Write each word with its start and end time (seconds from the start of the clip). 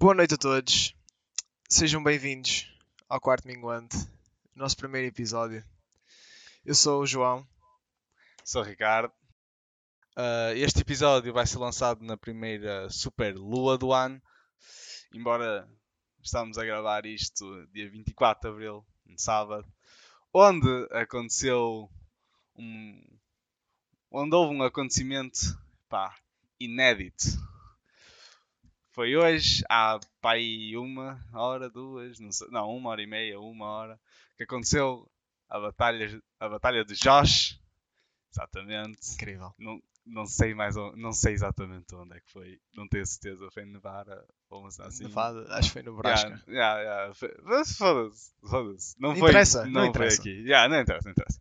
Boa 0.00 0.14
noite 0.14 0.32
a 0.32 0.38
todos. 0.38 0.96
Sejam 1.68 2.02
bem-vindos 2.02 2.74
ao 3.06 3.20
quarto 3.20 3.46
minguante, 3.46 3.98
nosso 4.54 4.74
primeiro 4.74 5.06
episódio. 5.08 5.62
Eu 6.64 6.74
sou 6.74 7.02
o 7.02 7.06
João. 7.06 7.46
Sou 8.42 8.62
o 8.62 8.64
Ricardo. 8.64 9.12
Uh, 10.16 10.56
este 10.56 10.80
episódio 10.80 11.34
vai 11.34 11.46
ser 11.46 11.58
lançado 11.58 12.02
na 12.02 12.16
primeira 12.16 12.88
super 12.88 13.36
lua 13.36 13.76
do 13.76 13.92
ano. 13.92 14.18
Embora 15.12 15.68
estamos 16.22 16.56
a 16.56 16.64
gravar 16.64 17.04
isto 17.04 17.66
dia 17.66 17.90
24 17.90 18.40
de 18.40 18.54
abril, 18.54 18.86
no 19.04 19.18
sábado, 19.18 19.70
onde 20.32 20.88
aconteceu 20.92 21.90
um. 22.56 23.04
onde 24.10 24.34
houve 24.34 24.56
um 24.56 24.62
acontecimento 24.62 25.40
pá, 25.90 26.16
inédito. 26.58 27.49
Foi 29.00 29.16
hoje, 29.16 29.64
há 29.66 29.98
pá, 30.20 30.32
aí 30.32 30.76
uma 30.76 31.18
hora, 31.32 31.70
duas, 31.70 32.20
não, 32.20 32.30
sei, 32.30 32.48
não, 32.50 32.68
uma 32.76 32.90
hora 32.90 33.00
e 33.00 33.06
meia, 33.06 33.40
uma 33.40 33.64
hora, 33.64 34.00
que 34.36 34.42
aconteceu 34.42 35.10
a 35.48 35.58
batalha, 35.58 36.22
a 36.38 36.48
batalha 36.50 36.84
de 36.84 36.94
Josh. 36.96 37.58
Exatamente. 38.30 39.14
Incrível. 39.14 39.54
Não, 39.58 39.82
não 40.04 40.26
sei 40.26 40.52
mais 40.52 40.76
não 40.76 41.14
sei 41.14 41.32
exatamente 41.32 41.94
onde 41.94 42.14
é 42.14 42.20
que 42.20 42.30
foi. 42.30 42.60
Não 42.74 42.86
tenho 42.86 43.06
certeza. 43.06 43.50
Foi 43.54 43.62
em 43.62 43.72
Nevada 43.72 44.22
ou 44.50 44.66
assim. 44.66 45.04
Nevada, 45.04 45.46
acho 45.54 45.68
que 45.68 45.72
foi 45.72 45.82
no 45.82 45.96
Nebraska. 45.96 46.42
Yeah, 46.46 46.82
yeah, 46.82 47.14
yeah. 47.22 47.40
Mas 47.44 47.72
foda-se, 47.78 48.32
foda-se. 48.50 49.00
Não, 49.00 49.08
Não 49.08 49.16
foi, 49.16 49.30
interessa, 49.30 49.64
não, 49.64 49.70
não 49.70 49.80
foi 49.80 49.88
interessa. 49.88 50.20
aqui. 50.20 50.42
Yeah, 50.42 50.68
não 50.68 50.78
interessa, 50.78 51.04
não 51.06 51.12
interessa. 51.12 51.40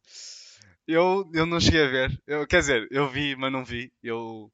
Eu, 0.88 1.30
eu 1.34 1.46
não 1.46 1.60
cheguei 1.60 1.84
a 1.84 1.90
ver. 1.90 2.24
Eu, 2.26 2.48
quer 2.48 2.60
dizer, 2.60 2.88
eu 2.90 3.10
vi, 3.10 3.36
mas 3.36 3.52
não 3.52 3.66
vi. 3.66 3.92
Eu, 4.02 4.50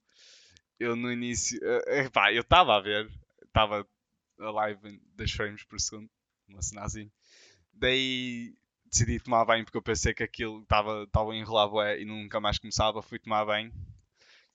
eu 0.80 0.96
no 0.96 1.12
início. 1.12 1.60
eh, 1.64 2.06
epá, 2.06 2.32
eu 2.34 2.42
estava 2.42 2.76
a 2.76 2.82
ver. 2.82 3.10
Estava 3.46 3.88
a 4.40 4.52
live 4.52 5.00
2 5.16 5.32
frames 5.32 5.64
por 5.64 5.80
segundo. 5.80 6.10
Uma 6.48 6.62
cena 6.62 6.84
assim. 6.84 7.10
Daí 7.74 8.54
decidi 8.86 9.20
tomar 9.20 9.46
banho 9.46 9.66
porque 9.66 9.78
eu 9.78 9.82
pensei 9.82 10.14
que 10.14 10.24
aquilo 10.24 10.62
estava 10.64 11.04
a 11.04 11.36
enrolar 11.36 11.70
bué 11.70 12.02
e 12.02 12.06
nunca 12.06 12.40
mais 12.40 12.60
começava. 12.60 13.02
Fui 13.02 13.20
tomar 13.20 13.46
banho. 13.46 13.72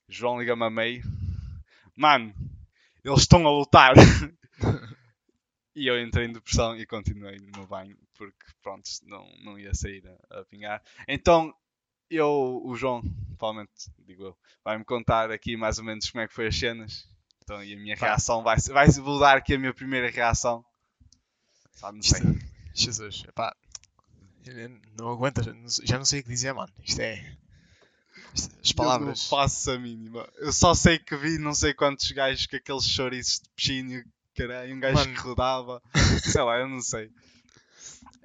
João 0.07 0.39
liga-me 0.39 0.63
a 0.65 0.69
meio. 0.69 1.03
Mano, 1.95 2.33
eles 3.03 3.21
estão 3.21 3.45
a 3.45 3.51
lutar. 3.51 3.93
e 5.75 5.87
eu 5.87 5.99
entrei 6.01 6.25
em 6.27 6.33
depressão 6.33 6.75
e 6.75 6.85
continuei 6.85 7.37
no 7.37 7.51
meu 7.51 7.67
banho 7.67 7.97
porque 8.13 8.45
pronto, 8.61 8.87
não, 9.03 9.27
não 9.43 9.57
ia 9.57 9.73
sair 9.73 10.03
a, 10.07 10.41
a 10.41 10.45
pingar. 10.45 10.81
Então 11.07 11.53
eu, 12.15 12.61
o 12.63 12.75
João, 12.75 13.01
provavelmente, 13.37 13.71
digo 14.05 14.23
eu, 14.25 14.37
vai-me 14.63 14.83
contar 14.85 15.31
aqui 15.31 15.55
mais 15.57 15.77
ou 15.79 15.83
menos 15.83 16.09
como 16.09 16.21
é 16.23 16.27
que 16.27 16.33
foi 16.33 16.47
as 16.47 16.57
cenas. 16.57 17.07
Então, 17.43 17.63
e 17.63 17.73
a 17.73 17.77
minha 17.77 17.97
Pá. 17.97 18.07
reação 18.07 18.43
vai, 18.43 18.57
vai 18.59 18.87
mudar 18.99 19.37
aqui 19.37 19.53
a 19.55 19.59
minha 19.59 19.73
primeira 19.73 20.09
reação. 20.09 20.63
Sabe, 21.73 21.97
não 21.97 22.03
sei. 22.03 22.19
Isto- 22.19 22.51
Jesus, 22.73 23.23
epá. 23.27 23.55
eu 24.45 24.69
Não 24.97 25.09
aguento, 25.09 25.41
já 25.83 25.97
não 25.97 26.05
sei- 26.05 26.19
o 26.21 26.23
que 26.23 26.29
dizer, 26.29 26.53
mano. 26.53 26.71
Isto 26.83 27.01
é. 27.01 27.35
isto- 28.33 28.55
as 28.61 28.69
Eu 28.69 28.75
palavras. 28.75 29.07
não 29.07 29.37
faço 29.37 29.71
a 29.71 29.79
mínima. 29.79 30.27
Eu 30.37 30.53
só 30.53 30.73
sei 30.73 30.99
que 30.99 31.15
vi 31.17 31.37
não 31.37 31.53
sei 31.53 31.73
quantos 31.73 32.09
gajos 32.11 32.45
com 32.47 32.55
aqueles 32.55 32.85
chouriços 32.87 33.39
de 33.41 33.49
piscina, 33.49 34.05
caralho, 34.35 34.73
um 34.75 34.79
gajo 34.79 34.95
Mano. 34.95 35.13
que 35.13 35.19
rodava. 35.19 35.81
Sei 36.39 36.41
lá, 36.41 36.57
eu 36.59 36.69
não 36.69 36.81
sei. 36.81 37.09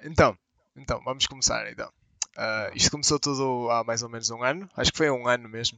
Então, 0.03 0.37
então, 0.75 1.01
vamos 1.03 1.25
começar 1.27 1.69
então. 1.71 1.91
Ah, 2.37 2.69
isto 2.75 2.91
começou 2.91 3.19
tudo 3.19 3.67
há 3.71 3.83
mais 3.83 4.03
ou 4.03 4.09
menos 4.09 4.29
um 4.29 4.43
ano. 4.43 4.69
Acho 4.77 4.91
que 4.91 4.97
foi 4.97 5.07
há 5.07 5.13
um 5.13 5.27
ano 5.27 5.49
mesmo. 5.49 5.77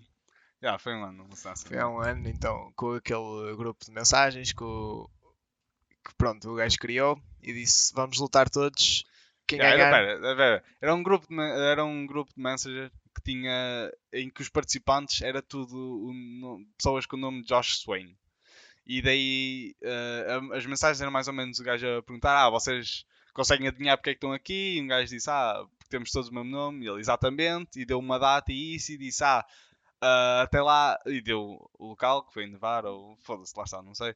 Já, 0.62 0.78
foi 0.78 0.94
um 0.94 1.04
ano, 1.06 1.26
assim. 1.32 1.68
Foi 1.70 1.78
há 1.80 1.88
um 1.88 2.00
ano, 2.00 2.28
então, 2.28 2.72
com 2.76 2.94
aquele 2.96 3.56
grupo 3.56 3.86
de 3.86 3.92
mensagens 3.92 4.52
que, 4.52 4.64
o- 4.64 5.10
que 6.06 6.14
pronto, 6.18 6.50
o 6.50 6.56
gajo 6.56 6.78
criou 6.78 7.18
e 7.42 7.54
disse: 7.54 7.94
Vamos 7.96 8.20
lutar 8.20 8.50
todos. 8.50 9.06
Quem 9.48 9.58
Já, 9.58 9.68
era, 9.68 9.78
ganhar. 9.78 9.92
pera, 10.20 10.36
pera. 10.36 10.64
era 10.82 10.94
um 10.94 11.02
grupo 11.02 11.26
de, 11.28 11.40
era 11.42 11.84
um 11.86 12.06
grupo 12.06 12.32
de 12.36 12.42
Messenger 12.42 12.92
que 13.16 13.22
tinha 13.24 13.92
em 14.14 14.30
que 14.30 14.42
os 14.42 14.50
participantes 14.50 15.22
era 15.22 15.42
tudo 15.42 16.12
no- 16.14 16.64
pessoas 16.78 17.06
com 17.06 17.16
o 17.16 17.20
nome 17.20 17.42
de 17.42 17.48
Josh 17.48 17.78
Swain. 17.80 18.16
E 18.86 19.02
daí 19.02 19.76
a- 20.52 20.58
as 20.58 20.66
mensagens 20.66 21.00
eram 21.02 21.12
mais 21.12 21.28
ou 21.30 21.34
menos 21.34 21.58
o 21.60 21.64
gajo 21.64 21.88
a 21.88 22.04
perguntar: 22.04 22.46
Ah, 22.46 22.50
vocês 22.50 23.06
conseguem 23.34 23.68
adivinhar 23.70 23.98
porque 23.98 24.10
é 24.10 24.14
que 24.14 24.18
estão 24.18 24.34
aqui? 24.34 24.76
E 24.78 24.82
um 24.82 24.88
gajo 24.88 25.08
disse: 25.10 25.30
Ah, 25.30 25.64
temos 25.90 26.12
todos 26.12 26.30
o 26.30 26.34
mesmo 26.34 26.50
nome. 26.50 26.86
E 26.86 26.90
ele, 26.90 27.00
exatamente. 27.00 27.80
E 27.80 27.86
deu 27.86 28.00
uma 28.00 28.20
data 28.20 28.52
e 28.52 28.76
isso. 28.76 28.92
E 28.92 28.98
disse: 28.98 29.24
Ah, 29.24 29.46
ah, 30.02 30.42
até 30.44 30.62
lá. 30.62 31.00
E 31.06 31.22
deu 31.22 31.70
o 31.78 31.88
local, 31.88 32.24
que 32.24 32.34
foi 32.34 32.46
em 32.46 32.52
Nevar, 32.52 32.86
ou 32.86 33.16
foda-se, 33.18 33.54
lá 33.58 33.64
está, 33.64 33.82
não 33.82 33.94
sei. 33.94 34.16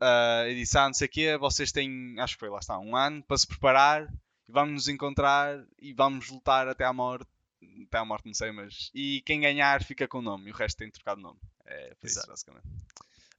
Ah, 0.00 0.44
e 0.48 0.54
disse: 0.54 0.78
Ah, 0.78 0.86
não 0.86 0.94
sei 0.94 1.06
o 1.06 1.10
quê, 1.10 1.36
vocês 1.36 1.72
têm, 1.72 2.16
acho 2.18 2.34
que 2.34 2.40
foi 2.40 2.50
lá 2.50 2.58
está, 2.58 2.78
um 2.78 2.96
ano 2.96 3.22
para 3.22 3.38
se 3.38 3.46
preparar 3.46 4.08
e 4.48 4.52
vamos 4.52 4.74
nos 4.74 4.88
encontrar 4.88 5.64
e 5.80 5.92
vamos 5.92 6.28
lutar 6.30 6.68
até 6.68 6.84
à 6.84 6.92
morte. 6.92 7.28
Até 7.86 7.98
à 7.98 8.04
morte, 8.04 8.26
não 8.26 8.34
sei, 8.34 8.52
mas. 8.52 8.90
E 8.94 9.20
quem 9.22 9.40
ganhar 9.40 9.82
fica 9.82 10.06
com 10.06 10.18
o 10.18 10.22
nome 10.22 10.48
e 10.48 10.52
o 10.52 10.54
resto 10.54 10.78
tem 10.78 10.90
trocado 10.90 11.18
de 11.18 11.24
nome. 11.24 11.40
É, 11.66 11.94
foi 12.00 12.08
isso, 12.08 12.26
basicamente. 12.26 12.66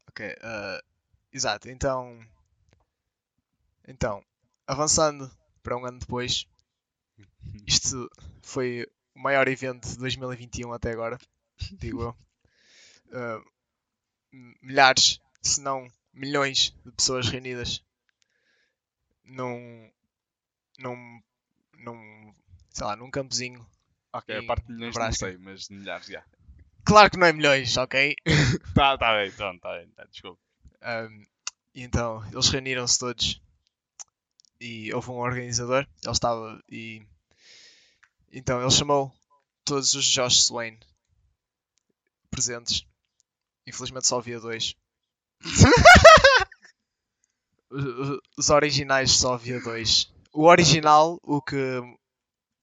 Ok, 0.10 0.36
ah, 0.42 0.84
exato. 1.32 1.70
Então, 1.70 2.20
então, 3.88 4.24
avançando 4.68 5.32
para 5.64 5.76
um 5.76 5.86
ano 5.86 6.00
depois, 6.00 6.46
isto 7.68 8.10
foi 8.42 8.86
o 9.16 9.20
maior 9.20 9.48
evento 9.48 9.88
de 9.88 9.98
2021 9.98 10.72
até 10.74 10.92
agora, 10.92 11.18
digo 11.74 12.02
eu. 12.04 12.16
Ah, 13.12 13.42
m- 14.32 14.56
milhares, 14.62 15.20
se 15.42 15.62
não 15.62 15.88
milhões 16.14 16.76
de 16.86 16.92
pessoas 16.92 17.28
reunidas 17.28 17.84
num, 19.26 19.90
num, 20.78 21.22
num, 21.80 22.34
sei 22.70 22.86
lá, 22.86 22.96
num 22.96 23.10
campozinho. 23.10 23.66
Ok, 24.14 24.36
a 24.36 24.40
Em 24.42 24.46
parte 24.46 24.68
de 24.68 24.74
milhões 24.74 24.96
não 24.96 25.12
sei, 25.12 25.38
mas 25.38 25.68
de 25.68 25.74
milhares 25.74 26.06
já. 26.08 26.24
Claro 26.86 27.10
que 27.12 27.18
não 27.18 27.28
é 27.28 27.34
milhões, 27.34 27.76
ok? 27.78 28.16
Tá, 28.76 28.98
tá 28.98 29.16
bem, 29.16 29.32
pronto, 29.32 29.60
tá 29.60 29.78
bem, 29.78 29.90
tá, 29.90 30.06
desculpa. 30.06 30.40
Um, 30.84 31.26
e 31.74 31.82
então 31.84 32.24
eles 32.32 32.48
reuniram-se 32.50 33.00
todos 33.00 33.42
e 34.62 34.94
houve 34.94 35.10
um 35.10 35.16
organizador, 35.20 35.88
ele 36.04 36.12
estava 36.12 36.62
e 36.70 37.06
então 38.32 38.62
ele 38.62 38.72
chamou 38.72 39.12
todos 39.64 39.94
os 39.94 40.06
Josh 40.06 40.44
Swain 40.44 40.78
presentes. 42.30 42.86
Infelizmente 43.68 44.08
só 44.08 44.18
havia 44.20 44.40
dois. 44.40 44.76
Os- 48.38 48.50
originais 48.50 49.12
só 49.12 49.34
havia 49.36 49.60
dois. 49.62 50.12
O 50.34 50.46
original, 50.46 51.20
o 51.24 51.42
que 51.42 51.56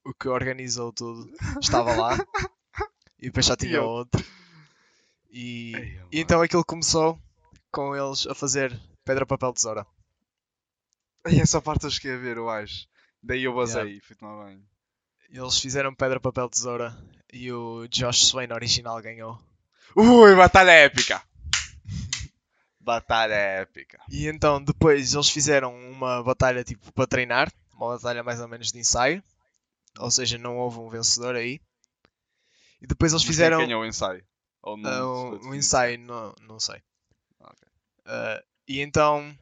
o 0.04 0.14
que 0.14 0.28
organizou 0.28 0.92
tudo, 0.92 1.28
estava 1.60 1.94
lá. 1.96 2.16
E 3.18 3.26
depois 3.26 3.46
só 3.46 3.56
tinha 3.56 3.82
outro. 3.82 4.24
E, 5.30 5.74
Ei, 5.74 5.82
e 5.92 5.96
mano. 5.96 6.08
então 6.12 6.40
aquilo 6.42 6.64
começou 6.64 7.18
com 7.72 7.94
eles 7.94 8.26
a 8.26 8.34
fazer 8.34 8.78
pedra, 9.04 9.26
papel, 9.26 9.52
tesoura. 9.52 9.86
E 11.28 11.40
essa 11.40 11.60
parte 11.60 11.84
eu 11.84 11.90
cheguei 11.90 12.14
a 12.14 12.18
ver, 12.18 12.36
eu 12.36 12.48
acho. 12.48 12.86
Daí 13.22 13.42
eu 13.44 13.54
basei 13.54 13.96
e 13.96 14.00
fui 14.00 14.14
tomar 14.14 14.44
banho. 14.44 14.64
Eles 15.30 15.58
fizeram 15.58 15.94
pedra, 15.94 16.20
papel, 16.20 16.48
tesoura 16.48 16.96
e 17.32 17.52
o 17.52 17.86
Josh 17.88 18.26
Swain 18.26 18.52
original 18.52 19.00
ganhou. 19.02 19.38
Ui, 19.94 20.34
batalha 20.34 20.70
épica! 20.70 21.22
batalha 22.80 23.34
épica. 23.34 23.98
E 24.10 24.28
então 24.28 24.62
depois 24.62 25.14
eles 25.14 25.28
fizeram 25.28 25.74
uma 25.90 26.22
batalha 26.22 26.62
tipo 26.62 26.92
para 26.92 27.06
treinar, 27.06 27.52
uma 27.72 27.88
batalha 27.88 28.22
mais 28.22 28.40
ou 28.40 28.48
menos 28.48 28.70
de 28.72 28.78
ensaio. 28.78 29.22
Ou 29.98 30.10
seja, 30.10 30.38
não 30.38 30.58
houve 30.58 30.78
um 30.78 30.88
vencedor 30.88 31.34
aí. 31.34 31.60
E 32.80 32.86
depois 32.86 33.12
eles 33.12 33.22
Mas 33.22 33.28
quem 33.28 33.32
fizeram 33.32 33.58
ganhou 33.58 33.82
o 33.82 33.86
ensaio? 33.86 34.24
Ou 34.62 34.76
não 34.76 35.38
foi 35.38 35.38
um, 35.38 35.50
um 35.50 35.54
ensaio, 35.54 35.98
não, 35.98 36.34
não 36.42 36.60
sei. 36.60 36.82
Ok. 37.40 37.68
Ah, 38.04 38.42
e 38.68 38.80
então, 38.80 39.36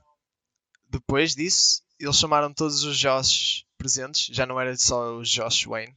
depois 0.89 1.35
disso, 1.35 1.83
eles 1.99 2.17
chamaram 2.17 2.53
todos 2.53 2.85
os 2.85 2.97
Josh 2.97 3.65
presentes. 3.85 4.35
Já 4.35 4.47
não 4.47 4.59
era 4.59 4.75
só 4.79 5.15
os 5.17 5.29
Josh 5.29 5.65
Wayne. 5.67 5.95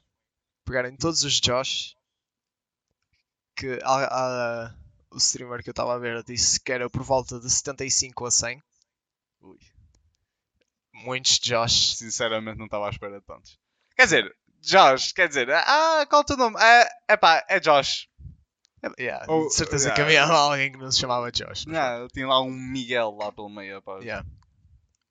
Pegaram 0.66 0.94
todos 0.98 1.24
os 1.24 1.39
Josh. 1.39 1.95
Que 3.56 3.80
a- 3.84 4.66
a- 4.68 4.75
o 5.12 5.18
streamer 5.18 5.63
que 5.63 5.69
eu 5.69 5.72
estava 5.72 5.95
a 5.95 5.98
ver 5.98 6.22
disse 6.24 6.60
que 6.60 6.72
era 6.72 6.89
por 6.89 7.01
volta 7.04 7.39
de 7.39 7.50
75 7.50 8.25
a 8.25 8.31
100. 8.31 8.62
Ui. 9.42 9.57
Muitos 10.94 11.39
Josh. 11.39 11.95
Sinceramente 11.95 12.57
não 12.57 12.66
estava 12.66 12.88
à 12.88 12.89
espera 12.89 13.19
de 13.19 13.25
tantos. 13.25 13.57
Quer 13.95 14.04
dizer, 14.04 14.36
Josh, 14.62 15.13
quer 15.13 15.28
dizer, 15.30 15.50
ah, 15.51 16.06
qual 16.10 16.22
é 16.22 16.24
o 16.24 16.25
teu 16.25 16.38
nome? 16.38 16.57
É, 16.62 17.13
epá, 17.13 17.45
é 17.50 17.60
Josh. 17.60 18.07
É, 18.83 19.01
yeah, 19.01 19.25
Ou- 19.31 19.48
de 19.48 19.54
certeza 19.56 19.90
yeah. 19.90 19.95
que 19.95 20.01
havia 20.01 20.24
alguém 20.38 20.72
que 20.72 20.78
não 20.78 20.92
se 20.92 21.00
chamava 21.00 21.31
Josh. 21.31 21.66
Não, 21.66 22.07
tinha 22.10 22.28
lá 22.28 22.42
um 22.42 22.51
Miguel 22.51 23.12
lá 23.12 23.31
pelo 23.31 23.50
meio. 23.50 23.81
Pá. 23.81 23.98
Yeah. 24.00 24.28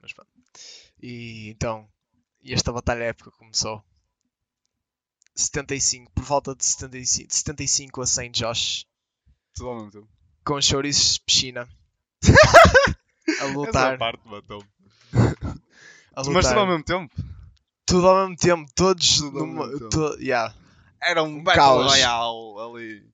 Mas 0.01 0.13
pronto. 0.13 0.31
E 1.03 1.49
então, 1.51 1.89
e 2.51 2.55
esta 2.55 2.73
batalha 2.73 3.05
épica 3.05 3.31
começou. 3.33 3.83
75, 5.35 6.11
por 6.13 6.25
volta 6.25 6.55
de 6.55 6.65
75, 6.65 7.29
de 7.29 7.35
75 7.35 8.01
a 8.03 8.07
100 8.07 8.31
Josh, 8.31 8.87
Tudo 9.55 9.69
ao 9.69 9.75
mesmo 9.77 9.91
tempo. 9.91 10.09
com 10.45 10.61
chouriços 10.61 11.15
de 11.15 11.21
piscina. 11.21 11.69
a 13.29 13.31
Essa 13.33 13.47
lutar. 13.49 13.99
parte 13.99 14.27
matou-me. 14.27 14.67
Mas 16.33 16.47
tudo 16.47 16.59
ao 16.61 16.67
mesmo 16.67 16.85
tempo. 16.85 17.15
Tudo 17.85 18.09
ao 18.09 18.17
mesmo 18.23 18.37
tempo, 18.37 18.71
todos 18.75 19.19
Tudo 19.19 19.39
numa. 19.41 19.69
tempo. 19.71 19.89
to- 19.91 20.19
yeah, 20.21 20.55
Era 21.03 21.23
um, 21.23 21.39
Um 21.39 21.45
caos. 21.45 21.93
Royale 21.93 22.61
ali. 22.61 23.11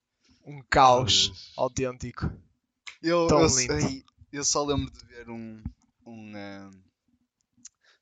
um 0.47 0.63
caos 0.71 1.27
Deus. 1.29 1.53
autêntico. 1.57 2.31
Eu, 3.03 3.27
Tão 3.27 3.41
eu, 3.41 3.47
lindo. 3.49 3.81
sei- 3.81 4.05
eu 4.33 4.45
só 4.45 4.65
lembro 4.65 4.91
de 4.93 5.05
ver 5.07 5.29
um. 5.29 5.61
um 6.07 6.37
eh, 6.37 6.71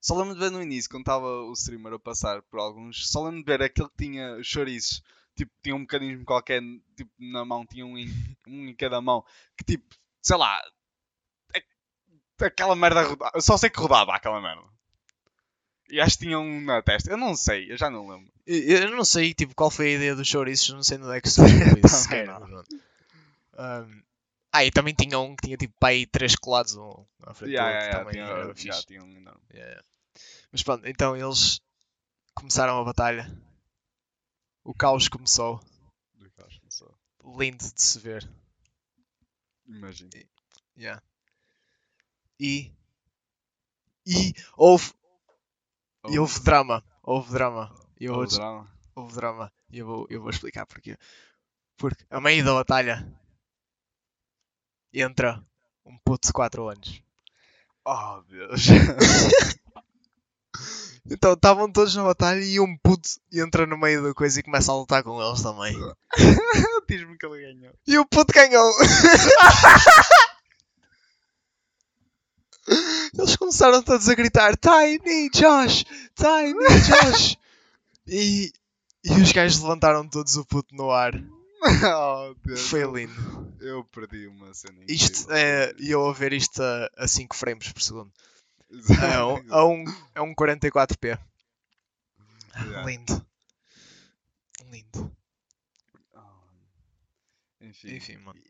só 0.01 0.17
lembro 0.17 0.35
de 0.35 0.41
ver 0.41 0.51
no 0.51 0.63
início, 0.63 0.91
quando 0.91 1.03
estava 1.03 1.27
o 1.27 1.53
streamer 1.53 1.93
a 1.93 1.99
passar 1.99 2.41
por 2.43 2.59
alguns. 2.59 3.09
Só 3.09 3.25
lembro 3.25 3.41
de 3.41 3.47
ver 3.47 3.63
aquele 3.63 3.89
que 3.89 4.05
tinha 4.05 4.43
chouriços. 4.43 5.03
Tipo, 5.37 5.53
tinha 5.63 5.77
um 5.77 5.81
mecanismo 5.81 6.25
qualquer 6.25 6.63
tipo, 6.97 7.11
na 7.19 7.45
mão, 7.45 7.67
tinha 7.67 7.85
um 7.85 7.97
em, 7.99 8.09
um 8.47 8.69
em 8.69 8.75
cada 8.75 9.01
mão. 9.01 9.25
Que 9.57 9.65
tipo, 9.65 9.95
sei 10.23 10.37
lá. 10.37 10.61
aquela 12.41 12.75
merda 12.75 13.03
rodava. 13.03 13.33
Eu 13.35 13.43
só 13.43 13.59
sei 13.59 13.69
que 13.69 13.79
rodava 13.79 14.15
aquela 14.15 14.41
merda. 14.41 14.63
E 15.91 16.01
acho 16.01 16.17
que 16.19 16.25
tinha 16.25 16.39
um 16.39 16.61
na 16.63 16.81
testa. 16.81 17.11
Eu 17.11 17.17
não 17.17 17.37
sei, 17.37 17.71
eu 17.71 17.77
já 17.77 17.91
não 17.91 18.09
lembro. 18.09 18.33
Eu 18.47 18.79
eu 18.79 18.97
não 18.97 19.05
sei 19.05 19.35
tipo, 19.35 19.55
qual 19.55 19.71
foi 19.71 19.89
a 19.89 19.97
ideia 19.97 20.15
dos 20.15 20.27
chouriços, 20.27 20.71
não 20.71 20.83
sei 20.83 20.97
de 20.97 21.05
onde 21.05 21.17
é 21.17 21.21
que 21.21 21.29
surgiu 21.31 21.59
isso 21.85 22.09
Também 22.09 22.27
não. 22.27 22.65
Um, 23.59 24.03
ah, 24.53 24.65
e 24.65 24.71
também 24.71 24.95
tinha 24.95 25.19
um 25.19 25.37
que 25.37 25.45
tinha 25.47 25.57
tipo 25.57 25.75
aí 25.85 26.07
três 26.07 26.35
colados 26.37 26.75
um 26.77 27.07
à 27.23 27.35
frente 27.35 27.53
Yeah, 27.53 27.71
yeah, 27.71 27.87
yeah, 27.87 27.99
também 27.99 28.13
tinha, 28.13 28.25
era 28.37 28.55
fixe. 28.55 28.87
tinha 28.87 29.03
um 29.03 29.17
enorme. 29.17 29.41
Yeah, 29.53 29.69
yeah. 29.71 29.85
Mas 30.51 30.63
pronto, 30.63 30.87
então 30.87 31.17
eles 31.17 31.61
começaram 32.35 32.79
a 32.81 32.85
batalha. 32.85 33.31
O 34.65 34.75
caos 34.75 35.09
começou. 35.09 35.61
Acho, 36.47 36.61
não 36.63 36.71
sei. 36.71 36.89
Lindo 37.37 37.65
de 37.75 37.83
se 37.83 37.99
ver. 37.99 38.29
Imagino. 39.67 40.11
Yeah. 40.77 41.03
E. 42.39 42.73
E 44.07 44.33
houve. 44.57 44.93
E 46.09 46.19
houve 46.19 46.41
drama. 46.41 46.83
Houve 47.03 47.33
drama. 47.33 47.75
E 48.01 48.09
vou, 48.09 48.19
Houve 48.21 48.35
drama. 48.37 48.79
houve 48.95 49.15
drama. 49.15 49.53
E 49.71 49.79
eu 49.79 49.87
vou, 49.87 50.07
eu 50.09 50.21
vou 50.23 50.31
explicar 50.31 50.67
porquê. 50.67 50.97
Porque 51.77 52.05
a 52.11 52.21
meio 52.21 52.45
da 52.45 52.55
batalha 52.55 53.07
entra 54.93 55.43
um 55.85 55.97
puto 56.05 56.29
de 56.29 56.33
4 56.33 56.69
anos. 56.69 57.03
Oh, 57.85 58.23
Deus. 58.29 58.67
Então 61.11 61.33
estavam 61.33 61.71
todos 61.71 61.95
na 61.97 62.05
batalha 62.05 62.41
e 62.41 62.61
um 62.61 62.77
puto 62.79 63.09
entra 63.33 63.67
no 63.67 63.77
meio 63.77 64.03
da 64.03 64.15
coisa 64.15 64.39
e 64.39 64.43
começa 64.45 64.71
a 64.71 64.77
lutar 64.77 65.03
com 65.03 65.21
eles 65.21 65.43
também. 65.43 65.75
Diz-me 66.89 67.19
que 67.19 67.27
ele 67.27 67.41
ganhou. 67.41 67.75
E 67.87 67.99
o 67.99 68.07
puto 68.07 68.33
ganhou! 68.33 68.73
Eles 73.19 73.35
começaram 73.35 73.83
todos 73.83 74.09
a 74.09 74.15
gritar 74.15 74.57
Tiny 74.57 75.29
Josh! 75.31 75.85
Tiny 76.15 76.55
Josh! 76.87 77.37
E, 78.07 78.53
e 79.03 79.11
os 79.21 79.33
gajos 79.33 79.61
levantaram 79.61 80.07
todos 80.07 80.37
o 80.37 80.45
puto 80.45 80.73
no 80.77 80.91
ar. 80.91 81.13
oh, 81.97 82.35
Deus. 82.45 82.69
Foi 82.69 82.83
lindo. 82.85 83.55
Eu 83.61 83.85
perdi 83.85 84.27
uma 84.27 84.53
cena 84.55 84.83
Isto 84.89 85.31
é. 85.33 85.75
E 85.79 85.91
eu 85.91 86.09
a 86.09 86.13
ver 86.13 86.33
isto 86.33 86.63
a, 86.63 86.91
a 86.97 87.07
5 87.07 87.37
frames 87.37 87.71
por 87.73 87.83
segundo. 87.83 88.13
É 88.71 88.77
Exato. 88.77 89.27
um, 89.27 89.55
a 89.55 89.65
um, 89.67 89.85
a 90.15 90.23
um 90.23 90.35
44p. 90.35 91.19
Yeah. 92.57 92.85
Lindo. 92.85 93.27
Lindo. 94.71 95.17
Oh. 96.15 96.21
Enfim. 97.61 97.97
Enfim, 97.97 98.17
mano. 98.19 98.41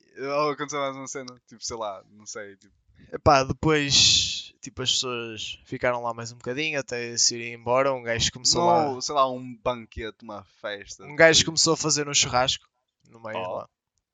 Aconteceu 0.52 0.80
mais 0.80 0.96
uma 0.96 1.08
cena. 1.08 1.34
Tipo, 1.48 1.64
sei 1.64 1.76
lá, 1.76 2.04
não 2.10 2.26
sei. 2.26 2.56
Tipo, 2.56 2.74
Epá, 3.12 3.42
depois 3.42 4.54
tipo, 4.60 4.82
as 4.82 4.92
pessoas 4.92 5.58
ficaram 5.64 6.02
lá 6.02 6.12
mais 6.12 6.32
um 6.32 6.36
bocadinho 6.36 6.78
até 6.78 7.16
se 7.16 7.34
irem 7.34 7.54
embora. 7.54 7.92
Um 7.92 8.02
gajo 8.02 8.30
começou 8.30 8.60
não, 8.60 8.94
lá. 8.94 9.00
sei 9.00 9.14
lá, 9.14 9.30
um 9.30 9.56
banquete, 9.56 10.18
uma 10.22 10.44
festa. 10.60 11.04
Um 11.04 11.16
gajo 11.16 11.38
tipo, 11.38 11.50
começou 11.50 11.74
a 11.74 11.78
fazer 11.78 12.08
um 12.08 12.14
churrasco 12.14 12.68
no 13.08 13.20
meio 13.20 13.38
Oh. 13.38 13.56
lá. 13.56 13.70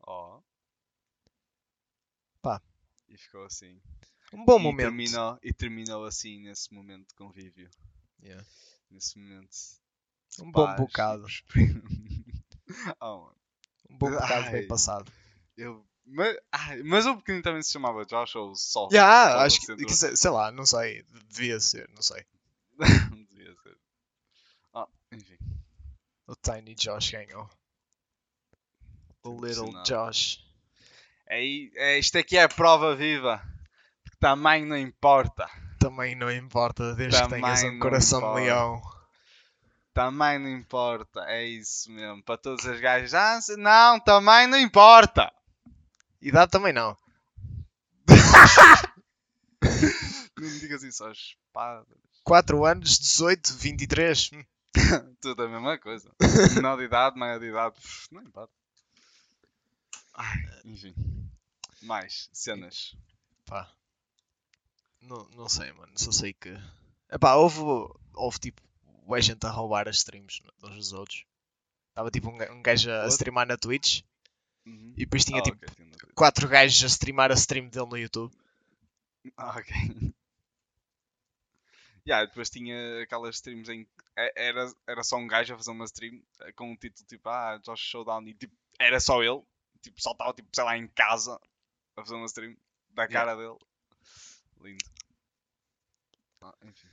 Oh. 0.07 0.43
Pá. 2.43 2.63
E 3.09 3.17
ficou 3.17 3.45
assim. 3.45 3.81
Um 4.33 4.45
bom 4.45 4.59
e 4.59 4.63
momento. 4.63 4.87
Terminou, 4.87 5.39
e 5.43 5.53
terminou 5.53 6.05
assim 6.05 6.41
nesse 6.41 6.73
momento 6.73 7.09
de 7.09 7.15
convívio. 7.15 7.71
Yeah. 8.23 8.45
Nesse 8.91 9.19
momento. 9.19 9.57
Um 10.41 10.51
bom 10.51 10.75
bocado. 10.77 11.27
oh. 13.01 13.31
Um 13.89 13.99
bom 13.99 14.11
bocado 14.11 14.51
bem 14.51 14.67
passado. 14.67 15.11
Eu, 15.57 15.87
mas, 16.07 16.37
ai, 16.53 16.83
mas 16.85 17.05
o 17.07 17.17
pequenino 17.17 17.43
também 17.43 17.63
se 17.63 17.73
chamava 17.73 18.07
Josh 18.07 18.37
ou 18.37 18.55
Sol? 18.55 18.89
Já, 18.93 19.33
Sol 19.33 19.41
acho 19.41 19.61
que, 19.61 19.77
que 19.77 19.93
sei, 19.93 20.31
lá, 20.31 20.53
não 20.53 20.65
sei. 20.65 21.03
Devia 21.29 21.59
ser, 21.59 21.89
não 21.95 22.03
sei. 22.03 22.25
Devia 23.31 23.55
ser. 23.63 23.77
Ah, 24.73 24.87
enfim. 25.11 25.37
O 26.29 26.37
Tiny 26.37 26.77
Josh 26.77 27.11
ganhou. 27.11 27.51
O 29.31 29.45
Little. 29.45 29.83
Josh. 29.83 30.45
É, 31.29 31.41
é, 31.75 31.99
isto 31.99 32.17
aqui 32.19 32.37
é 32.37 32.45
a 32.45 32.49
prova 32.49 32.95
viva. 32.95 33.43
Que 34.05 34.17
tamanho 34.19 34.67
não 34.67 34.77
importa. 34.77 35.49
Também 35.79 36.15
não 36.15 36.31
importa, 36.31 36.95
desde 36.95 37.21
que 37.23 37.29
tenhas 37.29 37.61
Também 37.61 37.77
um 37.77 37.81
coração 37.81 38.19
importa. 38.21 38.41
de 38.41 38.47
leão. 38.47 38.83
Tamanho 39.93 40.41
não 40.41 40.51
importa. 40.51 41.21
É 41.27 41.45
isso 41.45 41.91
mesmo. 41.91 42.23
Para 42.23 42.37
todas 42.37 42.67
as 42.67 42.81
gajas. 42.81 43.15
Ah, 43.15 43.39
não, 43.57 43.99
tamanho 44.01 44.49
não 44.49 44.59
importa. 44.59 45.33
Idade 46.21 46.51
também 46.51 46.73
não. 46.73 46.97
Não 50.39 50.51
me 50.51 50.59
digas 50.61 50.83
isso 50.83 51.03
às 51.05 51.17
espadas. 51.17 51.87
4 52.23 52.65
anos, 52.67 52.99
18, 52.99 53.55
23. 53.55 54.31
hum, 54.35 54.45
Tudo 55.21 55.45
a 55.45 55.49
mesma 55.49 55.79
coisa. 55.79 56.11
Menor 56.55 56.77
de 56.77 56.85
idade, 56.85 57.19
maior 57.19 57.39
de 57.41 57.47
idade. 57.47 57.77
Não 58.13 58.23
importa. 58.23 58.53
Ai, 60.17 60.39
enfim. 60.65 60.95
Mais 61.83 62.29
cenas. 62.33 62.97
Pá. 63.45 63.71
Não, 65.01 65.29
não 65.31 65.49
sei, 65.49 65.73
mano. 65.73 65.93
Só 65.97 66.11
sei 66.11 66.33
que. 66.33 66.51
Epá, 67.11 67.35
houve, 67.35 67.61
houve 68.15 68.39
tipo. 68.39 68.63
O 69.09 69.21
gente 69.21 69.47
a 69.47 69.51
roubar 69.51 69.89
as 69.89 69.99
streams 69.99 70.41
uns 70.65 70.75
dos 70.75 70.93
outros. 70.93 71.25
Estava 71.91 72.11
tipo 72.11 72.29
um, 72.29 72.53
um 72.59 72.63
gajo 72.63 72.91
a 72.91 73.07
streamar 73.09 73.47
na 73.47 73.57
Twitch 73.57 74.03
Uhum. 74.67 74.93
e 74.97 75.05
depois 75.05 75.25
tinha 75.25 75.39
Ah, 75.39 75.43
tipo 75.43 75.57
ok, 75.59 75.69
tinha 75.77 75.87
uma 75.87 75.97
coisa. 75.97 76.15
quatro 76.17 76.49
gajos 76.49 76.83
a 76.83 76.87
streamar 76.89 77.31
a 77.31 77.35
stream 77.35 77.69
dele 77.69 77.87
no 77.87 77.97
YouTube. 77.97 78.35
Ah, 79.37 79.57
ok. 79.59 80.13
Yeah, 82.07 82.25
depois 82.27 82.51
tinha 82.51 83.03
aquelas 83.03 83.37
streams 83.37 83.69
em 83.69 83.85
que 83.85 83.91
era, 84.37 84.73
era 84.87 85.03
só 85.03 85.17
um 85.17 85.27
gajo 85.27 85.55
a 85.55 85.57
fazer 85.57 85.71
uma 85.73 85.85
stream 85.85 86.23
eh, 86.41 86.53
com 86.53 86.71
um 86.71 86.77
título 86.77 87.07
tipo 87.07 87.29
Ah, 87.29 87.59
Josh 87.59 87.81
Showdown 87.81 88.27
e 88.29 88.35
tipo, 88.35 88.55
era 88.79 89.01
só 89.01 89.23
ele, 89.23 89.43
tipo, 89.87 90.01
só 90.03 90.13
estava 90.13 90.33
tipo, 90.33 90.49
sei 90.55 90.65
lá, 90.65 90.77
em 90.77 90.87
casa 90.89 91.41
a 91.97 92.03
fazer 92.03 92.15
uma 92.15 92.27
stream 92.27 92.57
da 92.91 93.09
cara 93.09 93.35
dele. 93.35 93.57
Lindo. 94.61 94.85
Ah, 96.43 96.55
enfim. 96.65 96.89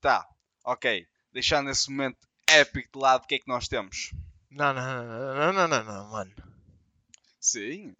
Tá, 0.00 0.28
ok. 0.64 1.06
Deixando 1.32 1.70
esse 1.70 1.90
momento 1.90 2.18
épico 2.48 2.90
de 2.92 2.98
lado, 3.02 3.24
o 3.24 3.26
que 3.26 3.36
é 3.36 3.38
que 3.38 3.48
nós 3.48 3.68
temos? 3.68 4.12
Não, 4.50 4.72
não, 4.74 4.82
não, 5.04 5.34
não, 5.34 5.52
não, 5.52 5.68
não, 5.68 5.84
não, 5.84 6.10
mano. 6.10 6.32
Sim. 7.40 7.94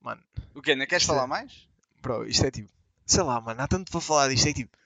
Mano, 0.00 0.22
O 0.54 0.62
quê? 0.62 0.74
Não 0.74 0.86
queres 0.86 1.02
Isto 1.02 1.12
é- 1.12 1.14
falar 1.14 1.26
mais? 1.26 1.68
bro, 2.00 2.26
isto 2.26 2.44
é 2.46 2.50
tipo. 2.50 2.70
Sei 3.06 3.22
lá, 3.22 3.40
mano, 3.40 3.60
há 3.62 3.68
tanto 3.68 3.90
para 3.90 4.00
falar 4.00 4.28
disto. 4.28 4.48
É 4.48 4.52
tipo. 4.52 4.76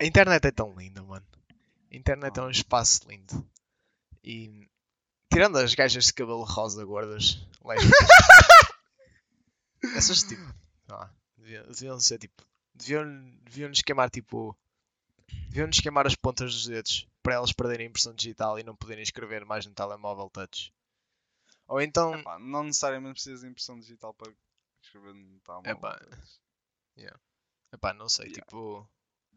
A 0.00 0.04
internet 0.04 0.44
é 0.46 0.50
tão 0.50 0.74
linda, 0.74 1.02
mano. 1.02 1.26
A 1.90 1.96
internet 1.96 2.36
é 2.38 2.42
um 2.42 2.50
espaço 2.50 3.08
lindo. 3.08 3.48
E. 4.24 4.68
Tirando 5.32 5.58
as 5.58 5.74
gajas 5.74 6.06
de 6.06 6.12
cabelo 6.12 6.44
rosa 6.44 6.84
gordas, 6.84 7.38
lésbicas. 7.64 8.08
essas 9.96 10.22
tipo. 10.22 10.42
Ah, 10.90 11.10
deviam, 11.36 11.64
deviam 11.66 12.00
ser 12.00 12.18
tipo. 12.18 12.44
Deviam, 12.74 13.04
deviam 13.44 13.68
nos 13.68 13.82
queimar 13.82 14.10
tipo. 14.10 14.56
Deviam 15.48 15.66
nos 15.66 15.80
queimar 15.80 16.06
as 16.06 16.14
pontas 16.14 16.52
dos 16.52 16.66
dedos 16.66 17.08
para 17.22 17.34
elas 17.34 17.52
perderem 17.52 17.86
a 17.86 17.88
impressão 17.88 18.14
digital 18.14 18.58
e 18.58 18.62
não 18.62 18.76
poderem 18.76 19.02
escrever 19.02 19.44
mais 19.44 19.64
no 19.64 19.72
telemóvel 19.72 20.28
touch. 20.28 20.72
Ou 21.68 21.80
então. 21.80 22.14
Epá, 22.14 22.38
não 22.38 22.64
necessariamente 22.64 23.14
precisas 23.14 23.40
de 23.40 23.46
impressão 23.48 23.78
digital 23.78 24.12
para 24.12 24.32
escrever 24.82 25.14
no 25.14 25.40
telemóvel. 25.40 25.72
Epá. 25.72 26.00
Epá, 27.72 27.94
não 27.94 28.08
sei, 28.08 28.26
Yeah. 28.26 28.44
tipo. 28.44 28.88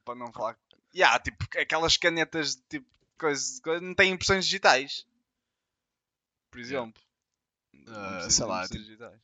para 0.04 0.16
não 0.16 0.32
falar. 0.34 0.58
Yeah, 0.94 1.18
tipo, 1.20 1.46
aquelas 1.58 1.96
canetas 1.96 2.56
de 2.56 2.62
tipo 2.64 2.88
coisa, 3.18 3.62
coisa 3.62 3.82
não 3.82 3.94
têm 3.96 4.12
impressões 4.12 4.46
digitais. 4.46 5.08
Por 6.56 6.62
Yeah. 6.62 6.86
exemplo. 6.88 7.04
Não 7.74 8.12
precisa 8.14 8.30
sei 8.32 8.46
lá. 8.46 8.62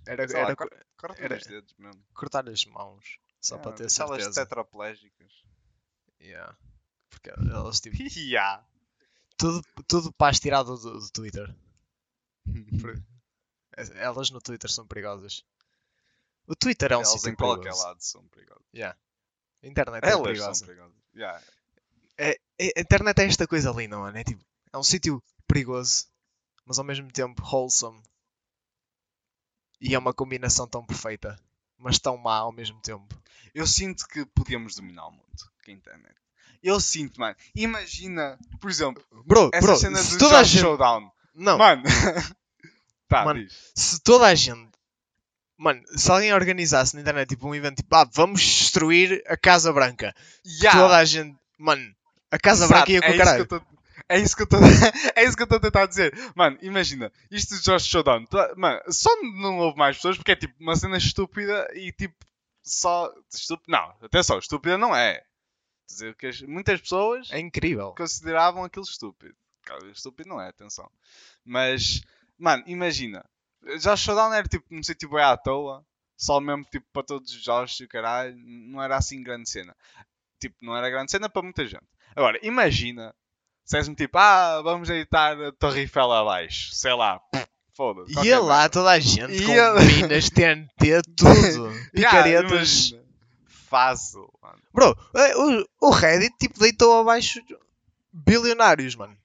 Era, 0.05 0.27
Sei 0.27 0.38
lá, 0.38 0.45
era 0.47 0.55
cor- 0.57 0.69
co- 0.69 0.75
Corta 0.97 1.21
era- 1.21 1.38
os 1.38 1.43
dedos 1.47 1.73
mesmo. 1.77 2.03
cortar 2.13 2.47
as 2.50 2.65
mãos, 2.65 3.17
só 3.39 3.57
para 3.57 3.71
ter 3.71 3.85
Aquelas 3.85 4.21
certeza. 4.23 4.33
tetraplégicas. 4.45 5.43
Yeah. 6.19 6.57
Porque 7.09 7.29
elas 7.29 7.79
tipo. 7.79 7.95
yeah. 8.19 8.65
Tudo, 9.38 9.61
tudo 9.88 10.11
paz 10.13 10.39
tirado 10.39 10.77
do, 10.77 11.00
do 11.00 11.09
Twitter. 11.11 11.55
Por- 12.81 13.01
Elas 13.95 14.29
no 14.31 14.41
Twitter 14.41 14.69
são 14.69 14.85
perigosas. 14.85 15.43
O 16.45 16.55
Twitter 16.55 16.91
é 16.91 16.97
um 16.97 17.00
Elas 17.00 17.09
sítio 17.13 17.29
em 17.29 17.35
qualquer 17.35 17.61
perigoso. 17.69 17.83
lado 17.88 18.01
são 18.01 18.27
perigosas. 18.27 18.63
A 18.73 19.67
internet 19.67 20.03
é 20.03 20.07
Elas 20.09 20.13
são 20.15 20.23
perigosa. 20.23 20.65
perigosas. 20.65 20.97
Yeah. 21.15 21.43
É, 22.17 22.31
é- 22.59 22.73
a 22.77 22.81
internet 22.81 23.19
é 23.19 23.25
esta 23.25 23.47
coisa 23.47 23.71
linda, 23.71 23.97
mano. 23.97 24.17
É 24.17 24.23
tipo, 24.23 24.43
é 24.73 24.77
um 24.77 24.83
sítio 24.83 25.23
perigoso, 25.47 26.07
mas 26.71 26.79
ao 26.79 26.85
mesmo 26.85 27.11
tempo 27.11 27.43
wholesome. 27.43 28.01
E 29.81 29.93
é 29.93 29.99
uma 29.99 30.13
combinação 30.13 30.65
tão 30.65 30.85
perfeita, 30.85 31.37
mas 31.77 31.99
tão 31.99 32.15
má 32.15 32.37
ao 32.37 32.53
mesmo 32.53 32.79
tempo. 32.81 33.13
Eu 33.53 33.67
sinto 33.67 34.07
que 34.07 34.25
podíamos 34.27 34.75
dominar 34.75 35.07
o 35.07 35.11
mundo 35.11 35.51
com 35.65 35.69
a 35.69 35.73
internet. 35.73 36.15
Eu 36.63 36.79
sinto, 36.79 37.19
mano. 37.19 37.35
Imagina, 37.53 38.39
por 38.61 38.69
exemplo, 38.69 39.03
Bro, 39.25 39.49
essa 39.53 39.67
bro, 39.67 39.75
cena 39.75 39.97
se 39.97 40.13
do 40.13 40.19
toda 40.19 40.43
gente. 40.45 40.61
Showdown. 40.61 41.11
Não, 41.35 41.57
Mano. 41.57 41.83
tá, 43.09 43.25
Mano, 43.25 43.43
diz. 43.43 43.71
se 43.75 43.99
toda 44.01 44.27
a 44.27 44.35
gente. 44.35 44.69
Mano, 45.57 45.83
se 45.97 46.09
alguém 46.09 46.33
organizasse 46.33 46.95
na 46.95 47.01
internet 47.01 47.29
tipo 47.29 47.47
um 47.49 47.53
evento 47.55 47.77
tipo, 47.77 47.93
ah, 47.93 48.07
vamos 48.13 48.41
destruir 48.41 49.21
a 49.27 49.35
Casa 49.35 49.73
Branca. 49.73 50.15
Yeah. 50.45 50.79
Toda 50.79 50.95
a 50.97 51.03
gente. 51.03 51.37
Mano, 51.57 51.93
a 52.31 52.37
Casa 52.39 52.63
Exato, 52.63 52.73
Branca 52.85 52.91
ia 52.93 53.01
com 53.01 53.07
é 53.07 53.09
o 53.09 53.11
isso 53.11 53.19
que 53.19 53.25
caralho. 53.25 53.47
eu 53.51 53.70
É 54.11 54.19
isso 54.19 54.35
que 54.35 54.41
eu 54.41 54.45
estou 54.45 54.59
é 55.15 55.23
estou 55.23 55.57
a 55.57 55.59
tentar 55.59 55.85
dizer. 55.85 56.13
Mano, 56.35 56.57
imagina, 56.61 57.11
isto 57.29 57.55
de 57.55 57.61
Josh 57.63 57.85
Showdown, 57.85 58.25
tá- 58.25 58.53
mano, 58.57 58.81
só 58.89 59.09
não 59.21 59.57
houve 59.59 59.77
mais 59.77 59.95
pessoas 59.97 60.17
porque 60.17 60.31
é 60.31 60.35
tipo 60.35 60.53
uma 60.59 60.75
cena 60.75 60.97
estúpida 60.97 61.67
e 61.73 61.91
tipo 61.91 62.15
só 62.61 63.11
estúpida. 63.33 63.71
Não, 63.77 63.95
atenção, 64.05 64.37
estúpida 64.39 64.77
não 64.77 64.95
é. 64.95 65.15
Quer 65.87 65.93
dizer 65.93 66.15
que 66.15 66.27
as- 66.27 66.41
muitas 66.41 66.79
pessoas 66.81 67.31
É 67.31 67.39
incrível. 67.39 67.93
consideravam 67.95 68.63
aquilo 68.63 68.85
estúpido. 68.85 69.35
Cara, 69.63 69.85
estúpido 69.91 70.29
não 70.29 70.41
é, 70.41 70.49
atenção. 70.49 70.89
Mas, 71.45 72.01
mano, 72.37 72.63
imagina, 72.67 73.23
Josh 73.79 74.01
Showdown 74.01 74.33
era 74.33 74.47
tipo 74.47 74.65
num 74.73 74.83
sítio 74.83 75.09
bem 75.09 75.23
à 75.23 75.37
toa, 75.37 75.85
só 76.17 76.39
mesmo 76.39 76.63
tipo 76.65 76.85
para 76.91 77.03
todos 77.03 77.31
os 77.33 77.41
Josh 77.41 77.79
e 77.79 77.83
o 77.85 77.87
caralho, 77.87 78.35
não 78.37 78.81
era 78.81 78.97
assim 78.97 79.23
grande 79.23 79.49
cena. 79.49 79.75
Tipo, 80.39 80.55
não 80.61 80.75
era 80.75 80.89
grande 80.89 81.11
cena 81.11 81.29
para 81.29 81.41
muita 81.43 81.65
gente. 81.65 81.85
Agora, 82.15 82.39
imagina, 82.43 83.15
se 83.65 83.77
és-me 83.77 83.95
tipo, 83.95 84.17
ah, 84.17 84.61
vamos 84.63 84.87
deitar 84.87 85.39
a 85.41 85.51
Torre 85.53 85.81
Eiffel 85.81 86.11
abaixo, 86.11 86.73
sei 86.73 86.93
lá, 86.93 87.19
foda-se. 87.75 88.13
Ia 88.25 88.39
lá 88.39 88.67
toda 88.69 88.91
a 88.91 88.99
gente 88.99 89.43
Ia- 89.43 89.73
com 89.73 89.79
minas, 89.81 90.29
TNT, 90.31 91.01
tudo. 91.15 91.71
Yeah, 91.95 92.23
Picaretas. 92.23 92.95
Fácil, 93.47 94.29
mano. 94.41 94.59
Bro, 94.73 94.97
eh, 95.15 95.35
o, 95.37 95.87
o 95.87 95.89
Reddit 95.91 96.35
tipo 96.37 96.59
deitou 96.59 96.99
abaixo 96.99 97.39
bilionários, 98.11 98.95
mano. 98.95 99.15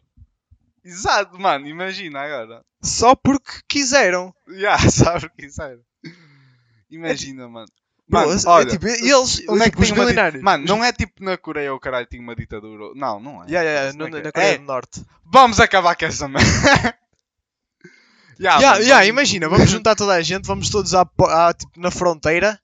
Exato, 0.85 1.37
mano, 1.41 1.67
imagina 1.67 2.21
agora. 2.21 2.65
Só 2.81 3.17
porque 3.17 3.51
quiseram. 3.69 4.33
Já, 4.47 4.79
sabe 4.79 5.27
o 5.27 5.31
que 5.31 5.47
isso 5.47 5.61
era? 5.61 5.81
Imagina, 6.89 7.49
mano. 7.49 7.67
Mano, 8.09 8.33
é 8.33 8.37
olha, 8.47 8.67
tipo, 8.71 8.87
eles, 8.87 9.43
Onde 9.49 9.63
é 9.63 9.71
que 9.71 9.77
tipo, 9.83 10.05
tem 10.07 10.15
uma. 10.15 10.43
Mano, 10.43 10.65
não 10.65 10.85
é 10.85 10.93
tipo 10.93 11.25
na 11.25 11.37
Coreia 11.37 11.75
o 11.75 11.81
caralho 11.81 12.07
tinha 12.07 12.23
uma 12.23 12.37
ditadura. 12.37 12.93
Não, 12.95 13.19
não 13.19 13.43
é. 13.43 13.47
Yeah, 13.49 13.69
yeah, 13.69 13.93
não 13.99 14.09
no- 14.09 14.17
é 14.19 14.23
na 14.23 14.33
Coreia 14.33 14.55
É, 14.55 14.59
do 14.59 14.65
Norte. 14.65 15.03
Vamos 15.25 15.59
acabar 15.59 15.97
com 15.97 16.05
essa 16.05 16.29
merda. 16.29 16.47
yeah, 18.39 18.61
Yeah, 18.61 18.79
yeah, 18.79 19.07
imagina, 19.07 19.49
vamos 19.49 19.71
juntar 19.71 19.95
toda 19.97 20.13
a 20.15 20.23
gente, 20.23 20.47
vamos 20.47 20.71
todos 20.71 20.95
à, 20.95 21.03
à, 21.03 21.53
tipo, 21.55 21.73
na 21.81 21.91
fronteira 21.91 22.61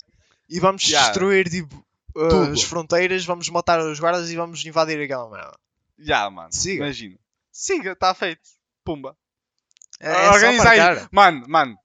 e 0.49 0.61
vamos 0.61 0.85
Yeah. 0.85 1.09
destruir 1.09 1.49
tipo, 1.49 1.75
uh, 2.15 2.53
as 2.53 2.63
fronteiras, 2.63 3.25
vamos 3.25 3.49
matar 3.49 3.81
os 3.81 3.99
guardas 3.99 4.31
e 4.31 4.37
vamos 4.37 4.65
invadir 4.65 5.01
aquela 5.03 5.29
merda. 5.31 5.59
Yeah, 5.99 6.31
mano. 6.31 6.53
Siga. 6.53 6.85
Imagina. 6.85 7.17
Siga, 7.51 7.93
está 7.93 8.15
feito. 8.15 8.43
Pumba. 8.85 9.17
É, 10.01 10.11
é 10.11 10.15
só 10.25 10.33
Organiza 10.35 10.69
aí. 10.71 11.07
Mano, 11.11 11.45
mano, 11.49 11.79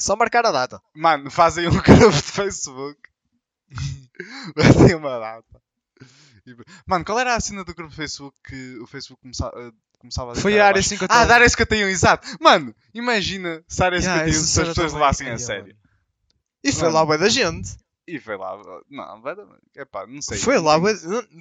Só 0.00 0.14
marcar 0.16 0.46
a 0.46 0.52
data. 0.52 0.80
mano, 0.94 1.30
fazem 1.30 1.66
um 1.68 1.70
grupo 1.82 2.10
de 2.12 2.22
Facebook. 2.22 2.98
Fazem 4.56 4.94
uma 4.96 5.18
data. 5.18 5.62
Mano, 6.86 7.04
qual 7.04 7.18
era 7.18 7.34
a 7.36 7.40
cena 7.40 7.62
do 7.64 7.74
grupo 7.74 7.90
de 7.90 7.96
Facebook 7.96 8.36
que 8.42 8.78
o 8.78 8.86
Facebook 8.86 9.20
começa- 9.20 9.52
eh, 9.54 9.70
começava 9.98 10.32
a 10.32 10.34
Foi 10.34 10.54
a 10.58 10.64
área 10.66 10.70
abaixo? 10.80 10.88
51. 10.90 11.14
Ah, 11.20 11.24
da 11.26 11.34
área 11.34 11.48
51, 11.48 11.88
exato. 11.88 12.26
Mano, 12.40 12.74
imagina 12.94 13.62
se 13.68 13.82
a 13.82 13.86
área 13.86 13.98
Yeah, 13.98 14.24
51 14.24 14.30
essa 14.40 14.46
se 14.46 14.60
as 14.62 14.68
pessoas 14.68 14.92
levassem 14.94 15.28
a 15.28 15.32
Ai, 15.32 15.38
sério. 15.38 15.76
E 16.64 16.72
foi 16.72 16.84
Mano. 16.84 16.94
lá 16.94 17.04
bué 17.06 17.18
da 17.18 17.28
gente. 17.28 17.76
E 18.06 18.18
foi 18.18 18.38
lá. 18.38 18.56
Não, 18.88 19.20
vai 19.20 19.36
dar. 19.36 19.46
Epá, 19.76 20.06
não 20.06 20.22
sei. 20.22 20.38
Foi 20.38 20.58
lá 20.58 20.78
bué... 20.78 20.94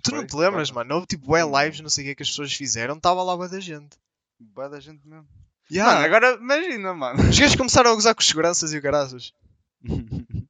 Tu 0.03 0.11
não 0.13 0.25
te 0.27 0.35
lembras, 0.35 0.67
Foi. 0.69 0.75
mano? 0.75 0.95
Houve 0.95 1.07
tipo 1.07 1.25
bué 1.25 1.41
Não. 1.45 1.63
lives, 1.63 1.79
não 1.79 1.89
sei 1.89 2.03
o 2.03 2.07
que 2.07 2.11
é 2.11 2.15
que 2.15 2.23
as 2.23 2.29
pessoas 2.29 2.51
fizeram, 2.53 2.95
estava 2.97 3.23
lá 3.23 3.37
bué 3.37 3.47
da 3.47 3.61
gente. 3.61 3.95
Bué 4.37 4.67
da 4.67 4.79
gente 4.81 5.07
mesmo. 5.07 5.25
Yeah. 5.71 5.93
Mano, 5.93 6.05
agora 6.05 6.35
imagina, 6.39 6.93
mano. 6.93 7.29
Os 7.29 7.37
gajos 7.37 7.55
começaram 7.55 7.91
a 7.91 7.95
gozar 7.95 8.15
com 8.15 8.21
os 8.21 8.27
seguranças 8.27 8.73
e 8.73 8.77
o 8.77 8.81
caraças. 8.81 9.33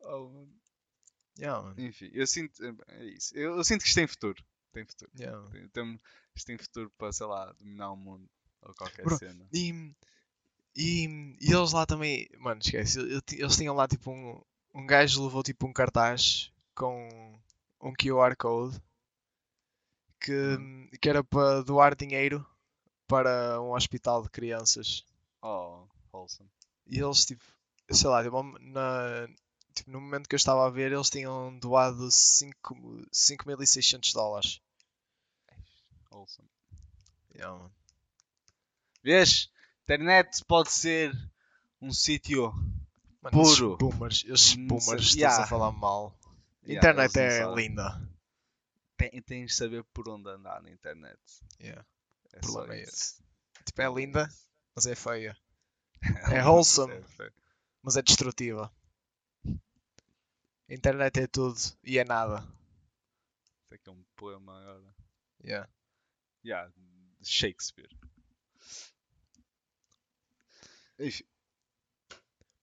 Oh, 0.00 0.28
mano. 0.28 0.52
Yeah, 1.38 1.62
mano. 1.62 1.74
Enfim, 1.80 2.10
eu 2.12 2.26
sinto. 2.26 2.62
É 2.88 3.04
isso. 3.04 3.36
Eu, 3.36 3.56
eu 3.56 3.64
sinto 3.64 3.82
que 3.82 3.88
isto 3.88 3.96
tem 3.96 4.06
futuro. 4.06 4.42
Tem 4.72 4.84
futuro. 4.84 5.10
Yeah. 5.18 5.48
Tem, 5.50 5.68
tem, 5.68 6.00
isto 6.34 6.46
tem 6.46 6.58
futuro 6.58 6.90
para, 6.98 7.12
sei 7.12 7.26
lá, 7.26 7.52
dominar 7.52 7.92
o 7.92 7.96
mundo. 7.96 8.28
Ou 8.62 8.74
qualquer 8.74 9.04
Bro, 9.04 9.18
cena. 9.18 9.46
E, 9.52 9.94
e, 10.76 11.36
e 11.40 11.52
eles 11.52 11.72
lá 11.72 11.84
também, 11.86 12.28
mano, 12.38 12.60
esquece, 12.62 13.00
eles 13.00 13.56
tinham 13.56 13.74
lá 13.74 13.88
tipo 13.88 14.10
um, 14.10 14.40
um 14.74 14.86
gajo 14.86 15.24
levou 15.24 15.42
tipo 15.42 15.66
um 15.66 15.72
cartaz 15.72 16.52
com 16.74 17.08
um 17.80 17.92
QR 17.92 18.36
Code 18.36 18.80
que, 20.20 20.32
Hum. 20.32 20.88
que 21.00 21.08
era 21.08 21.24
para 21.24 21.62
doar 21.62 21.96
dinheiro 21.96 22.46
para 23.06 23.60
um 23.60 23.72
hospital 23.72 24.22
de 24.22 24.30
crianças. 24.30 25.04
Oh, 25.42 25.84
wholesome. 26.12 26.48
E 26.86 26.98
eles 26.98 27.24
tipo, 27.24 27.42
sei 27.90 28.08
lá, 28.08 28.22
tipo, 28.22 28.42
na, 28.60 29.28
tipo, 29.74 29.90
no 29.90 30.00
momento 30.00 30.28
que 30.28 30.34
eu 30.34 30.38
estava 30.38 30.66
a 30.66 30.70
ver, 30.70 30.92
eles 30.92 31.10
tinham 31.10 31.56
doado 31.58 32.10
5 32.10 32.74
5.600 33.12 34.12
dólares. 34.12 34.60
Wholesome. 36.10 36.48
Yeah, 37.34 37.56
mano. 37.56 37.72
Vês? 39.02 39.50
Internet 39.84 40.44
pode 40.46 40.70
ser 40.70 41.12
um 41.80 41.92
sítio. 41.92 42.52
Mano, 43.20 43.42
esses 43.42 43.58
Puro. 43.58 43.76
boomers, 43.76 44.24
esses 44.26 44.54
boomers, 44.54 45.02
estás 45.02 45.14
Yeah. 45.16 45.44
a 45.44 45.46
falar 45.46 45.72
mal. 45.72 46.16
Yeah, 46.64 46.76
internet 46.78 47.16
é 47.18 47.38
sabem. 47.42 47.54
linda. 47.68 48.08
Tem- 48.96 49.22
tens 49.22 49.50
de 49.50 49.56
saber 49.56 49.82
por 49.92 50.08
onde 50.08 50.28
andar 50.28 50.62
na 50.62 50.70
internet. 50.70 51.18
Yeah. 51.60 51.84
É 52.32 52.40
problema 52.40 52.74
é 52.74 52.82
esse. 52.82 53.22
Tipo, 53.64 53.82
é 53.82 53.92
linda, 53.92 54.28
mas 54.74 54.86
é 54.86 54.94
feia. 54.94 55.36
É 56.30 56.42
wholesome. 56.44 57.02
feio. 57.04 57.32
Mas 57.82 57.96
é 57.96 58.02
destrutiva. 58.02 58.72
A 59.44 60.74
internet 60.74 61.20
é 61.20 61.26
tudo 61.26 61.58
e 61.84 61.98
é 61.98 62.04
nada. 62.04 62.40
Isso 63.64 63.74
aqui 63.74 63.88
é 63.88 63.92
um 63.92 64.04
poema 64.16 64.58
agora. 64.60 64.94
Yeah. 65.44 65.68
Yeah, 66.44 66.72
Shakespeare. 67.22 67.90
Enfim. 70.98 71.24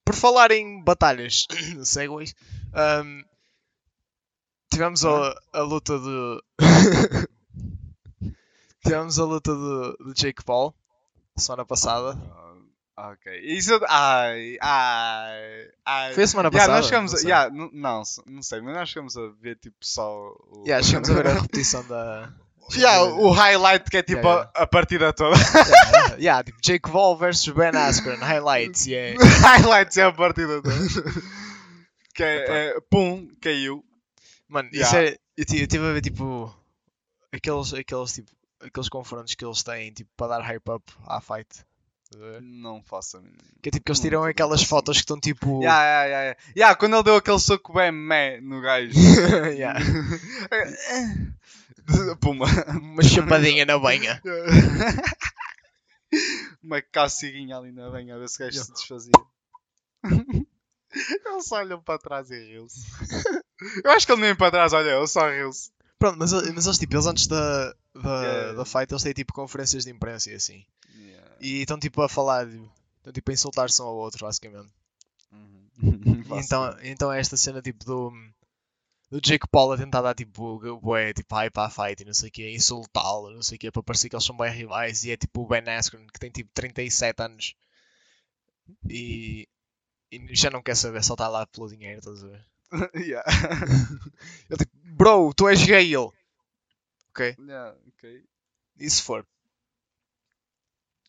Por 0.04 0.16
falar 0.16 0.52
em 0.52 0.84
batalhas, 0.84 1.46
segways, 1.86 2.34
ahm, 2.74 3.24
tivemos 4.72 5.06
a, 5.06 5.40
a 5.54 5.62
luta 5.62 6.00
de. 6.00 6.44
tivemos 8.84 9.20
a 9.20 9.26
luta 9.26 9.52
de, 9.56 10.06
de 10.14 10.14
Jake 10.22 10.44
Paul 10.44 10.74
semana 11.38 11.66
passada. 11.66 12.18
Ah, 12.98 13.12
ok. 13.12 13.40
Isso. 13.44 13.80
Ai, 13.88 14.58
ai, 14.62 15.68
ai. 15.86 16.14
Foi 16.14 16.24
a 16.24 16.28
semana 16.28 16.50
Yeah, 16.50 16.60
passada? 16.68 16.78
nós 16.80 16.86
chegamos 16.88 17.12
Não 17.14 17.18
a, 17.18 17.22
sei. 17.22 17.30
yeah, 17.30 17.70
não, 17.74 18.02
s- 18.02 18.22
não 18.26 18.42
sei, 18.44 18.62
mas 18.62 18.74
nós 18.76 18.90
chegamos 18.90 19.16
a 19.18 19.28
ver 19.42 19.56
tipo 19.58 19.78
só 19.82 20.18
o. 20.52 20.64
Yeah, 20.68 20.86
chegamos 20.86 21.10
a 21.10 21.14
ver 21.14 21.28
a 21.28 21.34
repetição 21.34 21.86
da. 21.88 22.30
Yeah, 22.76 23.02
o 23.04 23.32
highlight 23.32 23.90
que 23.90 23.98
é 23.98 24.04
tipo 24.04 24.20
Yeah, 24.20 24.52
A, 24.56 24.62
a 24.62 24.68
partida 24.68 25.12
toda. 25.12 25.36
yeah, 25.98 26.16
yeah, 26.20 26.44
tipo 26.44 26.60
Jake 26.62 26.92
Paul 26.92 27.18
versus 27.18 27.52
Ben 27.52 27.76
Askren, 27.76 28.18
highlights, 28.20 28.86
yeah. 28.86 29.18
Highlights 29.42 29.98
é 29.98 30.04
a 30.04 30.12
partida 30.12 30.62
toda. 30.62 30.76
que 32.14 32.22
é, 32.22 32.46
é, 32.76 32.80
pum, 32.90 33.28
caiu. 33.42 33.84
Mano, 34.48 34.70
isso 34.72 34.96
Yeah. 34.96 35.14
é. 35.14 35.18
Eu 35.36 35.46
tive, 35.46 35.64
eu 35.64 35.68
tive 35.68 35.88
a 35.90 35.94
ver 35.94 36.02
tipo. 36.02 36.54
Aqueles, 37.34 37.74
aqueles, 37.74 38.14
tipo, 38.14 38.30
aqueles 38.62 38.90
confrontos 38.90 39.36
que 39.36 39.46
eles 39.46 39.64
têm 39.64 39.92
tipo, 39.92 40.10
para 40.16 40.38
dar 40.38 40.42
hype 40.42 40.70
up 40.70 40.92
à 41.06 41.20
fight. 41.22 41.66
Não 42.42 42.82
faço. 42.82 43.22
Que 43.62 43.70
é 43.70 43.72
tipo 43.72 43.86
que 43.86 43.92
eles 43.92 44.00
tiram 44.00 44.24
aquelas 44.24 44.64
fotos 44.64 44.98
que 44.98 45.04
estão 45.04 45.20
tipo. 45.20 45.62
Yeah, 45.62 45.84
yeah, 45.84 46.06
yeah, 46.06 46.24
yeah. 46.24 46.40
Yeah, 46.56 46.76
quando 46.76 46.96
ele 46.96 47.04
deu 47.04 47.18
aquele 47.18 47.40
soco 47.40 47.74
bem 47.74 47.92
meh 47.92 48.42
no 48.42 48.62
gajo. 48.62 48.94
Yeah. 49.56 49.80
Puma. 52.20 52.46
Uma 52.82 53.04
chapadinha 53.04 53.66
na 53.66 53.78
banha. 53.78 54.22
Uma 56.64 56.82
caciguinha 56.82 57.58
ali 57.58 57.72
na 57.72 57.90
banha 57.90 58.16
a 58.16 58.20
ver 58.20 58.28
se 58.28 58.42
o 58.42 58.46
gajo 58.46 58.64
se 58.64 58.74
desfazia. 58.74 59.12
Ele 60.04 61.42
só 61.42 61.60
olhou 61.60 61.82
para 61.82 62.00
trás 62.00 62.32
e 62.32 62.40
riu-se. 62.40 62.82
Eu 63.84 63.92
acho 63.92 64.06
que 64.06 64.12
ele 64.12 64.22
nem 64.22 64.36
para 64.36 64.52
trás 64.52 64.74
olha, 64.74 64.90
ele 64.90 65.08
só 65.08 65.30
riu-se. 65.30 65.72
Pronto, 66.00 66.18
mas, 66.18 66.32
mas 66.32 66.66
eles 66.66 66.80
tipo, 66.80 66.96
eles 66.96 67.06
antes 67.06 67.28
da, 67.28 67.74
da, 67.94 68.24
Yeah. 68.24 68.54
da 68.54 68.66
fight 68.66 68.92
eles 68.92 69.04
têm 69.04 69.14
tipo 69.14 69.34
conferências 69.34 69.84
de 69.84 69.92
imprensa 69.92 70.32
e 70.32 70.36
assim. 70.36 70.66
Yeah. 70.96 71.36
E 71.42 71.62
estão 71.62 71.78
tipo 71.78 72.02
a 72.02 72.08
falar, 72.08 72.48
estão 72.48 73.12
tipo 73.14 73.30
a 73.30 73.34
insultar-se 73.34 73.82
um 73.82 73.86
ao 73.86 73.96
outro, 73.98 74.26
basicamente. 74.26 74.72
Faço 76.28 76.46
então, 76.46 76.78
então 76.82 77.12
é 77.12 77.20
esta 77.20 77.36
cena 77.36 77.62
tipo 77.62 77.84
do, 77.84 78.12
do 79.12 79.20
Jake 79.22 79.48
Paul 79.52 79.74
a 79.74 79.78
tentar 79.78 80.02
dar 80.02 80.16
tipo, 80.16 80.60
bué, 80.82 81.14
tipo 81.14 81.36
hype 81.36 81.58
à 81.58 81.70
fight 81.70 82.02
e 82.02 82.06
não 82.06 82.14
sei 82.14 82.30
o 82.30 82.32
que, 82.32 82.50
insultá-lo, 82.50 83.32
não 83.32 83.42
sei 83.42 83.58
o 83.58 83.60
que, 83.60 83.72
para 83.72 83.84
parecer 83.84 84.10
que 84.10 84.16
eles 84.16 84.26
são 84.26 84.38
bem 84.38 84.52
rivais. 84.52 85.04
E 85.04 85.12
é 85.12 85.18
tipo 85.18 85.42
o 85.42 85.48
Ben 85.48 85.68
Askren 85.68 86.08
que 86.08 86.20
tem 86.20 86.32
tipo 86.32 86.50
37 86.54 87.22
anos 87.22 87.56
e, 88.90 89.48
e 90.12 90.36
já 90.36 90.50
não 90.50 90.62
quer 90.62 90.76
saber, 90.76 91.04
só 91.04 91.14
está 91.14 91.28
lá 91.28 91.46
pelo 91.48 91.68
dinheiro, 91.68 92.00
estás 92.00 92.24
a 92.24 92.28
ver? 92.28 92.46
yeah. 92.96 93.24
Ele 94.50 94.58
tipo, 94.58 94.72
bro, 94.96 95.34
tu 95.34 95.48
és 95.50 95.64
gay, 95.66 95.86
ele. 95.94 96.12
Ok? 97.10 97.36
yeah, 97.40 97.76
ok. 97.88 98.24
E 98.80 98.90
se 98.90 99.02
for? 99.02 99.26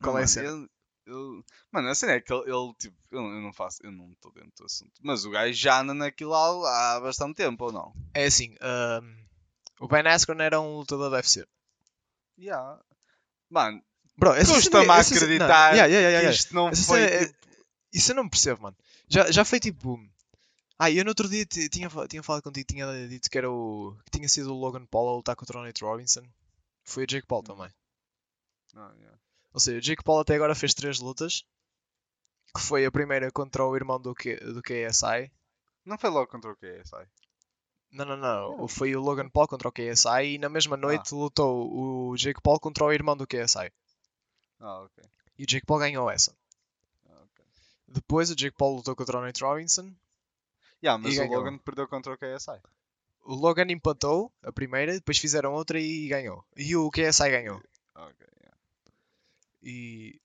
Qual 0.03 0.19
é 0.19 0.23
a 0.23 0.27
cena? 0.27 0.49
ele- 0.49 0.69
ele- 1.07 1.45
Mano, 1.73 1.89
a 1.89 1.95
cena 1.95 2.13
é 2.13 2.21
que 2.21 2.33
ele, 2.33 2.43
ele, 2.51 2.75
tipo, 2.79 2.97
eu, 3.11 3.21
eu 3.21 3.41
não 3.43 3.53
faço, 3.53 3.79
eu 3.85 3.91
não 3.93 4.11
estou 4.13 4.33
dentro 4.33 4.53
do 4.59 4.65
assunto. 4.65 4.93
Mas 5.03 5.25
o 5.25 5.31
gajo 5.31 5.53
já 5.53 5.81
anda 5.81 5.93
naquilo 5.95 6.35
há, 6.35 6.97
há 6.97 7.01
bastante 7.01 7.37
tempo, 7.37 7.65
ou 7.67 7.73
não? 7.73 7.93
É 8.15 8.25
assim, 8.27 8.55
ahm, 8.61 9.15
o 9.81 9.89
Ben 9.89 10.07
Askren 10.07 10.41
era 10.43 10.61
um 10.61 10.77
lutador 10.79 11.11
da 11.11 11.17
UFC. 11.17 11.47
Yeah. 12.39 12.81
Mano, 13.51 13.83
Bro, 14.17 14.35
custa-me 14.37 14.61
cena- 14.61 14.95
a 14.95 15.03
cena- 15.03 15.21
não, 15.21 15.25
acreditar 15.27 15.75
yeah, 15.75 15.87
yeah, 15.87 16.09
yeah, 16.09 16.29
que 16.31 16.35
isto 16.37 16.55
não 16.55 16.69
Essa 16.69 16.85
foi. 16.85 17.01
cena 17.01 17.11
é- 17.23 17.27
tipo, 17.27 17.39
Isso 17.93 18.13
eu 18.13 18.17
não 18.17 18.29
percebo, 18.29 18.63
mano. 18.63 18.77
Já, 19.09 19.31
já 19.31 19.45
foi 19.45 19.59
tipo. 19.61 19.99
Ah, 20.83 20.91
eu 20.91 21.05
no 21.05 21.11
outro 21.11 21.29
dia 21.29 21.45
ti- 21.45 21.69
tinha, 21.69 21.91
tinha 22.09 22.23
falado 22.23 22.43
contigo, 22.43 22.67
tinha 22.67 22.87
dito 23.09 23.29
que 23.29 23.37
era 23.37 23.51
o. 23.51 23.95
que 24.05 24.11
tinha 24.13 24.27
sido 24.29 24.51
o 24.51 24.59
Logan 24.59 24.87
Paul 24.87 25.11
a 25.11 25.17
lutar 25.17 25.37
contra 25.37 25.59
o 25.59 25.63
Nate 25.63 25.85
Robinson. 25.85 26.23
Foi 26.85 27.05
o 27.05 27.07
Jake 27.07 27.27
Paul 27.27 27.43
também. 27.43 27.71
ah, 28.75 28.93
yeah. 28.97 29.19
Ou 29.53 29.61
seja, 29.61 29.79
o 29.79 29.81
Jake 29.83 30.03
Paul 30.03 30.21
até 30.21 30.35
agora 30.37 30.55
fez 30.55 30.73
três 30.73 30.99
lutas. 30.99 31.45
Que 32.55 32.61
foi 32.63 32.85
a 32.87 32.91
primeira 32.91 33.31
contra 33.31 33.65
o 33.65 33.77
irmão 33.77 34.01
do, 34.01 34.15
Q, 34.15 34.37
do 34.37 34.63
KSI. 34.63 35.31
Não 35.85 35.99
foi 35.99 36.09
logo 36.11 36.29
contra 36.31 36.51
o 36.51 36.57
KSI. 36.57 37.07
Não, 37.93 38.05
não, 38.05 38.17
não. 38.17 38.69
Foi 38.69 38.95
o 38.97 39.01
Logan 39.03 39.29
Paul 39.29 39.47
contra 39.49 39.69
o 39.69 39.73
KSI 39.73 40.35
e 40.35 40.39
na 40.39 40.49
mesma 40.49 40.77
noite 40.77 41.15
lutou 41.15 42.11
o 42.11 42.17
Jake 42.17 42.41
Paul 42.41 42.59
contra 42.59 42.85
o 42.85 42.93
irmão 42.93 43.17
do 43.17 43.27
KSI. 43.27 43.71
Ah, 44.61 44.81
ok. 44.83 45.05
E 45.39 45.45
o 45.45 45.47
Jake 45.47 45.67
Paul 45.67 45.81
ganhou 45.81 46.11
essa. 46.11 46.35
Ah, 47.09 47.23
ok. 47.25 47.45
Depois 47.89 48.31
o 48.31 48.37
Jake 48.37 48.57
Paul 48.57 48.77
lutou 48.77 48.97
contra 48.97 49.19
o 49.19 49.21
Nate 49.23 49.43
Robinson. 49.45 49.93
Yeah, 50.83 51.03
mas 51.03 51.15
E 51.15 51.19
o 51.19 51.23
ganhou. 51.23 51.37
Logan 51.37 51.59
perdeu 51.59 51.89
contra 51.89 52.13
o 52.13 52.17
KSI. 52.17 52.61
O 53.25 53.35
Logan 53.35 53.71
empatou 53.71 54.33
a 54.43 54.51
primeira, 54.51 54.93
depois 54.95 55.19
fizeram 55.19 55.53
outra 55.53 55.79
e 55.79 56.09
ganhou. 56.09 56.45
E 56.57 56.75
o 56.75 56.91
KSI 56.91 57.31
ganhou. 57.31 57.63
Ok, 57.95 58.27
yeah. 58.41 58.59
E 59.63 60.21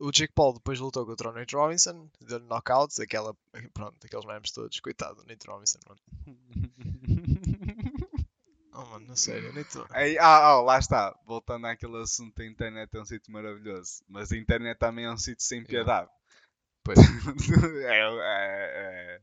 o 0.00 0.10
Jake 0.10 0.32
Paul 0.34 0.54
depois 0.54 0.80
lutou 0.80 1.06
contra 1.06 1.30
o 1.30 1.32
Nate 1.32 1.54
Robinson, 1.54 2.08
deu-lhe 2.20 2.44
knockout, 2.46 3.00
aquela, 3.00 3.34
pronto, 3.72 3.96
aqueles 4.04 4.26
memes 4.26 4.50
todos, 4.50 4.80
coitado 4.80 5.22
do 5.22 5.26
Nate 5.26 5.46
Robinson, 5.46 5.78
mano. 5.88 6.00
Oh, 8.76 8.84
mano, 8.86 9.06
na 9.06 9.14
sério, 9.14 9.52
Nate... 9.52 9.78
Aí, 9.90 10.18
ah, 10.18 10.48
ah, 10.48 10.60
lá 10.60 10.80
está. 10.80 11.16
Voltando 11.24 11.68
àquele 11.68 11.96
assunto, 12.02 12.42
a 12.42 12.44
internet 12.44 12.92
é 12.92 13.00
um 13.00 13.04
sítio 13.04 13.32
maravilhoso. 13.32 14.02
Mas 14.08 14.32
a 14.32 14.36
internet 14.36 14.76
também 14.76 15.04
é 15.04 15.12
um 15.12 15.16
sítio 15.16 15.44
sem 15.44 15.62
piedade. 15.62 16.10
Pois. 16.82 16.98
é, 17.86 18.00
é, 18.00 18.18
é, 18.20 19.20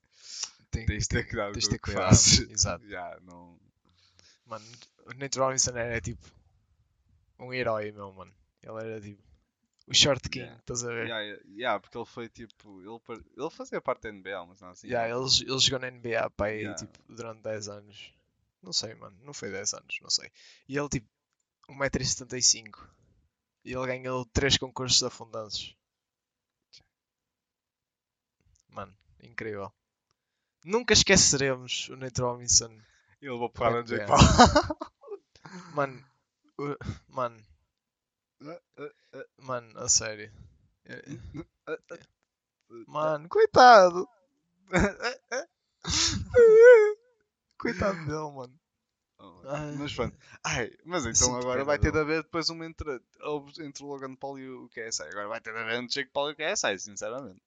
Tem, 0.72 0.86
tens 0.86 1.04
de 1.04 1.10
ter 1.10 1.28
cuidado 1.28 1.54
tens 1.54 1.66
com 1.66 1.70
ter 1.72 1.75
o 1.75 1.80
que 1.80 1.86
cuidado, 1.86 2.08
fazes. 2.10 2.40
exato. 2.50 2.88
Já, 2.88 3.20
não... 3.22 3.60
Mano, 4.46 4.66
o 5.06 5.13
Nate 5.13 5.38
Robinson 5.38 5.78
era 5.78 6.01
tipo 6.01 6.25
um 7.40 7.54
herói, 7.54 7.92
meu, 7.92 8.12
mano. 8.13 8.34
Ele 8.63 8.78
era 8.80 9.01
tipo 9.01 9.22
o 9.88 9.94
Short 9.94 10.30
King, 10.30 10.46
Yeah. 10.46 10.60
estás 10.60 10.84
a 10.84 10.88
ver? 10.88 11.08
Yeah, 11.08 11.22
yeah, 11.22 11.44
yeah, 11.50 11.80
porque 11.80 11.98
ele 11.98 12.06
foi 12.06 12.30
tipo. 12.30 12.82
Ele, 12.82 13.24
ele 13.36 13.50
fazia 13.50 13.82
parte 13.82 14.04
da 14.04 14.12
NBA, 14.12 14.46
mas 14.46 14.62
não 14.62 14.70
assim. 14.70 14.88
Yeah, 14.88 15.10
ele, 15.10 15.25
ele 15.51 15.60
jogou 15.60 15.80
na 15.80 15.92
NBA 15.92 16.30
pá, 16.32 16.46
aí, 16.46 16.60
Yeah. 16.62 16.78
tipo, 16.78 17.00
durante 17.13 17.42
10 17.42 17.68
anos. 17.68 18.13
Não 18.62 18.72
sei, 18.72 18.94
mano. 18.96 19.18
Não 19.24 19.34
foi 19.34 19.51
10 19.51 19.74
anos, 19.74 19.98
não 20.01 20.10
sei. 20.10 20.31
E 20.70 20.77
ele, 20.77 20.88
tipo, 20.88 21.07
1,75m. 21.70 22.88
E 23.66 23.74
ele 23.74 23.88
ganhou 23.88 24.24
3 24.25 24.57
concursos 24.57 25.00
de 25.00 25.05
afundanços. 25.05 25.75
Mano, 28.70 28.96
incrível. 29.22 29.74
Nunca 30.63 30.93
esqueceremos 30.93 31.89
o 31.89 31.95
Nate 31.95 32.21
Robinson. 32.21 32.71
Ele 33.21 33.50
porrada 33.50 33.83
de 33.83 33.95
NBA. 33.95 34.05
Jake 34.05 34.11
Paul. 34.11 34.77
Mano, 35.74 36.05
mano, 37.09 37.43
mano, 39.37 39.79
a 39.79 39.89
sério. 39.89 40.31
É-. 40.85 41.03
Mano, 42.87 43.27
coitado. 43.27 44.07
coitado 47.57 47.97
dele, 48.05 48.31
mano. 48.31 48.61
Ai. 49.45 49.75
Mas 49.77 49.93
pronto. 49.93 50.17
Ai, 50.43 50.71
mas 50.85 51.05
então 51.05 51.27
Sinto 51.27 51.37
agora 51.37 51.63
vai 51.63 51.77
ter 51.77 51.91
de 51.91 52.00
haver 52.00 52.24
depois 52.24 52.50
uma 52.50 52.65
entre, 52.65 53.00
entre 53.59 53.83
o 53.83 53.87
Logan 53.87 54.15
Paul 54.15 54.39
e 54.39 54.50
o 54.50 54.69
KSI. 54.69 55.03
Agora 55.03 55.27
vai 55.27 55.41
ter 55.41 55.53
de 55.53 55.59
haver 55.59 55.75
entre 55.75 55.93
Jake 55.93 56.11
Paul 56.11 56.29
e 56.29 56.33
o 56.33 56.35
KSI, 56.35 56.79
sinceramente. 56.79 57.41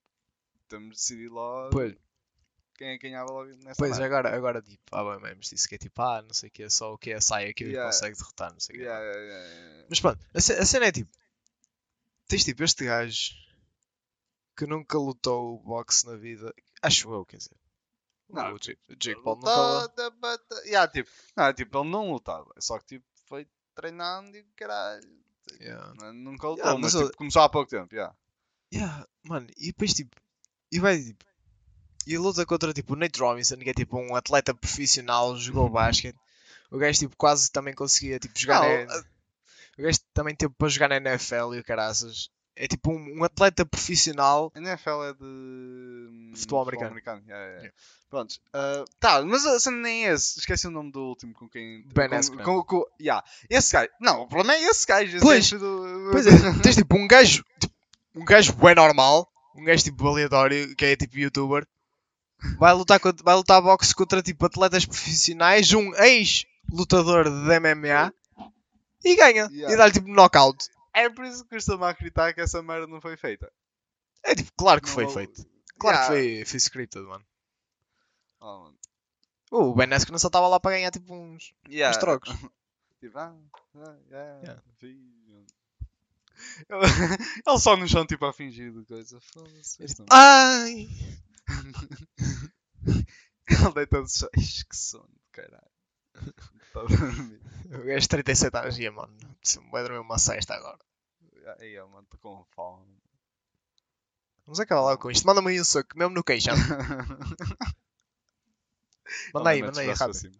Temos 0.69 0.89
de 0.89 0.95
decidir 0.95 1.29
logo 1.29 1.71
Pois, 1.71 1.95
quem 2.77 2.89
é 2.89 2.99
ganhava 2.99 3.31
logo 3.33 3.51
nessa 3.65 3.77
Pois, 3.79 3.99
agora, 4.01 4.35
agora 4.35 4.61
tipo, 4.63 4.83
há 4.93 5.03
bem 5.13 5.21
memes 5.23 5.49
disse 5.51 5.69
que 5.69 5.75
é 5.77 5.79
tipo, 5.79 6.01
ah, 6.03 6.23
não 6.23 6.33
sei 6.35 6.49
o 6.49 6.53
que, 6.53 6.69
só 6.71 6.93
o 6.95 6.99
KSI 6.99 7.35
é 7.45 7.53
que 7.53 7.65
Yeah. 7.65 7.91
consegue 7.91 8.17
derrotar, 8.17 8.53
não 8.53 8.61
sei 8.61 8.75
o 8.77 8.79
que. 8.79 8.85
Yeah, 8.85 9.05
yeah, 9.05 9.21
yeah. 9.21 9.87
Mas 9.89 10.01
pronto, 10.01 10.21
a, 10.35 10.39
a 10.39 10.67
cena 10.67 10.87
é 10.87 10.93
tipo, 10.93 11.11
tens 12.29 12.45
tipo 12.45 12.63
este 12.65 12.85
gajo 12.85 13.33
que 14.57 14.67
nunca 14.67 14.99
lutou 14.99 15.59
boxe 15.61 16.07
na 16.07 16.17
vida, 16.17 16.55
acho 16.83 17.13
eu, 17.13 17.25
quer 17.25 17.39
dizer. 17.39 17.57
Não, 18.29 18.55
o 18.55 18.59
Jake, 18.59 18.81
o 18.89 18.97
Jake 18.97 19.23
Paul 19.23 19.37
Lutou, 19.37 19.81
nunca. 19.83 20.11
da- 20.11 20.63
yeah, 20.65 20.91
tipo, 20.91 21.11
não, 21.37 21.53
tipo, 21.53 21.79
ele 21.79 21.91
não 21.91 22.11
lutava, 22.13 22.53
só 22.59 22.79
que 22.79 22.87
tipo, 22.87 23.05
foi 23.27 23.47
treinando 23.75 24.37
e 24.37 24.43
caralho. 24.57 25.09
Yeah. 25.61 25.93
Não- 25.99 26.13
Nunca 26.13 26.49
lutou, 26.49 26.65
Yeah, 26.65 26.81
mas, 26.81 26.95
mas 26.95 27.03
tipo, 27.03 27.05
ele- 27.05 27.17
começou 27.17 27.43
há 27.43 27.49
pouco 27.49 27.69
tempo, 27.71 27.95
yeah. 27.95 28.17
Yeah, 28.73 29.07
mano, 29.23 29.47
e 29.57 29.67
depois 29.67 29.93
tipo, 29.93 30.17
e 30.73 30.81
vai 30.81 30.99
tipo, 31.01 31.25
e 32.07 32.19
luta 32.19 32.45
contra 32.47 32.73
tipo 32.73 32.95
o 32.95 32.97
Nate 32.97 33.21
Robinson, 33.21 33.57
que 33.57 33.71
é 33.71 33.75
tipo 33.75 33.99
um 33.99 34.15
atleta 34.15 34.55
profissional, 34.55 35.37
jogou 35.37 35.69
basquete. 35.69 36.17
O 36.71 36.79
gajo 36.79 36.99
tipo 36.99 37.17
quase 37.17 37.51
também 37.51 37.75
conseguia 37.75 38.19
tipo 38.19 38.39
jogar 38.39 38.61
Não, 38.63 38.87
na... 38.87 39.05
O 39.79 39.83
gajo 39.83 39.99
também 40.13 40.35
teve 40.35 40.53
para 40.57 40.69
jogar 40.69 40.89
na 40.89 40.97
NFL 40.97 41.55
e 41.55 41.61
o 41.61 41.65
caraças. 41.65 42.31
É 42.57 42.69
tipo 42.69 42.93
um, 42.93 43.19
um 43.19 43.25
atleta 43.25 43.67
profissional. 43.67 44.53
A 44.55 44.59
NFL 44.59 45.03
é 45.03 45.13
de 45.13 45.25
hum, 45.25 46.33
Futebol 46.37 46.63
americano. 46.63 46.97
yeah, 46.97 47.21
yeah, 47.27 47.45
yeah. 47.45 47.57
Yeah. 47.57 47.75
Prontos. 48.09 48.41
ah, 48.53 48.85
tá, 49.01 49.23
mas 49.23 49.45
a 49.45 49.59
cena 49.59 49.79
nem 49.79 50.07
é 50.07 50.13
esse. 50.13 50.39
Esqueci 50.39 50.69
o 50.69 50.71
nome 50.71 50.93
do 50.93 51.01
último 51.01 51.35
com 51.35 51.49
quem. 51.49 51.83
Ben 51.93 52.09
com, 52.09 52.15
Askren. 52.15 52.45
com, 52.45 52.63
com, 52.63 52.85
yeah. 53.01 53.27
Esse 53.51 53.73
gajo. 53.73 53.89
Não, 54.01 54.23
o 54.23 54.29
problema 54.29 54.55
é 54.55 54.63
esse 54.63 54.87
gajo. 54.87 55.17
Esse 55.17 55.25
Pois, 55.25 55.51
gajo 55.51 55.59
do, 55.59 56.11
Pois 56.13 56.27
é, 56.29 56.31
tens 56.63 56.77
tipo 56.77 56.97
um 56.97 57.09
gajo, 57.09 57.45
tipo, 57.59 57.75
um 58.15 58.25
gajo 58.25 58.53
bem 58.53 58.77
normal, 58.77 59.29
um 59.57 59.65
gajo 59.65 59.83
tipo 59.83 60.07
aleatório, 60.07 60.77
que 60.77 60.85
é 60.85 60.95
tipo 60.95 61.19
youtuber, 61.19 61.67
vai 62.59 62.73
lutar, 62.75 63.01
contra, 63.01 63.23
vai 63.25 63.35
lutar 63.35 63.61
boxe 63.63 63.95
contra 63.95 64.23
tipo 64.23 64.45
atletas 64.47 64.85
profissionais, 64.87 65.73
um 65.73 65.95
ex-lutador 65.95 67.25
de 67.25 67.61
MMA 67.61 68.13
e 69.05 69.17
ganha. 69.17 69.49
Yeah. 69.53 69.73
E 69.73 69.77
dá-lhe 69.77 69.93
tipo 69.93 70.09
knockout. 70.09 70.67
É 70.93 71.09
por 71.11 71.25
isso 71.25 71.45
que 71.45 71.51
custa-me 71.57 71.85
a 71.85 71.89
acreditar 71.91 72.33
que 72.33 72.41
essa 72.41 72.63
merda 72.63 72.87
não 72.87 73.01
foi 73.01 73.17
feita. 73.17 73.51
É 74.23 74.35
tipo, 74.35 74.51
claro 74.57 74.81
que 74.81 74.87
Não 74.89 74.95
foi 74.95 75.09
feito. 75.09 75.47
Claro 75.79 75.97
Yeah. 75.97 76.15
que 76.15 76.35
foi, 76.37 76.45
foi 76.45 76.57
scripted, 76.59 77.03
mano. 77.05 77.25
Oh, 78.41 78.61
mano. 78.65 78.79
O 79.51 79.75
Ben 79.75 79.93
Askren 79.93 80.19
só 80.19 80.29
estava 80.29 80.49
lá 80.49 80.59
para 80.59 80.77
ganhar 80.77 80.91
tipo 80.91 81.15
uns, 81.15 81.53
Yeah. 81.69 81.95
uns 81.97 82.01
trocos. 82.01 82.31
Tipo, 83.01 83.19
ah, 83.19 83.35
ah, 83.77 83.97
yeah. 84.43 84.63
Ele, 87.47 87.59
só 87.59 87.77
no 87.77 87.87
chão, 87.87 88.07
tipo, 88.07 88.25
a 88.25 88.33
fingir 88.33 88.73
de 88.73 88.83
coisa. 88.87 89.21
Foda-se. 89.21 89.85
Não- 89.99 90.07
Ai! 90.11 90.89
Ele 93.47 93.73
deita 93.75 94.03
de. 94.03 94.41
Ixi, 94.41 94.67
que 94.67 94.77
sono, 94.77 95.11
caralho. 95.33 95.71
Está 96.67 96.81
a 96.81 96.85
dormir. 96.85 97.41
O 97.67 97.85
gajo 97.85 98.01
de 98.01 98.09
37 98.09 98.57
anos 98.57 98.79
ia, 98.79 98.93
mano. 98.93 99.15
Vai 99.71 99.83
dormir 99.83 99.99
uma 99.99 100.19
cesta 100.19 100.55
agora. 100.55 100.79
Aí, 101.59 101.75
eu, 101.75 101.87
mano, 101.89 102.05
estou 102.05 102.19
com 102.21 102.45
fome. 102.55 102.97
Vamos 104.47 104.61
acabar 104.61 104.83
logo 104.83 105.03
com 105.03 105.11
isto. 105.11 105.27
Manda-me 105.27 105.51
aí 105.51 105.61
um 105.61 105.65
soco, 105.65 105.97
mesmo 105.97 106.15
no 106.15 106.25
queixo. 106.25 106.51
Manda 109.33 109.51
aí, 109.51 109.63
manda 109.63 109.81
aí, 109.81 109.93
rápido. 109.93 110.33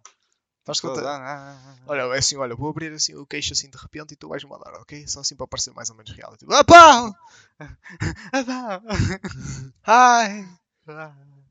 Faz 0.65 0.81
conta. 0.81 1.03
Olha, 1.87 2.03
é 2.03 2.19
assim, 2.19 2.37
olha, 2.37 2.57
vou 2.57 2.71
abrir 2.71 2.93
assim 2.93 3.15
o 3.15 3.27
queixo 3.27 3.53
assim 3.53 3.69
de 3.69 3.77
repente 3.77 4.13
e 4.13 4.17
tu 4.17 4.29
vais 4.29 4.43
mandar, 4.45 4.73
ok? 4.81 5.07
Só 5.07 5.21
assim 5.21 5.37
para 5.37 5.47
parecer 5.47 5.75
mais 5.75 5.91
ou 5.91 5.97
menos 5.97 6.11
real. 6.13 6.35
Tipo, 6.39 6.55
Apá! 6.55 7.13
Ai! 9.85 10.49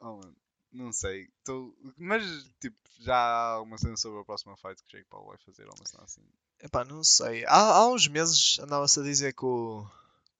Oh, 0.00 0.16
mano, 0.16 0.36
não 0.72 0.92
sei. 0.92 1.28
Tô... 1.44 1.76
Mas, 1.96 2.22
tipo, 2.60 2.76
já 3.00 3.16
há 3.16 3.60
uma 3.60 3.76
cena 3.78 3.96
sobre 3.96 4.20
a 4.20 4.24
próxima 4.24 4.56
fight 4.56 4.80
que 4.84 4.96
Jake 4.96 5.08
Paul 5.08 5.26
vai 5.26 5.38
fazer, 5.38 5.64
ou 5.64 5.74
uma 5.76 5.86
cena 5.86 6.04
assim. 6.04 6.22
Epá, 6.60 6.84
não 6.84 7.02
sei. 7.02 7.44
Há, 7.46 7.78
há 7.78 7.88
uns 7.88 8.06
meses 8.06 8.58
andava-se 8.60 9.00
a 9.00 9.02
dizer 9.02 9.34
que 9.34 9.44
o, 9.44 9.84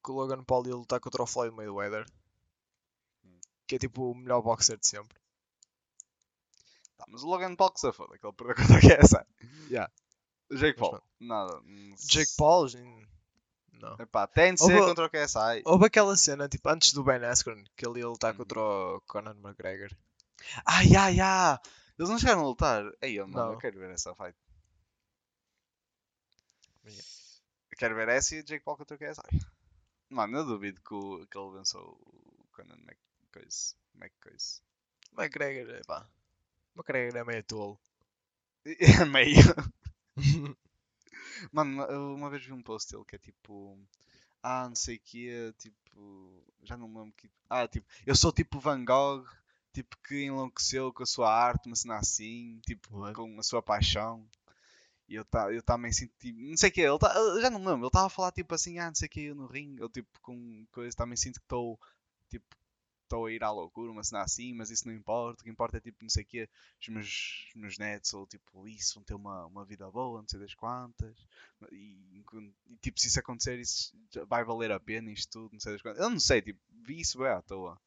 que 0.05 0.11
o 0.11 0.15
Logan 0.15 0.45
Paul 0.45 0.67
ia 0.67 0.77
lutar 0.77 1.01
contra 1.01 1.23
o 1.23 1.27
Floyd 1.27 1.55
Mayweather. 1.55 2.07
que 3.67 3.77
é 3.77 3.79
tipo 3.79 4.13
o 4.13 4.15
melhor 4.15 4.43
boxer 4.43 4.79
de 4.79 4.87
sempre. 4.87 5.19
Tá, 6.97 7.05
mas 7.09 7.23
o 7.23 7.29
Logan 7.29 7.55
Paul 7.55 7.73
que 7.73 7.81
se 7.81 7.93
foda, 7.93 8.15
aquele 8.15 8.33
perdeu 8.33 8.57
contra 8.57 8.77
a 8.77 8.81
KSI. 8.81 9.71
Yeah. 9.71 9.93
O 10.51 10.57
Jake 10.57 10.79
Paul, 10.79 11.03
nada. 11.21 11.61
Jake 12.09 12.33
Paul, 12.37 12.69
não. 13.79 13.97
Epá, 13.99 14.27
TNC 14.27 14.63
Houve- 14.65 14.79
contra 14.81 15.07
o 15.07 15.11
KSI. 15.11 15.63
Houve 15.65 15.87
aquela 15.87 16.17
cena, 16.17 16.49
tipo, 16.49 16.69
antes 16.69 16.93
do 16.93 17.03
Ben 17.05 17.25
Askren, 17.25 17.65
que 17.77 17.87
ele 17.87 18.01
ia 18.01 18.09
lutar 18.09 18.33
Uhum. 18.33 18.39
contra 18.39 18.61
o 18.61 19.01
Conor 19.07 19.37
McGregor. 19.37 19.91
Ah, 20.65 20.83
ya, 20.83 21.09
ya! 21.09 21.61
Eles 21.99 22.11
não 22.11 22.19
chegaram 22.19 22.41
a 22.43 22.45
lutar. 22.45 22.85
Ei, 23.03 23.19
mano, 23.21 23.33
Não. 23.33 23.53
eu 23.53 23.59
quero 23.59 23.79
ver 23.79 23.91
essa 23.91 24.15
fight. 24.15 24.37
Yeah. 26.87 27.05
Quero 27.77 27.95
ver 27.95 28.09
essa 28.09 28.35
e 28.35 28.41
o 28.41 28.45
Jake 28.45 28.65
Paul 28.65 28.77
contra 28.77 28.97
o 28.97 28.99
KSI. 28.99 29.47
Mano, 30.11 30.39
eu 30.39 30.45
duvido 30.47 30.81
que, 30.81 30.95
o, 30.95 31.27
que 31.27 31.39
ele 31.39 31.51
venceu 31.59 31.81
o 31.81 32.47
Conan 32.53 32.77
McCoys. 32.77 33.77
McCoys. 33.95 34.63
McGregor, 35.17 35.81
pá. 35.87 36.07
McGregor 36.77 37.21
é 37.21 37.25
meio 37.25 37.43
tolo. 37.45 37.79
É 39.01 39.05
meio. 39.05 39.37
Mano, 41.53 41.83
eu 41.83 42.15
uma 42.15 42.31
vez 42.31 42.45
vi 42.45 42.53
um 42.53 42.63
post 42.63 42.93
dele 42.93 43.05
que 43.07 43.17
é 43.17 43.19
tipo. 43.19 43.79
Ah, 44.43 44.69
não 44.69 44.77
sei 44.77 44.97
o 44.97 45.01
que 45.01 45.29
é, 45.31 45.53
tipo. 45.53 46.45
Já 46.63 46.77
não 46.77 46.89
me 46.89 46.99
lembro 46.99 47.15
que. 47.17 47.31
Ah, 47.49 47.67
tipo, 47.69 47.87
eu 48.07 48.15
sou 48.15 48.33
tipo 48.33 48.61
Van 48.61 48.85
Gogh, 48.85 49.27
tipo 49.73 49.97
que 50.07 50.25
enlouqueceu 50.25 50.93
com 50.93 51.03
a 51.03 51.07
sua 51.07 51.33
arte, 51.33 51.67
uma 51.67 51.77
cena 51.77 51.97
assim, 51.97 52.61
tipo, 52.67 52.99
What? 52.99 53.15
com 53.15 53.39
a 53.39 53.43
sua 53.43 53.63
paixão. 53.63 54.27
E 55.09 55.15
eu, 55.15 55.25
tá, 55.25 55.53
eu 55.53 55.63
também 55.63 55.91
sinto, 55.91 56.13
tipo, 56.19 56.39
não 56.39 56.57
sei 56.57 56.69
o 56.69 56.73
que, 56.73 56.81
ele 56.83 56.99
tá, 56.99 57.15
eu 57.17 57.41
já 57.41 57.49
não 57.49 57.59
me 57.59 57.67
lembro, 57.67 57.81
ele 57.81 57.87
estava 57.89 58.07
a 58.07 58.11
falar 58.11 58.31
tipo 58.31 58.55
assim, 58.55 58.79
ah, 58.79 58.89
não 58.89 58.95
sei 58.95 59.07
o 59.07 59.11
que, 59.11 59.21
eu 59.23 59.35
no 59.35 59.47
ringue, 59.47 59.81
eu 59.81 59.89
tipo, 59.89 60.09
com 60.21 60.67
coisa, 60.71 60.95
também 60.95 61.17
sinto 61.17 61.41
que 61.41 61.47
estou, 61.47 61.81
tipo, 62.29 62.45
estou 63.09 63.25
a 63.25 63.33
ir 63.33 63.43
à 63.43 63.51
loucura, 63.51 63.91
uma 63.91 64.05
cena 64.05 64.23
assim, 64.23 64.53
mas 64.53 64.71
isso 64.71 64.87
não 64.87 64.95
importa, 64.95 65.41
o 65.41 65.45
que 65.45 65.51
importa 65.51 65.79
é 65.79 65.81
tipo, 65.81 65.99
não 66.03 66.11
sei 66.11 66.23
o 66.23 66.27
que, 66.27 66.49
os 66.81 66.89
meus, 66.89 67.47
os 67.49 67.55
meus 67.55 67.79
netos, 67.79 68.13
ou 68.13 68.27
tipo, 68.27 68.69
isso, 68.69 68.95
vão 68.95 69.03
ter 69.03 69.15
uma, 69.15 69.47
uma 69.47 69.65
vida 69.65 69.91
boa, 69.91 70.21
não 70.21 70.29
sei 70.29 70.39
das 70.39 70.55
quantas, 70.55 71.17
e, 71.73 71.97
e, 72.13 72.77
tipo, 72.81 73.01
se 73.01 73.09
isso 73.09 73.19
acontecer, 73.19 73.59
isso 73.59 73.97
vai 74.29 74.45
valer 74.45 74.71
a 74.71 74.79
pena, 74.79 75.11
isto 75.11 75.33
tudo, 75.33 75.53
não 75.55 75.61
sei 75.61 75.73
das 75.73 75.83
quantas, 75.83 76.01
eu 76.01 76.11
não 76.11 76.21
sei, 76.21 76.43
tipo, 76.43 76.61
vi 76.85 77.01
isso 77.01 77.19
bem 77.19 77.29
à 77.29 77.43
toa. 77.43 77.81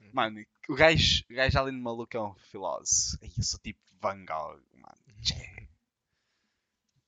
Uhum. 0.00 0.10
Mano, 0.12 0.44
o 0.68 0.74
gajo, 0.74 1.24
o 1.30 1.34
gajo 1.34 1.58
ali 1.58 1.72
no 1.72 1.82
maluco 1.82 2.16
é 2.16 2.22
um 2.22 2.34
filósofo, 2.34 3.18
eu 3.22 3.42
sou 3.42 3.60
tipo 3.60 3.80
Van 4.00 4.24
Gogh, 4.24 4.60
mano, 4.74 5.22
tchê. 5.22 5.68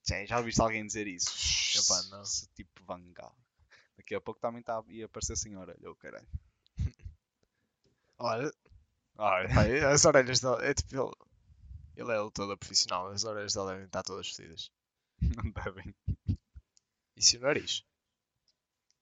Tchê, 0.03 0.25
já 0.25 0.39
ouviste 0.39 0.61
alguém 0.61 0.85
dizer 0.85 1.07
isso? 1.07 1.29
Epá, 1.77 2.01
não. 2.09 2.25
Sou 2.25 2.49
tipo 2.55 2.83
Van 2.85 3.01
Gogh. 3.13 3.35
Daqui 3.95 4.15
a 4.15 4.21
pouco 4.21 4.41
também 4.41 4.63
tá, 4.63 4.83
ia 4.87 5.05
aparecer 5.05 5.33
assim, 5.33 5.55
olha, 5.55 5.77
eu 5.79 5.95
caralho. 5.95 6.27
Olha, 8.21 8.53
Olha. 9.17 9.89
as 9.89 10.05
orelhas 10.05 10.39
dele, 10.39 10.63
é 10.63 10.73
tipo, 10.73 10.95
ele, 10.95 11.11
ele 11.95 12.11
é 12.11 12.19
lutador 12.19 12.55
profissional, 12.57 13.07
as 13.07 13.23
orelhas 13.23 13.53
dele 13.53 13.67
devem 13.67 13.85
estar 13.85 14.03
todas 14.03 14.29
fodidas. 14.29 14.71
Não 15.21 15.51
devem. 15.51 15.95
E 17.15 17.21
se 17.21 17.37
o 17.37 17.41
nariz? 17.41 17.83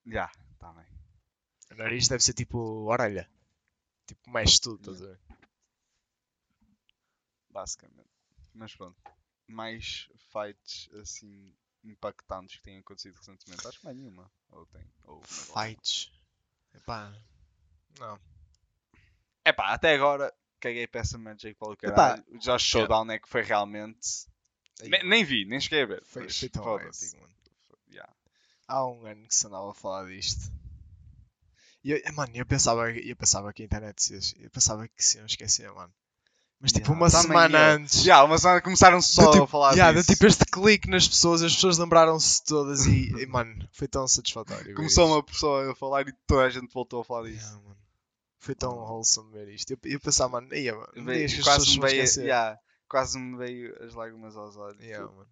Já, 0.05 0.31
tá 0.57 0.71
bem. 0.71 0.85
O 1.71 1.75
nariz 1.75 2.07
deve 2.07 2.23
ser 2.23 2.33
tipo 2.33 2.57
orelha. 2.85 3.29
Tipo, 4.07 4.29
mexe 4.31 4.59
tudo, 4.59 4.79
estás 4.79 5.01
a 5.01 5.05
ver? 5.07 5.19
Basicamente. 7.49 8.09
Mas 8.53 8.75
pronto. 8.75 8.97
Mais 9.47 10.09
fights 10.31 10.89
assim 10.93 11.53
impactantes 11.83 12.57
que 12.57 12.63
tenham 12.63 12.79
acontecido 12.79 13.15
recentemente. 13.15 13.67
Acho 13.67 13.79
que 13.79 13.85
mais 13.85 13.97
nenhuma. 13.97 14.31
Ou 14.51 14.65
tem. 14.67 14.85
Ou 15.03 15.21
Fights. 15.23 16.11
Epá, 16.73 17.13
não. 17.99 18.19
É 19.49 19.53
pá, 19.53 19.73
até 19.73 19.95
agora 19.95 20.31
caguei 20.59 20.85
para 20.85 21.01
match 21.17 21.41
Jake 21.41 21.55
Paul 21.55 21.71
e 21.71 21.73
o 21.73 21.77
caralho. 21.77 22.23
O 22.31 22.37
Josh 22.37 22.61
Showdown 22.61 23.09
é 23.11 23.17
que 23.17 23.27
foi 23.27 23.41
realmente. 23.41 24.27
Aí, 24.81 24.89
Nem, 25.03 25.23
vi, 25.23 25.43
nem 25.45 25.59
cheguei 25.59 25.81
a 25.81 25.85
ver. 25.87 26.03
foi, 26.05 26.23
mas 26.23 26.39
foi 26.39 26.49
tão 26.49 26.79
épico, 26.79 27.17
mano. 27.19 27.33
Yeah. 27.91 28.13
Há 28.67 28.85
um 28.85 29.05
ano 29.07 29.27
que 29.27 29.33
se 29.33 29.47
andava 29.47 29.71
a 29.71 29.73
falar 29.73 30.05
disto. 30.07 30.51
E 31.83 31.91
eu, 31.91 32.13
mano, 32.13 32.31
eu 32.35 32.45
pensava, 32.45 32.91
eu 32.91 33.15
pensava 33.15 33.51
que 33.51 33.63
a 33.63 33.65
internet 33.65 34.03
se, 34.03 34.35
eu 34.39 34.51
pensava 34.51 34.87
que 34.87 35.03
se 35.03 35.17
iam 35.17 35.25
esquecer, 35.25 35.71
mano. 35.71 35.91
Mas 36.61 36.71
tipo, 36.71 36.91
Yeah, 36.91 36.99
uma 36.99 37.09
semana 37.09 37.57
eu. 37.57 37.75
antes. 37.75 38.03
Já, 38.03 38.23
uma 38.23 38.37
semana 38.37 38.61
começaram 38.61 39.01
só 39.01 39.21
deu, 39.23 39.31
tipo, 39.31 39.43
a 39.45 39.47
falar 39.47 39.71
yeah, 39.71 39.91
deu 39.91 40.01
disso. 40.01 40.13
tipo 40.13 40.27
este 40.27 40.45
clique 40.45 40.89
nas 40.89 41.07
pessoas, 41.07 41.41
as 41.41 41.55
pessoas 41.55 41.77
lembraram-se 41.79 42.43
todas 42.43 42.85
e, 42.85 43.09
e, 43.17 43.25
mano, 43.25 43.67
foi 43.71 43.87
tão 43.87 44.07
satisfatório. 44.07 44.75
Começou 44.75 45.07
uma 45.07 45.23
pessoa 45.23 45.71
a 45.71 45.75
falar 45.75 46.07
e 46.07 46.13
toda 46.27 46.43
a 46.43 46.49
gente 46.49 46.71
voltou 46.71 47.01
a 47.01 47.05
falar 47.05 47.29
disso. 47.29 47.45
Yeah, 47.45 47.61
mano. 47.63 47.88
Foi 48.39 48.55
tão 48.55 48.77
wholesome 48.77 49.31
ver 49.33 49.49
isto. 49.49 49.71
Eu, 49.71 49.79
eu 49.83 49.99
pensava, 49.99 50.41
mano, 50.41 50.53
ia, 50.55 50.73
mano, 50.75 51.03
Veio- 51.05 51.25
as 51.25 51.43
quase, 51.43 51.79
me 51.79 51.85
veio, 51.85 52.21
yeah, 52.21 52.59
quase 52.87 53.19
me 53.19 53.37
veio 53.37 53.83
as 53.83 53.93
lágrimas 53.93 54.35
aos 54.35 54.55
olhos. 54.55 54.79
Yeah, 54.81 55.03
Eu 55.05 55.13
mano. 55.13 55.29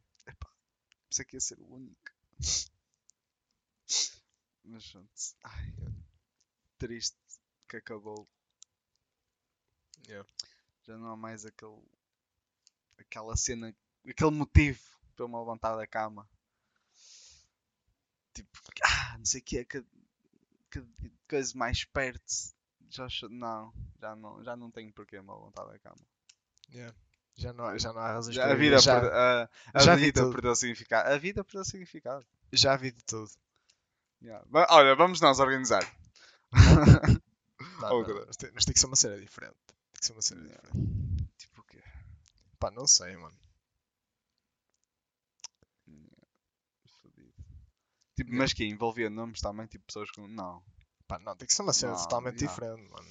pensei 1.10 1.26
que 1.26 1.36
ia 1.38 1.40
ser 1.42 1.60
o 1.60 1.74
único. 1.74 1.96
Mas 4.66 4.86
pronto. 4.92 5.10
Ai, 5.44 5.74
triste 6.78 7.18
que 7.70 7.78
acabou. 7.78 8.28
Yeah. 10.08 10.28
Já 10.84 10.98
não 10.98 11.12
há 11.12 11.16
mais 11.18 11.46
aquele. 11.46 11.82
aquela 12.98 13.36
cena. 13.38 13.74
aquele 14.08 14.32
motivo 14.32 14.82
para 15.16 15.24
eu 15.24 15.30
me 15.30 15.38
levantar 15.38 15.76
da 15.78 15.88
cama. 15.88 16.30
Tipo, 18.34 18.50
ah, 18.84 19.18
não 19.18 19.26
sei 19.26 19.40
o 19.40 19.44
que 19.44 19.58
é 19.60 19.66
que, 19.66 19.82
que 20.70 20.84
coisa 21.28 21.58
mais 21.58 21.86
perto. 21.86 22.56
Já, 22.90 23.08
não, 23.30 23.74
já 24.00 24.16
não, 24.16 24.44
já 24.44 24.56
não 24.56 24.72
tenho 24.72 24.92
porquê 24.94 25.22
me 25.22 25.28
levantar 25.32 25.66
da 25.66 25.78
cama. 25.80 25.98
Yeah. 26.74 26.96
Já, 27.36 27.54
não, 27.54 27.66
há- 27.66 27.78
já 27.78 27.94
não 27.94 28.02
há 28.02 28.12
razões 28.14 28.36
Já, 28.36 28.44
para 28.44 28.54
a 28.54 28.56
vida, 28.56 28.80
já, 28.80 29.00
perde- 29.00 29.16
a, 29.16 29.50
a 29.74 29.80
já 29.84 29.96
vi 29.96 30.02
vida 30.06 30.30
perdeu 30.32 30.56
significado. 30.56 31.10
A 31.10 31.18
vida 31.18 31.44
perdeu 31.44 31.66
significado. 31.66 32.26
já 32.52 32.76
vi 32.76 32.92
de 32.92 33.04
tudo. 33.04 33.30
Yeah. 34.22 34.46
Olha, 34.70 34.96
vamos 34.96 35.22
nós 35.22 35.40
organizar. 35.40 35.84
Não, 36.52 37.22
Oh, 37.92 38.02
não, 38.02 38.26
mas, 38.26 38.38
tem, 38.38 38.52
mas 38.54 38.66
tem 38.66 38.74
que 38.74 38.80
ser 38.80 38.88
uma 38.88 38.96
cena 38.96 39.18
diferente. 39.20 39.56
Tem 39.68 40.00
que 40.00 40.06
ser 40.06 40.14
uma 40.14 40.22
cena 40.22 40.42
Yeah. 40.42 40.62
diferente. 40.72 41.28
tipo 41.38 41.62
o 41.62 41.64
quê? 41.66 41.84
Pá, 42.60 42.72
não 42.72 42.88
sei, 42.88 43.16
mano. 43.18 43.38
Fodido. 47.02 47.34
Tipo, 48.16 48.30
Yeah. 48.30 48.38
mas 48.38 48.54
que 48.54 48.66
envolvia 48.66 49.10
nomes 49.10 49.42
também, 49.42 49.68
tipo 49.68 49.86
pessoas 49.86 50.10
com. 50.12 50.28
Não. 50.28 50.64
Pá, 51.08 51.20
não, 51.20 51.36
tem 51.36 51.48
que 51.48 51.54
ser 51.54 51.62
uma 51.62 51.74
cena 51.74 51.94
Não, 51.94 52.02
totalmente 52.02 52.42
yeah. 52.44 52.54
diferente, 52.54 52.92
mano. 52.92 53.08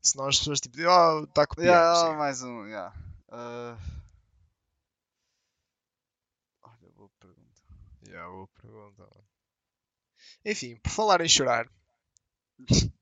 Senão 0.00 0.28
as 0.28 0.38
pessoas 0.38 0.60
tipo, 0.60 0.76
oh, 0.78 1.24
está 1.24 1.42
a 1.42 1.46
copiar. 1.46 1.66
Yeah, 1.66 2.10
oh, 2.10 2.16
mais 2.16 2.42
um, 2.42 2.64
yeah. 2.66 2.94
Ah. 3.30 3.76
Olha, 6.62 6.90
boa 6.96 7.10
pergunta. 7.18 7.62
Yeah, 8.06 8.28
boa 8.28 8.48
pergunta. 8.48 9.02
mano. 9.02 9.24
Enfim, 10.44 10.76
por 10.76 10.90
falar 10.90 11.20
em 11.20 11.28
chorar, 11.28 11.68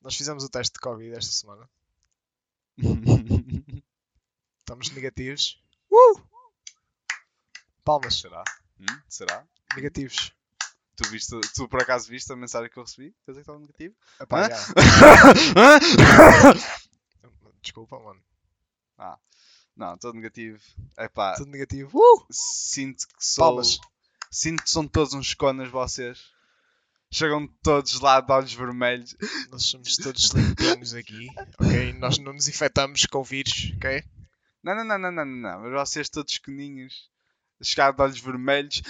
nós 0.00 0.16
fizemos 0.16 0.42
o 0.42 0.48
teste 0.48 0.72
de 0.74 0.80
Covid 0.80 1.12
esta 1.12 1.32
semana. 1.32 1.68
Estamos 4.58 4.90
negativos. 4.90 5.62
Uh! 5.90 6.20
Palmas, 7.84 8.18
Será? 8.20 8.42
Hum? 8.80 9.00
Será? 9.08 9.46
negativos. 9.76 10.35
Tu, 10.96 11.08
viste, 11.10 11.38
tu 11.54 11.68
por 11.68 11.82
acaso 11.82 12.08
viste 12.08 12.32
a 12.32 12.36
mensagem 12.36 12.70
que 12.70 12.78
eu 12.78 12.82
recebi? 12.82 13.14
Quer 13.24 13.32
dizer 13.32 13.44
que 13.44 13.50
estava 13.50 13.58
negativo? 13.58 13.94
Epá. 14.18 14.48
Desculpa, 17.62 17.98
mano. 17.98 18.22
Não, 19.76 19.94
estou 19.94 20.14
negativo. 20.14 20.58
É 20.96 21.06
pá, 21.06 21.34
Tudo 21.34 21.50
negativo. 21.50 21.90
Uh! 21.94 22.26
sinto 22.30 23.06
que 23.06 23.24
sou. 23.24 23.44
Palmas. 23.44 23.78
Sinto 24.30 24.62
que 24.62 24.70
são 24.70 24.88
todos 24.88 25.12
uns 25.12 25.34
conas 25.34 25.68
vocês. 25.68 26.34
Chegam 27.10 27.46
todos 27.62 28.00
lá 28.00 28.20
de 28.20 28.32
olhos 28.32 28.54
vermelhos. 28.54 29.14
Nós 29.50 29.64
somos 29.64 29.96
todos 29.96 30.30
limpinhos 30.30 30.94
aqui, 30.94 31.28
ok? 31.60 31.92
Nós 31.94 32.18
não 32.18 32.32
nos 32.32 32.48
infectamos 32.48 33.06
com 33.06 33.22
vírus, 33.22 33.72
ok? 33.76 34.02
Não, 34.62 34.74
não, 34.74 34.84
não, 34.84 34.98
não, 34.98 35.12
não, 35.12 35.24
não, 35.24 35.36
não. 35.36 35.60
Mas 35.60 35.88
vocês 35.88 36.08
todos 36.08 36.38
coninhos. 36.38 37.10
Chegar 37.62 37.92
de 37.92 38.02
olhos 38.02 38.20
vermelhos. 38.20 38.82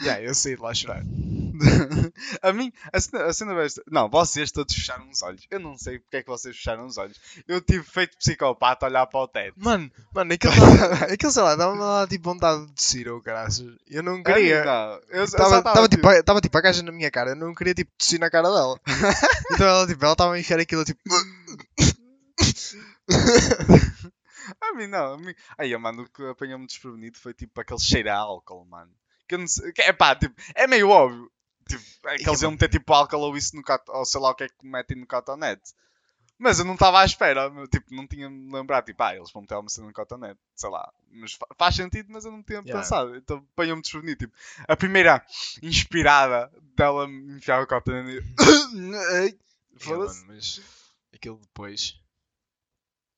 Yeah, 0.00 0.22
eu 0.22 0.34
saí 0.34 0.54
de 0.54 0.62
lá 0.62 0.70
a 0.70 0.74
chorar. 0.74 1.02
a 2.42 2.52
mim, 2.52 2.72
a 2.92 3.00
cena, 3.00 3.24
a 3.24 3.32
cena 3.32 3.54
besta. 3.54 3.82
Não, 3.90 4.08
vocês 4.08 4.52
todos 4.52 4.72
fecharam 4.72 5.08
os 5.10 5.20
olhos. 5.22 5.46
Eu 5.50 5.58
não 5.58 5.76
sei 5.76 5.98
porque 5.98 6.18
é 6.18 6.22
que 6.22 6.28
vocês 6.28 6.56
fecharam 6.56 6.86
os 6.86 6.96
olhos. 6.96 7.18
Eu 7.48 7.60
tive 7.60 7.82
feito 7.82 8.16
psicopata 8.16 8.86
a 8.86 8.88
olhar 8.88 9.06
para 9.06 9.18
o 9.20 9.26
teto. 9.26 9.54
Mano, 9.56 9.90
mano, 10.14 10.32
aquilo, 10.32 10.52
tava- 10.54 11.04
aquilo 11.12 11.32
sei 11.32 11.42
lá, 11.42 11.56
dava-me 11.56 11.80
lá 11.80 12.06
tipo 12.06 12.22
vontade 12.32 12.66
de 12.66 12.72
tossir 12.72 13.08
ou 13.08 13.20
caraças. 13.20 13.66
Eu 13.88 14.02
não 14.04 14.22
queria. 14.22 14.64
não. 14.64 14.92
Eu, 15.08 15.20
eu 15.22 15.26
só 15.26 15.36
Tava, 15.36 15.50
tava, 15.62 15.74
tava, 15.74 15.88
tipo, 15.88 16.08
a- 16.08 16.22
tava 16.22 16.40
tipo 16.40 16.56
a 16.56 16.60
gaja 16.60 16.82
na 16.84 16.92
minha 16.92 17.10
cara, 17.10 17.30
eu 17.30 17.36
não 17.36 17.52
queria 17.52 17.74
tipo 17.74 17.90
tossir 17.98 18.20
na 18.20 18.30
cara 18.30 18.48
dela. 18.48 18.80
então 19.52 19.66
ela 19.66 19.86
tipo, 19.88 20.04
ela 20.04 20.12
estava 20.12 20.34
a 20.34 20.38
enfiar 20.38 20.60
aquilo 20.60 20.84
tipo. 20.84 21.00
A 24.60 24.74
mim 24.74 24.86
não. 24.86 25.14
A 25.14 25.18
mim... 25.18 25.34
Aí, 25.58 25.76
mano, 25.76 26.02
o 26.02 26.08
que 26.08 26.22
apanhou-me 26.26 26.66
desprevenido 26.66 27.18
foi 27.18 27.34
tipo 27.34 27.60
aquele 27.60 27.80
cheiro 27.80 28.10
a 28.10 28.14
álcool, 28.16 28.64
mano. 28.64 28.90
Que 29.28 29.36
não 29.36 29.46
sei. 29.46 29.72
que 29.72 29.82
É 29.82 29.92
pá, 29.92 30.16
tipo, 30.16 30.34
é 30.54 30.66
meio 30.66 30.88
óbvio. 30.88 31.30
Tipo, 31.68 31.84
é 32.08 32.16
que 32.16 32.28
eles 32.28 32.40
iam 32.42 32.50
meter 32.52 32.68
tipo 32.70 32.92
álcool 32.94 33.20
ou 33.20 33.36
isso 33.36 33.54
no 33.54 33.62
cat... 33.62 33.84
ou 33.88 34.04
sei 34.06 34.20
lá 34.20 34.30
o 34.30 34.34
que 34.34 34.44
é 34.44 34.48
que 34.48 34.66
metem 34.66 34.96
no 34.96 35.06
cotonete. 35.06 35.74
Mas 36.40 36.60
eu 36.60 36.64
não 36.64 36.74
estava 36.74 37.00
à 37.00 37.04
espera, 37.04 37.50
tipo, 37.68 37.92
não 37.92 38.06
tinha-me 38.06 38.52
lembrado, 38.52 38.84
tipo, 38.86 39.02
ah, 39.02 39.14
eles 39.14 39.30
vão 39.32 39.42
meter 39.42 39.56
uma 39.56 39.68
cena 39.68 39.88
no 39.88 39.92
cotonete, 39.92 40.38
sei 40.54 40.70
lá. 40.70 40.90
Mas 41.10 41.32
fa- 41.34 41.48
faz 41.58 41.74
sentido, 41.74 42.12
mas 42.12 42.24
eu 42.24 42.30
não 42.30 42.42
tinha 42.44 42.60
Yeah. 42.60 42.80
pensado. 42.80 43.16
Então 43.16 43.38
apanhou-me 43.52 43.82
desprevenido, 43.82 44.18
tipo, 44.20 44.36
a 44.68 44.76
primeira 44.76 45.26
inspirada 45.62 46.50
dela 46.76 47.08
me 47.08 47.36
enfiar 47.36 47.60
o 47.62 47.66
cotonete 47.66 48.24
e... 48.72 49.38
Foda-se. 49.78 50.24
mas 50.26 50.60
aquilo 51.12 51.38
depois 51.40 52.00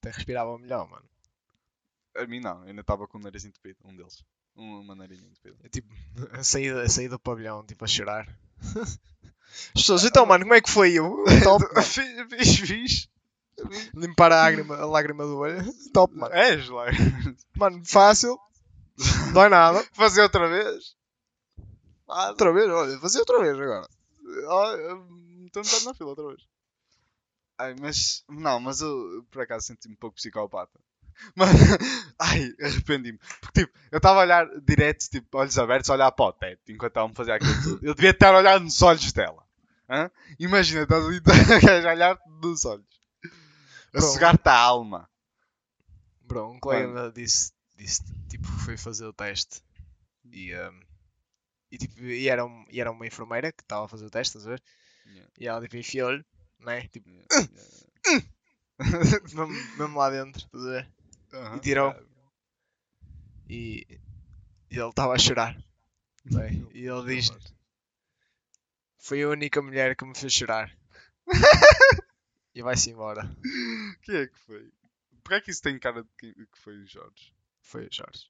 até 0.01 0.11
respirava 0.11 0.59
melhor, 0.59 0.89
mano. 0.89 1.09
A 2.17 2.27
mim 2.27 2.41
não, 2.41 2.63
eu 2.63 2.69
ainda 2.69 2.81
estava 2.81 3.07
com 3.07 3.19
o 3.19 3.21
nariz 3.21 3.45
entupido, 3.45 3.79
um 3.85 3.95
deles. 3.95 4.25
Um- 4.57 4.81
Uma 4.81 4.95
nariz 4.95 5.23
entupida. 5.23 5.57
É 5.65 5.69
tipo, 5.69 5.89
a 6.33 6.43
sair, 6.43 6.77
a 6.77 6.89
sair 6.89 7.09
do 7.09 7.19
pavilhão, 7.19 7.65
tipo, 7.65 7.85
a 7.85 7.89
chorar. 7.89 8.27
As 9.75 9.83
pessoas, 9.83 10.05
então, 10.05 10.25
mano, 10.25 10.45
como 10.45 10.55
é 10.55 10.61
que 10.61 10.71
foi? 10.71 10.93
Eu, 10.93 11.25
top. 11.43 11.65
Fiz, 11.83 12.07
fiz, 12.31 12.59
fiz. 12.69 13.09
limpar 13.95 14.33
a 14.33 14.37
lágrima, 14.43 14.77
a 14.77 14.87
lágrima 14.87 15.25
do 15.25 15.37
olho. 15.39 15.63
Top, 15.93 16.15
mano. 16.17 16.33
És 16.35 16.69
lá. 16.69 16.87
Mano, 17.57 17.83
fácil. 17.85 18.39
Não 19.27 19.33
dói 19.33 19.49
nada. 19.49 19.85
Fazer 19.93 20.23
outra 20.23 20.49
vez? 20.49 20.95
Ah, 22.09 22.29
Outra 22.31 22.53
vez, 22.53 22.69
olha, 22.71 22.99
fazer 23.01 23.19
outra 23.19 23.41
vez 23.41 23.59
agora. 23.59 23.89
Estou 25.47 25.63
metade 25.65 25.85
na 25.85 25.95
fila 25.95 26.11
outra 26.11 26.27
vez. 26.29 26.43
Ai, 27.59 27.75
mas. 27.81 28.25
Não, 28.29 28.61
mas 28.61 28.81
eu 28.81 29.27
por 29.31 29.43
acaso 29.43 29.67
senti-me 29.67 29.95
um 29.95 29.99
pouco 29.99 30.17
psicopata. 30.17 30.79
Mas. 31.35 31.51
Ai, 32.19 32.55
arrependi-me. 32.61 33.19
Porque 33.41 33.61
tipo, 33.61 33.79
eu 33.91 33.97
estava 33.99 34.21
a 34.21 34.23
olhar 34.23 34.47
direto, 34.61 35.09
tipo, 35.09 35.39
olhos 35.39 35.59
abertos, 35.59 35.91
a 35.91 35.95
olhar 35.95 36.13
para 36.13 36.25
o 36.27 36.33
teto 36.33 36.73
enquanto 36.73 36.97
ela 36.97 37.09
me 37.09 37.15
fazia 37.15 37.35
aquilo 37.35 37.63
tudo. 37.63 37.87
Eu 37.87 37.95
devia 37.95 38.11
estar 38.11 38.35
a 38.35 38.39
olhar 38.39 38.61
nos 38.61 38.81
olhos 38.83 39.13
dela. 39.13 39.45
Hã? 39.89 40.11
Imagina, 40.39 40.83
estás 40.83 41.05
ali 41.05 41.21
a 41.89 41.93
olhar 41.93 42.19
nos 42.43 42.65
olhos. 42.65 42.87
A 43.93 44.01
sugar-te 44.01 44.49
a 44.49 44.57
alma. 44.57 45.09
Bro, 46.23 46.53
um 46.53 46.61
colega 46.61 47.11
disse, 47.13 47.53
disse, 47.77 48.05
tipo, 48.29 48.47
foi 48.47 48.77
fazer 48.77 49.05
o 49.05 49.13
teste. 49.13 49.63
E, 50.31 50.55
um, 50.55 50.81
e, 51.73 51.79
tipo, 51.79 52.01
e, 52.05 52.29
era, 52.29 52.45
um, 52.45 52.65
e 52.71 52.81
era 52.81 52.93
uma 52.93 53.07
enfermeira 53.07 53.51
que 53.51 53.63
estava 53.63 53.87
a 53.87 53.89
fazer 53.89 54.07
o 54.07 54.11
teste, 54.11 54.37
estás 54.37 54.47
a 54.47 54.51
ver? 54.51 54.63
Yeah. 55.07 55.31
E 55.41 55.49
ela, 55.49 55.61
tipo, 55.61 55.77
enfiou-lhe, 55.77 56.25
né? 56.61 56.87
Tipo, 56.89 57.11
Yeah, 57.11 57.51
yeah. 58.07 58.27
mesmo, 59.25 59.49
mesmo 59.77 59.99
lá 59.99 60.11
dentro, 60.11 60.41
estás 60.41 60.65
a 60.65 60.71
ver? 60.71 61.00
Aham. 61.33 61.57
E 61.57 61.61
tirou. 61.61 61.95
E, 63.49 63.87
e 64.71 64.79
ele 64.79 64.89
estava 64.89 65.15
a 65.15 65.19
chorar. 65.19 65.57
né? 66.25 66.51
E 66.73 66.87
ele 66.87 67.17
diz: 67.17 67.31
Foi 68.99 69.23
a 69.23 69.29
única 69.29 69.61
mulher 69.63 69.97
que 69.97 70.05
me 70.05 70.17
fez 70.17 70.33
chorar. 70.33 70.71
e 72.55 72.63
vai-se 72.63 72.91
embora. 72.91 73.29
Quem 74.03 74.17
é 74.17 74.27
que 74.27 74.39
foi? 74.39 74.71
Porquê 75.23 75.35
é 75.35 75.41
que 75.41 75.51
isso 75.51 75.63
tem 75.63 75.79
cara 75.79 76.03
de 76.03 76.09
que, 76.19 76.33
que 76.35 76.59
foi 76.59 76.77
o 76.79 76.87
Jorge? 76.87 77.33
Foi 77.63 77.87
o 77.87 77.93
Jorge. 77.93 78.27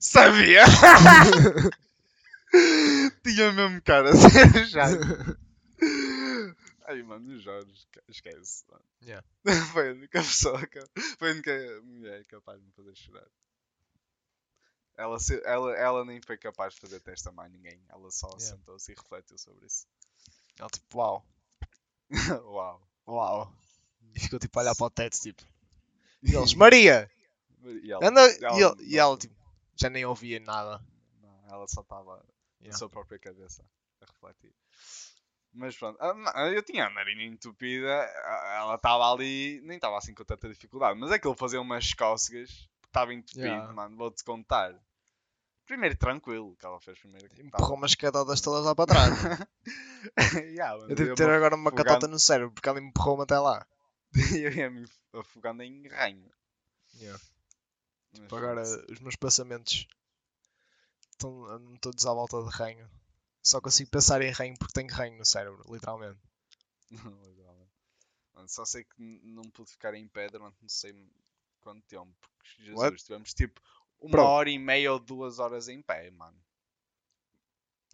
Sabia! 0.00 0.64
Tinha 3.22 3.52
mesmo 3.52 3.80
cara 3.82 4.10
de 4.12 4.18
ser 4.18 4.66
Jorge. 4.66 4.98
Ai, 6.90 7.02
mano, 7.02 7.32
o 7.34 7.38
Jorge, 7.38 7.72
esque- 7.72 8.02
esquece. 8.08 8.64
mano. 8.68 8.84
Yeah. 9.02 9.26
Foi 9.72 9.90
a 9.90 9.92
única 9.92 10.20
pessoa, 10.20 10.66
que, 10.66 10.80
foi 11.18 11.30
a 11.30 11.32
única 11.34 11.80
mulher 11.82 12.24
capaz 12.26 12.58
de 12.60 12.66
me 12.66 12.72
fazer 12.72 12.94
chorar. 12.96 13.28
Ela, 14.96 15.18
se- 15.18 15.42
ela, 15.44 15.74
ela 15.76 16.04
nem 16.04 16.20
foi 16.20 16.36
capaz 16.36 16.74
de 16.74 16.80
fazer 16.80 17.00
teste 17.00 17.28
a 17.28 17.32
mais 17.32 17.50
ninguém. 17.50 17.80
Ela 17.88 18.10
só 18.10 18.26
Yeah. 18.28 18.40
sentou-se 18.56 18.92
e 18.92 18.94
refletiu 18.94 19.38
sobre 19.38 19.66
isso. 19.66 19.86
Ele, 20.58 20.68
tipo, 20.68 20.98
uau, 20.98 21.24
Uau. 22.44 22.88
uau. 23.06 23.52
E 24.14 24.20
ficou, 24.20 24.38
tipo, 24.38 24.58
a 24.58 24.62
olhar 24.62 24.74
para 24.74 24.86
o 24.86 24.90
teto, 24.90 25.18
tipo. 25.20 25.42
E 26.22 26.34
eles: 26.34 26.54
Maria! 26.54 27.10
E 27.64 27.90
ela, 27.92 28.06
Anda! 28.08 28.20
ela 28.20 28.58
E, 28.58 28.62
ele, 28.62 28.84
e 28.94 28.98
ela, 28.98 29.16
tipo, 29.16 29.34
já 29.76 29.88
nem 29.88 30.04
ouvia 30.04 30.40
nada. 30.40 30.84
Não, 31.22 31.46
ela 31.48 31.66
só 31.68 31.80
estava 31.82 32.16
na 32.16 32.66
Yeah. 32.66 32.76
sua 32.78 32.90
própria 32.90 33.18
cabeça 33.18 33.64
a 34.02 34.06
refletir. 34.06 34.54
Mas 35.52 35.76
pronto, 35.76 35.98
eu 36.54 36.62
tinha 36.62 36.86
a 36.86 36.90
narina 36.90 37.24
entupida, 37.24 37.88
ela 38.56 38.76
estava 38.76 39.12
ali, 39.12 39.60
nem 39.64 39.76
estava 39.76 39.98
assim 39.98 40.14
com 40.14 40.24
tanta 40.24 40.48
dificuldade, 40.48 40.98
mas 40.98 41.10
é 41.10 41.18
que 41.18 41.26
ele 41.26 41.36
fazia 41.36 41.60
umas 41.60 41.92
cócegas, 41.92 42.48
que 42.80 42.86
estava 42.88 43.12
entupido, 43.12 43.46
Yeah. 43.46 43.72
mano, 43.72 43.96
vou-te 43.96 44.22
contar. 44.22 44.72
Primeiro 45.66 45.96
tranquilo, 45.96 46.56
que 46.56 46.64
ela 46.66 46.80
fez 46.80 46.98
primeiro. 46.98 47.28
Empurrou 47.40 47.76
umas 47.76 47.94
catotas 47.96 48.40
todas 48.40 48.64
lá 48.64 48.74
para 48.74 48.86
trás. 48.86 49.10
Yeah, 50.56 50.78
mano, 50.78 50.90
Eu 50.90 50.96
devo 50.96 51.14
ter 51.14 51.28
agora 51.28 51.54
uma 51.54 51.68
afogando- 51.68 51.88
catota 51.88 52.08
no 52.08 52.18
cérebro, 52.18 52.52
porque 52.54 52.68
ela 52.68 52.80
empurrou-me 52.80 53.22
até 53.24 53.38
lá. 53.38 53.66
Eu 54.42 54.50
ia-me 54.52 54.86
afogando 55.12 55.62
em 55.62 55.86
ranho. 55.88 56.30
Yeah. 56.94 57.20
Tipo, 58.14 58.34
agora 58.36 58.62
os 58.62 58.98
meus 59.00 59.16
pensamentos 59.16 59.86
estão 61.10 61.76
todos 61.80 62.06
à 62.06 62.12
volta 62.14 62.42
de 62.42 62.48
ranho. 62.50 62.88
Só 63.42 63.60
consigo 63.60 63.90
pensar 63.90 64.22
em 64.22 64.30
ranho 64.30 64.56
porque 64.58 64.72
tenho 64.72 64.92
ranho 64.94 65.18
no 65.18 65.24
cérebro, 65.26 65.62
literalmente. 65.70 66.18
Só 68.46 68.64
sei 68.64 68.84
que 68.84 69.02
não 69.24 69.42
pude 69.50 69.70
ficar 69.70 69.94
em 69.94 70.08
pé 70.08 70.28
durante 70.28 70.56
não 70.62 70.68
sei 70.68 70.94
quanto 71.60 71.82
tempo. 71.86 72.14
Porque 72.38 72.62
Jesus, 72.64 72.80
What? 72.80 73.04
tivemos 73.04 73.34
tipo 73.34 73.60
uma 74.00 74.10
Bro. 74.12 74.22
hora 74.22 74.50
e 74.50 74.58
meia 74.58 74.92
ou 74.92 74.98
duas 74.98 75.38
horas 75.38 75.68
em 75.68 75.82
pé, 75.82 76.10
mano. 76.10 76.38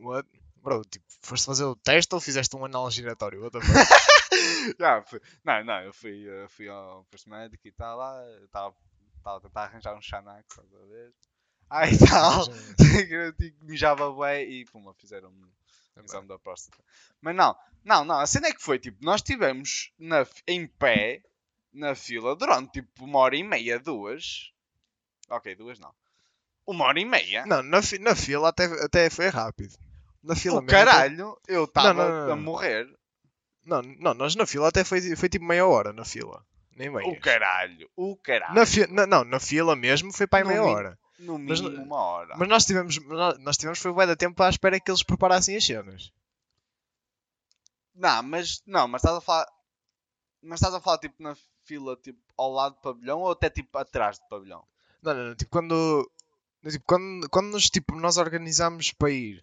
What? 0.01 0.27
Bro, 0.63 0.85
tipo, 0.85 1.05
foste 1.23 1.47
fazer 1.47 1.65
o 1.65 1.77
teste 1.77 2.15
ou 2.15 2.21
fizeste 2.21 2.57
um 2.57 2.65
anal 2.65 2.91
giratório? 2.91 3.43
What 3.43 3.53
the 3.59 3.61
fuck? 3.65 3.91
Já, 4.79 5.03
fui- 5.03 5.21
Não, 5.45 5.65
não, 5.65 5.83
eu 5.83 5.93
fui, 5.93 6.27
fui 6.49 6.69
ao 6.69 7.05
posto 7.05 7.29
médico 7.31 7.67
e 7.67 7.73
tal 7.73 7.97
lá. 7.99 8.23
Estava 8.45 8.75
a 9.25 9.41
tentar 9.41 9.65
arranjar 9.65 9.97
um 9.97 10.03
xanax, 10.03 10.47
estás 10.51 10.75
a 10.75 10.87
ver? 10.87 11.15
Ai 11.70 11.90
tal. 11.98 12.46
eu 13.11 13.33
tipo, 13.33 13.64
mijava 13.64 14.11
bué 14.12 14.44
e 14.44 14.64
puma, 14.66 14.94
fizeram 14.94 15.31
um 15.31 16.02
exame 16.05 16.29
da 16.29 16.38
próstata. 16.38 16.83
Mas 17.20 17.35
não, 17.35 17.57
não, 17.85 18.05
não, 18.05 18.18
a 18.20 18.26
cena 18.26 18.48
é 18.48 18.52
que 18.52 18.62
foi 18.62 18.79
tipo, 18.79 18.98
nós 19.05 19.20
estivemos 19.20 19.90
na, 19.98 20.26
em 20.46 20.66
pé 20.66 21.22
na 21.72 21.94
fila 21.94 22.37
durante 22.37 22.72
tipo 22.81 23.05
uma 23.05 23.18
hora 23.18 23.37
e 23.37 23.42
meia, 23.42 23.79
duas. 23.79 24.52
Ok, 25.29 25.55
duas 25.57 25.79
não. 25.79 25.92
Uma 26.66 26.85
hora 26.87 27.00
e 27.00 27.05
meia. 27.05 27.44
Não, 27.46 27.62
na, 27.62 27.83
fi- 27.83 27.98
na 27.98 28.14
fila 28.14 28.48
até, 28.48 28.64
até 28.85 29.11
foi 29.11 29.29
rápido. 29.29 29.74
Na 30.22 30.35
fila 30.35 30.59
o 30.59 30.62
mesmo 30.62 30.76
até- 30.79 30.85
caralho, 30.90 31.40
eu 31.46 31.64
estava 31.64 32.33
a 32.33 32.37
morrer. 32.37 32.88
Não, 33.64 33.83
não, 33.83 34.14
nós 34.14 34.35
na 34.37 34.46
fila 34.46 34.68
até 34.68 34.85
foi, 34.85 35.14
foi 35.16 35.29
tipo 35.29 35.44
meia 35.44 35.66
hora 35.66 35.92
na 35.92 36.05
fila. 36.05 36.44
Nem 36.76 36.90
meia. 36.90 37.09
O 37.09 37.18
caralho, 37.20 37.88
o 37.96 38.16
caralho. 38.16 38.55
Na 38.55 38.66
fi... 38.66 38.87
na, 38.92 39.07
não, 39.07 39.24
na 39.24 39.40
fila 39.40 39.74
mesmo 39.74 40.12
foi 40.12 40.26
para 40.26 40.40
aí 40.44 40.48
meia 40.48 40.62
hora. 40.62 40.98
No 41.18 41.38
Mas- 41.38 41.61
mínimo 41.61 41.83
uma 41.83 41.96
hora. 41.96 42.37
Mas 42.37 42.48
nós 42.48 42.64
tivemos, 42.66 42.98
nós 43.40 43.57
tivemos 43.57 43.79
foi 43.79 43.92
bué 43.92 44.07
de 44.07 44.16
tempo 44.16 44.42
à 44.42 44.48
espera 44.50 44.79
que 44.79 44.90
eles 44.90 45.02
preparassem 45.02 45.57
as 45.57 45.64
cenas. 45.64 46.12
Não, 47.94 48.22
mas 48.22 48.62
não, 48.66 48.87
mas 48.87 49.00
estás 49.02 49.16
a 49.16 49.20
falar. 49.20 49.46
Mas 50.42 50.61
estás 50.61 50.74
a 50.74 50.81
falar 50.81 50.98
tipo 50.98 51.22
na 51.22 51.35
fila 51.64 51.96
tipo 51.96 52.20
ao 52.37 52.52
lado 52.52 52.74
do 52.74 52.81
pavilhão 52.83 53.20
ou 53.20 53.31
até 53.31 53.48
tipo 53.48 53.76
atrás 53.79 54.18
do 54.18 54.29
pavilhão? 54.29 54.66
Não, 55.02 55.14
não, 55.14 55.24
não, 55.29 55.35
tipo 55.35 55.50
quando, 55.50 56.12
tipo, 56.68 56.85
quando, 56.87 57.31
quando 57.31 57.46
nos, 57.52 57.70
tipo, 57.70 57.94
nós 57.96 58.16
organizámos 58.18 58.92
para 58.92 59.11
ir, 59.11 59.42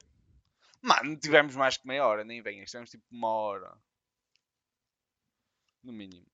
Mano, 0.81 1.15
tivemos 1.17 1.55
mais 1.55 1.77
que 1.77 1.87
meia 1.87 2.05
hora, 2.05 2.23
nem 2.25 2.41
venhas, 2.41 2.69
tivemos 2.69 2.89
tipo 2.91 3.03
uma 3.09 3.29
hora. 3.29 3.73
No 5.81 5.91
mínimo. 5.93 6.25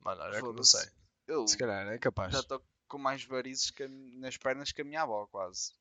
mano, 0.00 0.20
olha 0.22 0.40
que 0.42 0.52
não 0.52 0.62
sei, 0.64 0.88
Eu 1.26 1.46
se 1.48 1.56
calhar 1.56 1.86
é 1.88 1.98
capaz. 1.98 2.32
já 2.32 2.40
estou 2.40 2.62
com 2.92 2.98
mais 2.98 3.24
varizes 3.24 3.70
que 3.70 3.88
nas 3.88 4.36
pernas 4.36 4.70
que 4.70 4.82
a 4.82 4.84
minha 4.84 5.00
avó, 5.02 5.26
quase. 5.28 5.72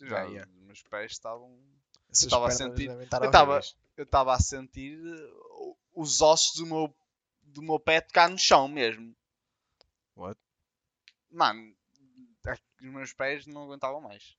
Já, 0.00 0.20
Ah, 0.20 0.24
yeah. 0.26 0.48
os 0.52 0.60
meus 0.62 0.82
pés 0.82 1.10
estavam. 1.12 1.60
Essas 2.08 2.30
tava 2.30 2.46
a 2.46 2.50
sentir- 2.52 2.88
eu 2.88 3.08
tava- 3.08 3.26
horríveis. 3.54 3.76
Eu 3.96 4.04
estava 4.04 4.32
a 4.34 4.38
sentir 4.40 4.96
uh, 4.98 5.76
os 5.92 6.20
ossos 6.20 6.54
do 6.56 6.66
meu, 6.66 6.96
do 7.42 7.60
meu 7.62 7.80
pé 7.80 8.00
tocar 8.00 8.28
no 8.30 8.38
chão 8.38 8.68
mesmo. 8.68 9.14
What? 10.16 10.38
Mano, 11.30 11.74
é 12.46 12.52
os 12.52 12.60
meus 12.92 13.12
pés 13.12 13.44
não 13.46 13.64
aguentavam 13.64 14.00
mais. 14.00 14.36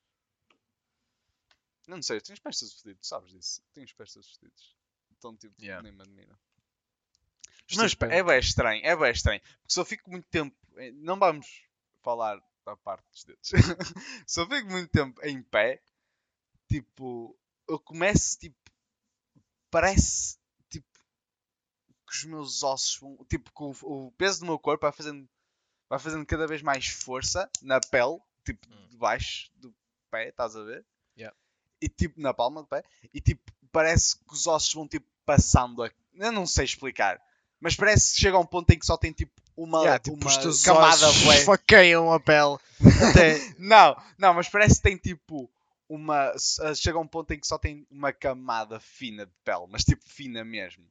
Não 1.88 2.02
sei, 2.02 2.20
tenho 2.22 2.36
os 2.36 2.40
pés 2.40 2.58
todos 2.60 2.82
fedidos, 2.82 3.08
sabes 3.08 3.32
disso? 3.32 3.62
Tenho 3.74 3.86
os 3.86 3.94
pés 3.94 4.14
todos 4.14 4.30
fedidos. 4.38 4.76
Então, 5.18 5.36
tipo, 5.36 5.62
Yeah. 5.62 5.84
nem 5.84 5.92
me 5.92 6.02
admira. 6.02 6.40
Mas 7.70 7.78
teus 7.96 8.12
é 8.12 8.24
bem 8.24 8.40
estranho, 8.40 8.82
é 8.86 8.96
bem 8.96 9.12
estranho. 9.12 9.42
Porque 9.42 9.74
se 9.74 9.80
eu 9.80 9.86
fico 9.86 10.10
muito 10.10 10.28
tempo. 10.30 10.56
eh, 10.78 10.92
Não 10.92 11.18
vamos 11.18 11.65
falar 12.06 12.40
da 12.64 12.78
parte 12.78 13.04
dos 13.12 13.24
dedos. 13.24 13.50
se 14.26 14.40
eu 14.40 14.48
fico 14.48 14.70
muito 14.70 14.90
tempo 14.90 15.20
em 15.26 15.42
pé, 15.42 15.82
tipo, 16.70 17.38
eu 17.68 17.80
começo, 17.80 18.38
tipo, 18.38 18.56
parece, 19.72 20.38
tipo, 20.70 20.88
que 22.08 22.16
os 22.16 22.24
meus 22.26 22.64
ossos 22.64 23.00
vão. 23.00 23.18
Tipo, 23.28 23.52
que 23.52 23.64
o, 23.64 24.08
o 24.08 24.12
peso 24.14 24.42
do 24.42 24.46
meu 24.46 24.60
corpo 24.60 24.84
vai 24.84 24.92
fazendo, 24.92 25.28
vai 25.90 26.00
fazendo 26.00 26.26
cada 26.26 26.48
vez 26.48 26.62
mais 26.62 26.88
força 26.88 27.50
na 27.62 27.80
pele, 27.80 28.20
tipo, 28.46 28.68
Hum. 28.70 28.88
debaixo 28.90 29.52
do 29.56 29.76
pé, 30.12 30.30
estás 30.30 30.56
a 30.56 30.64
ver? 30.64 30.86
Yeah. 31.18 31.36
E 31.82 31.90
tipo, 31.90 32.22
na 32.22 32.34
palma 32.34 32.62
do 32.62 32.68
pé, 32.68 32.84
e 33.14 33.20
tipo, 33.20 33.52
parece 33.72 34.18
que 34.18 34.34
os 34.34 34.48
ossos 34.48 34.74
vão 34.74 34.88
tipo 34.88 35.08
passando. 35.26 35.84
A... 35.84 35.92
Eu 36.14 36.32
não 36.32 36.46
sei 36.46 36.66
explicar. 36.66 37.20
Mas 37.60 37.76
parece 37.76 38.14
que 38.14 38.20
chega 38.22 38.38
a 38.38 38.40
um 38.40 38.46
ponto 38.46 38.70
em 38.72 38.80
que 38.80 38.86
só 38.86 38.96
tem 38.98 39.12
tipo 39.12 39.42
uma, 39.58 39.80
Yeah, 39.80 40.00
tipo, 40.00 40.18
uma 40.18 40.48
os 40.50 40.64
camada 40.64 41.12
bué- 41.24 41.38
esfaqueiam 41.38 42.12
a 42.12 42.20
pele. 42.20 42.58
Até... 43.10 43.40
Não, 43.60 43.96
não, 44.18 44.34
mas 44.34 44.50
parece 44.50 44.76
que 44.76 44.82
tem 44.82 44.98
tipo 44.98 45.50
uma. 45.88 46.32
s- 46.36 46.60
Chega 46.76 46.98
a 46.98 47.02
um 47.02 47.08
ponto 47.08 47.32
em 47.32 47.40
que 47.40 47.48
só 47.48 47.58
tem 47.58 47.86
uma 47.90 48.12
camada 48.12 48.80
fina 48.80 49.26
de 49.26 49.32
pele, 49.44 49.66
mas 49.70 49.84
tipo 49.84 50.02
fina 50.08 50.44
mesmo. 50.44 50.84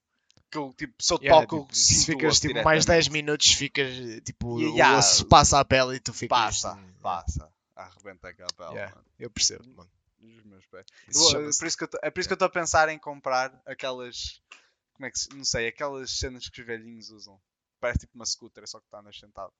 Que 0.51 0.59
eu, 0.59 0.73
tipo, 0.77 0.95
se 1.03 1.13
eu 1.13 1.19
Yeah, 1.21 1.47
toco, 1.47 1.63
tipo, 1.65 1.77
se 1.77 2.03
o 2.03 2.07
ficas 2.07 2.31
osso 2.33 2.41
tipo, 2.43 2.55
mais 2.65 2.85
10 2.85 3.05
diretamente. 3.05 3.13
minutos, 3.13 3.53
ficas 3.53 3.89
tipo, 4.25 4.61
Yeah. 4.61 4.95
o 4.95 4.99
osso 4.99 5.27
passa 5.27 5.59
a 5.61 5.65
pele 5.65 5.97
e 5.97 6.01
tu 6.01 6.13
ficas. 6.15 6.29
Passa, 6.39 6.79
passa. 7.03 7.53
Arrebenta 7.77 8.29
aquela 8.29 8.49
pele. 8.57 8.71
Yeah. 8.71 8.95
mano. 8.95 9.07
Eu 9.19 9.31
percebo, 9.31 9.65
mano. 9.77 9.91
Isso 11.09 11.37
Eu- 11.37 11.51
por 11.59 11.67
isso 11.67 11.77
que 11.77 11.85
eu 11.85 11.89
é 12.03 12.11
por 12.11 12.21
isso 12.21 12.29
que 12.29 12.33
eu 12.33 12.37
estou 12.37 12.47
a 12.47 12.51
pensar 12.51 12.89
em 12.89 12.99
comprar 12.99 13.53
aquelas. 13.67 14.41
Como 14.95 15.07
é 15.07 15.11
que 15.11 15.19
se. 15.19 15.29
Não 15.35 15.45
sei, 15.45 15.67
aquelas 15.69 16.11
cenas 16.19 16.49
que 16.49 16.61
os 16.61 16.67
velhinhos 16.67 17.11
usam. 17.11 17.39
Parece 17.85 17.99
tipo 18.01 18.13
uma 18.15 18.25
scooter, 18.25 18.67
só 18.67 18.81
que 18.81 18.87
tu 18.89 18.97
andas 18.97 19.15
sentado. 19.19 19.53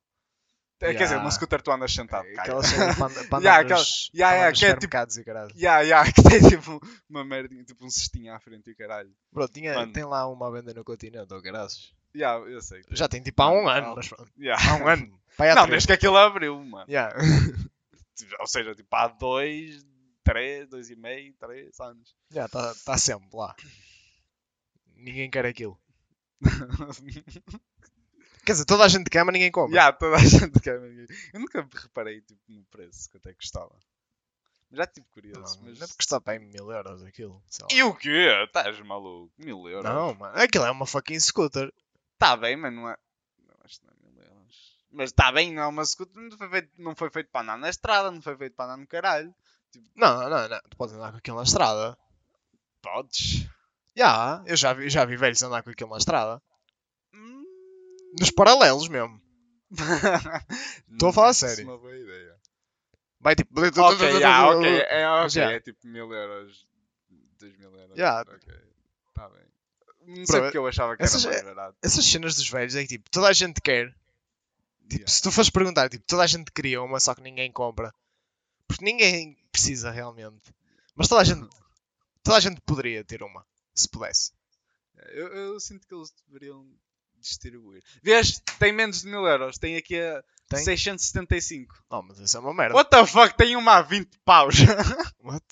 É, 0.81 0.93
Quer 0.93 1.05
dizer, 1.05 1.15
uma 1.17 1.25
Yeah. 1.25 1.31
scooter 1.31 1.63
tu 1.63 1.71
andas 1.71 1.93
sentado. 1.93 2.25
caga. 2.25 2.41
Aquela 2.43 2.63
cena 2.63 2.95
para 3.29 3.39
Yeah, 3.43 3.61
yeah, 3.63 3.69
yeah, 4.15 4.51
nos 4.51 4.59
que 4.59 4.65
é 4.65 4.77
tipo- 4.77 5.21
e 5.21 5.25
caralho. 5.25 5.55
Que 6.15 6.23
tem 6.23 6.49
tipo 6.49 6.81
uma 7.09 7.25
merdinha, 7.25 7.65
tipo 7.65 7.85
um 7.85 7.91
cestinho 7.91 8.33
à 8.35 8.41
frente 8.41 8.71
e 8.71 8.73
o 8.73 8.77
caralho. 8.77 9.15
Bro, 9.31 9.49
tinha, 9.49 9.75
Mano. 9.75 9.93
tem 9.93 10.05
lá 10.05 10.27
uma 10.27 10.51
venda 10.51 10.73
no 10.73 10.83
continente, 10.85 11.33
ou 11.35 11.43
graças. 11.43 11.95
Ya, 12.17 12.33
eu 12.37 12.61
sei. 12.63 12.83
Já 12.91 13.09
tem 13.09 13.21
tipo 13.23 13.43
há 13.43 13.51
um 13.51 13.69
ano, 13.69 13.95
mas 13.95 14.09
pronto. 14.09 14.31
Ya. 14.39 14.57
Há 14.57 14.77
um 14.77 14.89
ano. 14.89 15.21
Pai, 15.37 15.55
Não, 15.55 15.67
desde 15.69 15.87
que 15.87 15.93
aquilo 15.93 16.17
abriu, 16.17 16.59
mano. 16.65 16.87
Yeah. 16.89 17.15
Tipo, 18.17 18.37
Ou 18.41 18.47
seja, 18.47 18.75
tipo 18.75 18.95
há 18.97 19.09
dois, 19.09 19.85
três, 20.23 20.69
dois 20.69 20.89
e 20.91 20.97
meio, 20.97 21.35
três 21.35 21.79
anos. 21.81 22.15
Já, 22.31 22.47
está 22.47 22.75
tá 22.85 22.97
sempre 22.97 23.29
lá. 23.37 23.55
Ninguém 24.97 25.29
quer 25.31 25.45
aquilo. 25.47 25.79
Quer 28.45 28.53
dizer, 28.53 28.65
toda 28.65 28.85
a 28.85 28.89
gente 28.89 29.09
quer, 29.09 29.25
mas 29.25 29.33
ninguém 29.33 29.51
compra. 29.51 29.77
Ya, 29.77 29.93
toda 29.93 30.17
a 30.17 30.25
gente 30.25 30.61
quer. 30.61 30.79
mas 30.81 31.09
Eu 31.33 31.41
nunca 31.41 31.67
reparei 31.75 32.21
tipo, 32.21 32.41
no 32.49 32.65
preço 32.65 33.11
quanto 33.11 33.29
é 33.29 33.33
que 33.33 33.39
custava. 33.39 33.75
Já 34.73 34.87
tive 34.87 35.07
curioso. 35.13 35.59
Não, 35.59 35.67
mas... 35.69 35.79
Deve 35.79 35.93
custar 35.95 36.21
bem 36.21 36.41
mil 36.41 36.71
euros 36.71 37.03
aquilo. 37.05 37.43
E 37.71 37.83
o 37.83 37.95
quê? 37.95 38.29
Estás 38.45 38.79
maluco? 38.81 39.33
Mil 39.39 39.69
euros? 39.69 39.85
Não, 39.85 40.15
mano. 40.15 40.37
Aquilo 40.37 40.65
é 40.65 40.71
uma 40.71 40.87
fucking 40.87 41.21
scooter. 41.21 41.73
Está 42.15 42.37
bem, 42.37 42.57
mas 42.57 42.73
não 42.73 42.89
é. 42.89 42.97
Não, 43.47 43.55
acho 43.65 43.81
que 43.81 43.87
não 43.87 43.93
é 43.93 44.11
mil 44.11 44.23
euros. 44.23 44.77
Mas 44.91 45.11
está 45.11 45.31
bem, 45.31 45.53
não 45.53 45.63
é 45.63 45.67
uma 45.67 45.85
scooter. 45.85 46.21
Não 46.21 46.37
foi, 46.37 46.49
feito, 46.49 46.71
não 46.77 46.95
foi 46.97 47.11
feito 47.11 47.31
para 47.31 47.43
andar 47.43 47.59
na 47.59 47.69
estrada, 47.69 48.11
não 48.11 48.21
foi 48.21 48.37
feito 48.37 48.57
para 48.57 48.65
andar 48.67 48.77
no 48.79 48.87
caralho. 48.87 49.35
Não, 49.95 50.29
não, 50.29 50.49
não. 50.49 50.61
Tu 50.69 50.77
podes 50.77 50.95
andar 50.95 51.13
com 51.13 51.19
aquilo 51.19 51.37
na 51.37 51.45
estrada. 51.45 51.97
Podes. 52.83 53.47
Já, 53.97 54.43
eu 54.45 54.57
já 54.57 54.73
vi, 54.73 54.91
já 54.91 55.05
vi 55.05 55.17
velhos 55.17 55.43
andar 55.43 55.63
com 55.63 55.71
aquilo 55.71 55.91
na 55.91 55.99
estrada. 55.99 56.43
Nos 58.19 58.31
paralelos 58.31 58.89
mesmo. 58.89 59.21
Estou 60.93 61.09
a 61.09 61.13
falar 61.13 61.29
a 61.31 61.35
sério. 61.35 61.65
Uma 61.65 61.79
boa 61.79 61.97
ideia. 61.97 62.37
Vai 63.21 63.35
tipo. 63.35 63.61
Ok, 63.61 64.21
já, 64.21 64.49
ok. 64.51 64.69
É, 64.89 65.09
ok, 65.09 65.29
Já. 65.31 65.53
é 65.53 65.61
tipo 65.61 65.87
mil 65.87 66.13
euros. 66.13 66.67
Dois 67.39 67.57
mil 67.57 67.75
euros. 67.75 67.97
Já. 67.97 68.21
Ok. 68.23 68.55
Está 69.09 69.29
bem. 69.29 69.45
Não 70.19 70.27
sei 70.27 70.41
porque 70.43 70.59
eu 70.59 70.67
achava 70.67 70.97
que 70.97 71.03
essas- 71.03 71.25
era 71.25 71.33
mais 71.43 71.55
barato. 71.57 71.79
Essas 71.83 72.05
cenas 72.05 72.37
dos 72.37 72.49
velhos 72.49 72.75
é 72.77 72.83
que 72.83 72.89
tipo, 72.89 73.11
toda 73.11 73.29
a 73.29 73.33
gente 73.33 73.61
quer. 73.61 73.89
Tipo, 73.91 74.95
Yeah. 74.97 75.11
se 75.11 75.23
tu 75.23 75.33
fores 75.33 75.49
perguntar, 75.49 75.89
tipo, 75.89 76.05
toda 76.07 76.23
a 76.23 76.27
gente 76.27 76.53
queria 76.53 76.83
uma, 76.83 77.01
só 77.01 77.15
que 77.15 77.23
ninguém 77.23 77.51
compra. 77.51 77.93
Porque 78.69 78.85
ninguém 78.85 79.35
precisa 79.51 79.91
realmente. 79.91 80.55
Mas 80.95 81.09
toda 81.09 81.23
a 81.23 81.25
gente. 81.25 81.49
Toda 82.23 82.39
a 82.39 82.41
gente 82.41 82.59
poderia 82.63 83.05
ter 83.05 83.23
uma. 83.23 83.45
Se 83.75 83.87
pudesse. 83.87 84.33
Eu, 85.13 85.29
eu 85.29 85.61
sinto 85.61 85.87
que 85.87 85.95
eles 85.95 86.11
deveriam 86.27 86.67
distribuir. 87.29 87.83
Vês? 88.03 88.41
Tem 88.59 88.73
menos 88.73 89.03
de 89.03 89.09
mil 89.09 89.27
euros. 89.27 89.59
Tem 89.59 89.77
aqui 89.77 90.01
a 90.01 90.23
Tem? 90.49 90.63
675. 90.65 91.75
Oh, 91.91 92.03
mas 92.03 92.19
isso 92.19 92.37
é 92.37 92.41
uma 92.41 92.55
merda. 92.55 92.75
What 92.75 92.91
the 92.91 93.07
fuck? 93.07 93.37
Tem 93.37 93.57
uma 93.57 93.77
a 93.79 93.83
20 93.83 94.09
paus. 94.25 94.57
What? 95.23 95.45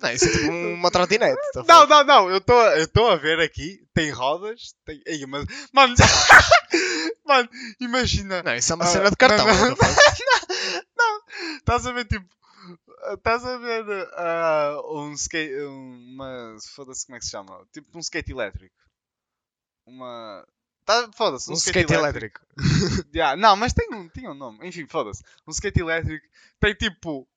Não, 0.00 0.10
isso 0.10 0.24
é 0.24 0.32
tipo 0.32 0.50
uma 0.50 0.90
trotinete. 0.90 1.38
tá 1.52 1.62
Não, 1.62 1.86
não, 1.86 2.04
não, 2.04 2.30
eu 2.30 2.38
estou 2.38 3.08
a 3.08 3.14
ver 3.16 3.38
aqui, 3.38 3.86
tem 3.94 4.10
rodas, 4.10 4.74
tem. 4.84 5.00
Ei, 5.06 5.24
mas. 5.26 5.44
Mano, 5.72 5.94
mano, 7.24 7.48
imagina. 7.80 8.42
Não, 8.42 8.54
isso 8.56 8.72
é 8.72 8.74
uma 8.74 8.84
Ah, 8.84 8.88
cena 8.88 9.10
de 9.10 9.16
cartão. 9.16 9.46
não, 9.46 9.68
não. 9.70 9.76
fuck? 9.76 9.92
Estás 11.58 11.86
a 11.86 11.92
ver 11.92 12.04
tipo. 12.06 12.26
Estás 13.14 13.44
a 13.44 13.58
ver 13.58 14.08
ah, 14.14 14.76
um 14.90 15.12
skate. 15.12 15.54
Uma. 15.66 16.56
Foda-se 16.74 17.06
como 17.06 17.16
é 17.16 17.18
que 17.20 17.24
se 17.24 17.30
chama? 17.30 17.64
Tipo 17.72 17.96
um 17.96 18.00
skate 18.00 18.32
elétrico. 18.32 18.74
Uma. 19.86 20.44
Tá, 20.84 21.08
foda-se, 21.14 21.48
um, 21.50 21.54
Um 21.54 21.56
skate 21.56 21.92
elétrico. 21.92 22.40
Yeah, 23.14 23.36
não, 23.36 23.56
mas 23.56 23.72
tem 23.72 23.88
um, 23.94 24.08
tinha 24.08 24.30
um 24.30 24.34
nome. 24.34 24.66
Enfim, 24.66 24.86
foda-se. 24.88 25.22
Um 25.46 25.50
skate 25.50 25.80
elétrico 25.80 26.26
tem 26.60 26.74
tipo. 26.74 27.28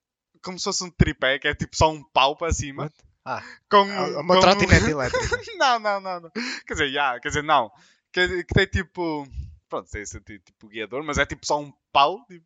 Como 0.42 0.58
se 0.60 0.66
fosse 0.66 0.84
um 0.84 0.92
tripé, 0.92 1.40
que 1.40 1.48
é 1.48 1.56
tipo 1.56 1.76
só 1.76 1.92
um 1.92 2.04
pau 2.04 2.36
para 2.36 2.54
cima. 2.54 2.84
What? 2.84 2.96
Ah, 3.28 3.42
com, 3.70 3.90
é 3.90 4.20
uma 4.20 4.36
com- 4.36 4.42
trotinete 4.42 4.86
elétrica. 4.92 5.42
não, 5.58 5.80
não, 5.80 6.00
não, 6.00 6.20
não. 6.22 6.32
Quer 6.68 6.74
dizer, 6.74 6.86
yeah, 6.90 7.20
quer 7.20 7.30
dizer, 7.30 7.44
não. 7.44 7.72
Que, 8.12 8.44
que 8.44 8.54
tem 8.54 8.68
tipo. 8.68 9.28
Pronto, 9.68 9.90
tem 9.90 10.04
esse 10.04 10.20
tipo, 10.22 10.68
guiador, 10.68 11.04
mas 11.04 11.18
é 11.18 11.26
tipo 11.26 11.46
só 11.46 11.60
um 11.60 11.74
pau 11.92 12.24
tipo, 12.28 12.46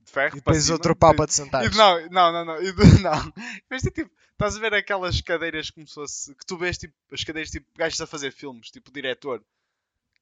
de 0.00 0.12
ferro. 0.12 0.36
E 0.36 0.40
depois 0.40 0.62
cima. 0.62 0.74
outro 0.76 0.94
pau 0.94 1.14
para 1.14 1.26
te 1.26 1.34
sentar. 1.34 1.68
não, 1.74 2.08
não, 2.08 2.32
não, 2.32 2.44
não. 2.44 2.62
E 2.62 2.72
não. 3.02 3.32
Mas 3.68 3.82
tem 3.82 3.92
tipo. 3.92 4.10
Estás 4.32 4.56
a 4.56 4.60
ver 4.60 4.74
aquelas 4.74 5.20
cadeiras 5.20 5.70
como 5.70 5.86
se 5.86 5.94
fosse. 5.94 6.34
Que 6.34 6.46
tu 6.46 6.56
vês 6.56 6.78
tipo. 6.78 6.94
As 7.12 7.24
cadeiras 7.24 7.50
tipo. 7.50 7.66
Gajos 7.76 8.00
a 8.00 8.06
fazer 8.06 8.30
filmes, 8.30 8.70
tipo 8.70 8.92
diretor. 8.92 9.44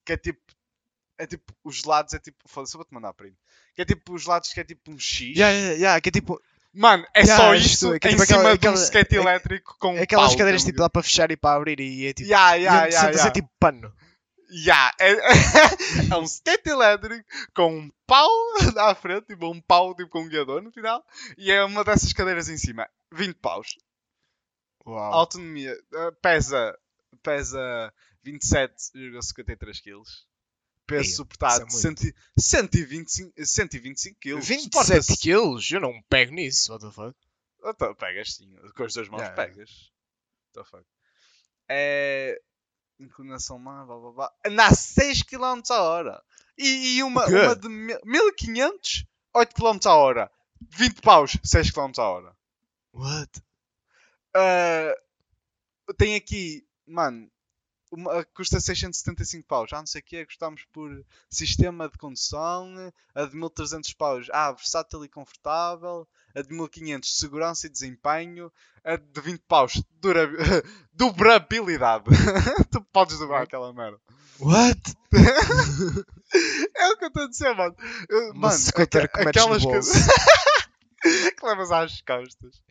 Que 0.05 0.15
é 0.15 0.17
tipo. 0.17 0.41
É 1.19 1.27
tipo. 1.27 1.55
Os 1.65 1.85
lados 1.85 2.15
é 2.15 2.19
tipo. 2.19 2.39
Foda-se, 2.49 2.75
eu 2.75 2.79
vou-te 2.79 2.93
mandar 2.95 3.13
print. 3.13 3.37
Que 3.75 3.83
é 3.83 3.85
tipo. 3.85 4.15
Os 4.15 4.27
lados 4.27 4.53
que 4.53 4.61
é 4.61 4.65
tipo 4.65 4.91
um 4.91 4.99
X. 4.99 5.37
Yeah, 5.37 5.51
yeah, 5.57 5.75
yeah, 5.77 6.01
que 6.01 6.09
é 6.09 6.13
tipo. 6.13 6.41
Mano, 6.75 7.07
é 7.15 7.21
Yeah, 7.21 7.37
só 7.45 7.55
isto, 7.55 7.67
isso 7.67 7.95
é 7.95 7.99
que 8.01 8.09
é 8.09 8.11
em 8.13 8.15
tipo 8.15 8.27
cima 8.27 8.39
aquela- 8.39 8.57
de 8.57 8.67
um 8.67 8.71
aquela- 8.71 8.85
skate 8.85 9.15
é- 9.15 9.19
elétrico 9.19 9.77
com 9.79 9.93
É 9.99 10.03
aquelas 10.03 10.29
pau, 10.31 10.39
cadeiras 10.39 10.63
tá 10.63 10.67
tipo 10.71 10.79
dá 10.79 10.89
para 10.89 11.03
fechar 11.03 11.31
e 11.31 11.37
para 11.37 11.57
abrir 11.57 11.79
e 11.81 12.07
é 12.07 12.13
tipo. 12.15 12.27
Yeah, 12.29 12.55
yeah, 12.55 12.87
yeah, 12.87 13.09
yeah. 13.11 13.29
é 13.29 13.31
tipo 13.31 13.51
pano. 13.61 13.95
Yeah, 14.51 14.95
é, 14.99 15.13
é 16.15 16.17
um 16.17 16.25
skate 16.25 16.71
elétrico 16.71 17.25
com 17.55 17.77
um 17.79 17.91
pau 18.07 18.29
à 18.79 18.95
frente, 18.95 19.27
tipo 19.27 19.51
um 19.51 19.61
pau 19.61 19.95
tipo, 19.95 20.09
com 20.11 20.23
um 20.23 20.29
guiador 20.29 20.63
no 20.63 20.73
final, 20.73 21.05
e 21.37 21.51
é 21.53 21.63
uma 21.65 21.85
dessas 21.85 22.13
cadeiras 22.15 22.49
em 22.49 22.57
cima. 22.57 22.89
20 23.13 23.35
paus. 23.37 23.77
Uau. 24.87 25.13
Autonomia. 25.13 25.77
eh, 25.95 26.11
pesa, 26.23 26.77
pesa 27.23 27.93
27,53 28.25 29.83
kg. 29.83 30.03
Peso 30.87 31.11
Ia, 31.11 31.17
suportado 31.17 31.63
é 31.63 31.65
muito. 31.65 31.79
100 31.79 32.13
125, 32.39 33.33
125 33.47 34.19
kg. 34.21 34.41
27 34.41 35.17
quilos? 35.17 35.71
Eu 35.71 35.81
não 35.81 36.03
pego 36.09 36.33
nisso, 36.33 36.73
what 36.73 36.85
the 36.85 36.93
fuck? 36.93 37.17
Então, 37.65 37.95
pegas 37.95 38.35
sim, 38.35 38.53
com 38.75 38.83
as 38.85 38.95
duas 38.95 39.09
mãos 39.09 39.21
Yeah, 39.21 39.37
pegas. 39.37 39.71
What 39.71 40.53
the 40.55 40.65
fuck? 40.65 40.85
É. 41.69 42.41
Inclinação 42.99 43.59
má, 43.59 43.85
blá 43.85 43.99
blá 43.99 44.13
blá. 44.13 44.33
Anda 44.47 44.67
a 44.67 44.75
6 44.75 45.23
km 45.23 45.61
a 45.71 45.83
hora. 45.83 46.23
E, 46.59 46.97
e 46.99 47.03
uma, 47.03 47.25
uma 47.27 47.57
de 47.57 47.69
mi- 47.69 47.99
1500, 48.05 49.07
8 49.35 49.55
km 49.55 49.79
a 49.87 49.95
hora. 49.95 50.31
20 50.61 51.01
paus, 51.01 51.37
6 51.43 51.71
km 51.71 51.93
a 51.99 52.03
hora. 52.03 52.37
What? 52.93 53.43
Ah, 54.35 54.95
tem 55.97 56.15
aqui, 56.15 56.67
mano, 56.87 57.31
uma, 57.93 58.25
custa 58.35 58.59
675 58.59 59.47
paus. 59.47 59.71
Ah, 59.73 59.79
não 59.79 59.87
sei 59.87 60.01
o 60.01 60.05
que, 60.05 60.25
gostamos 60.25 60.65
por 60.73 61.05
sistema 61.29 61.89
de 61.89 61.99
condução. 61.99 62.93
A 63.15 63.25
de 63.27 63.37
1300 63.37 63.93
paus, 63.93 64.27
ah, 64.33 64.51
versátil 64.53 65.05
e 65.05 65.09
confortável. 65.09 66.09
A 66.35 66.41
de 66.41 66.49
1500, 66.49 67.19
segurança 67.19 67.67
e 67.67 67.71
desempenho. 67.71 68.51
A 68.83 68.97
de 68.97 69.21
20 69.21 69.41
paus, 69.47 69.83
dura, 70.01 70.27
durabilidade. 70.93 72.05
tu 72.73 72.81
podes 72.93 73.19
dobrar 73.19 73.43
aquela 73.43 73.73
merda. 73.73 73.99
What? 74.41 74.81
É 76.75 76.89
o 76.89 76.97
que 76.97 77.05
eu 77.05 77.09
estou 77.09 77.25
a 77.25 77.29
dizer, 77.29 77.55
mano. 77.55 77.77
Eu, 78.09 78.35
mano, 78.35 78.55
aque- 78.75 78.87
que 78.87 79.21
aquelas 79.21 79.63
bolso. 79.63 79.93
que 81.03 81.47
levas 81.47 81.71
às 81.71 82.01
costas. 82.01 82.63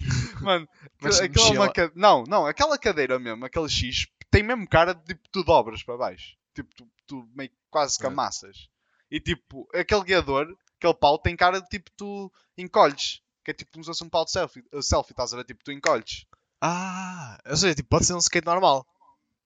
Mano, 0.41 0.67
Mas 0.99 1.19
aquela 1.19 1.47
é 1.47 1.51
uma 1.51 1.71
não, 1.93 2.23
não, 2.23 2.47
aquela 2.47 2.77
cadeira 2.77 3.19
mesmo, 3.19 3.45
aquele 3.45 3.69
X, 3.69 4.07
tem 4.31 4.41
mesmo 4.43 4.67
cara 4.67 4.93
de 4.93 5.03
tipo 5.05 5.29
tu 5.29 5.43
dobras 5.43 5.83
para 5.83 5.97
baixo. 5.97 6.35
Tipo, 6.55 6.73
tu, 6.75 6.87
tu 7.07 7.29
meio 7.35 7.49
que 7.49 7.55
quase 7.69 7.97
que 7.99 8.05
É. 8.05 8.07
amassas. 8.07 8.69
E 9.09 9.19
tipo, 9.19 9.67
aquele 9.73 10.03
guiador, 10.03 10.47
aquele 10.77 10.93
pau, 10.93 11.17
tem 11.19 11.35
cara 11.35 11.61
de 11.61 11.67
tipo 11.69 11.91
tu 11.97 12.31
encolhes. 12.57 13.21
Que 13.43 13.51
é 13.51 13.53
tipo 13.53 13.71
como 13.71 13.83
se 13.83 13.89
fosse 13.89 14.03
um 14.03 14.09
pau 14.09 14.23
de 14.25 14.31
selfie, 14.31 14.63
uh, 14.73 14.81
selfie, 14.83 15.11
estás 15.13 15.33
a 15.33 15.37
ver? 15.37 15.43
Tipo, 15.45 15.63
tu 15.63 15.71
encolhes. 15.71 16.25
Ah, 16.61 17.37
ou 17.49 17.57
seja, 17.57 17.73
tipo, 17.75 17.89
pode 17.89 18.05
ser 18.05 18.13
um 18.13 18.19
skate 18.19 18.45
normal. 18.45 18.85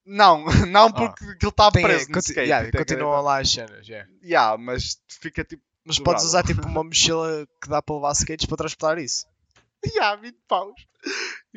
Não, 0.05 0.45
não 0.69 0.91
porque 0.91 1.23
aquilo 1.25 1.49
está 1.49 1.71
Tem, 1.71 1.81
preso 1.83 2.07
no 2.09 2.13
conti- 2.13 2.31
skate. 2.31 2.47
yeah, 2.49 2.69
tem 2.69 2.79
continuam 2.79 3.21
lá 3.21 3.39
as 3.39 3.49
cenas, 3.49 3.87
yeah. 3.87 4.07
Yeah, 4.21 4.57
mas 4.57 5.01
fica 5.07 5.43
tipo, 5.43 5.63
Mas 5.83 5.97
podes 5.97 6.23
usar 6.25 6.43
tipo 6.43 6.61
uma 6.67 6.83
mochila 6.83 7.47
que 7.61 7.69
dá 7.69 7.81
para 7.81 7.95
levar 7.95 8.11
skates 8.11 8.45
para 8.45 8.57
transportar 8.57 8.97
isso. 8.99 9.25
yeah, 9.85 10.15
20 10.19 10.35
paus. 10.47 10.73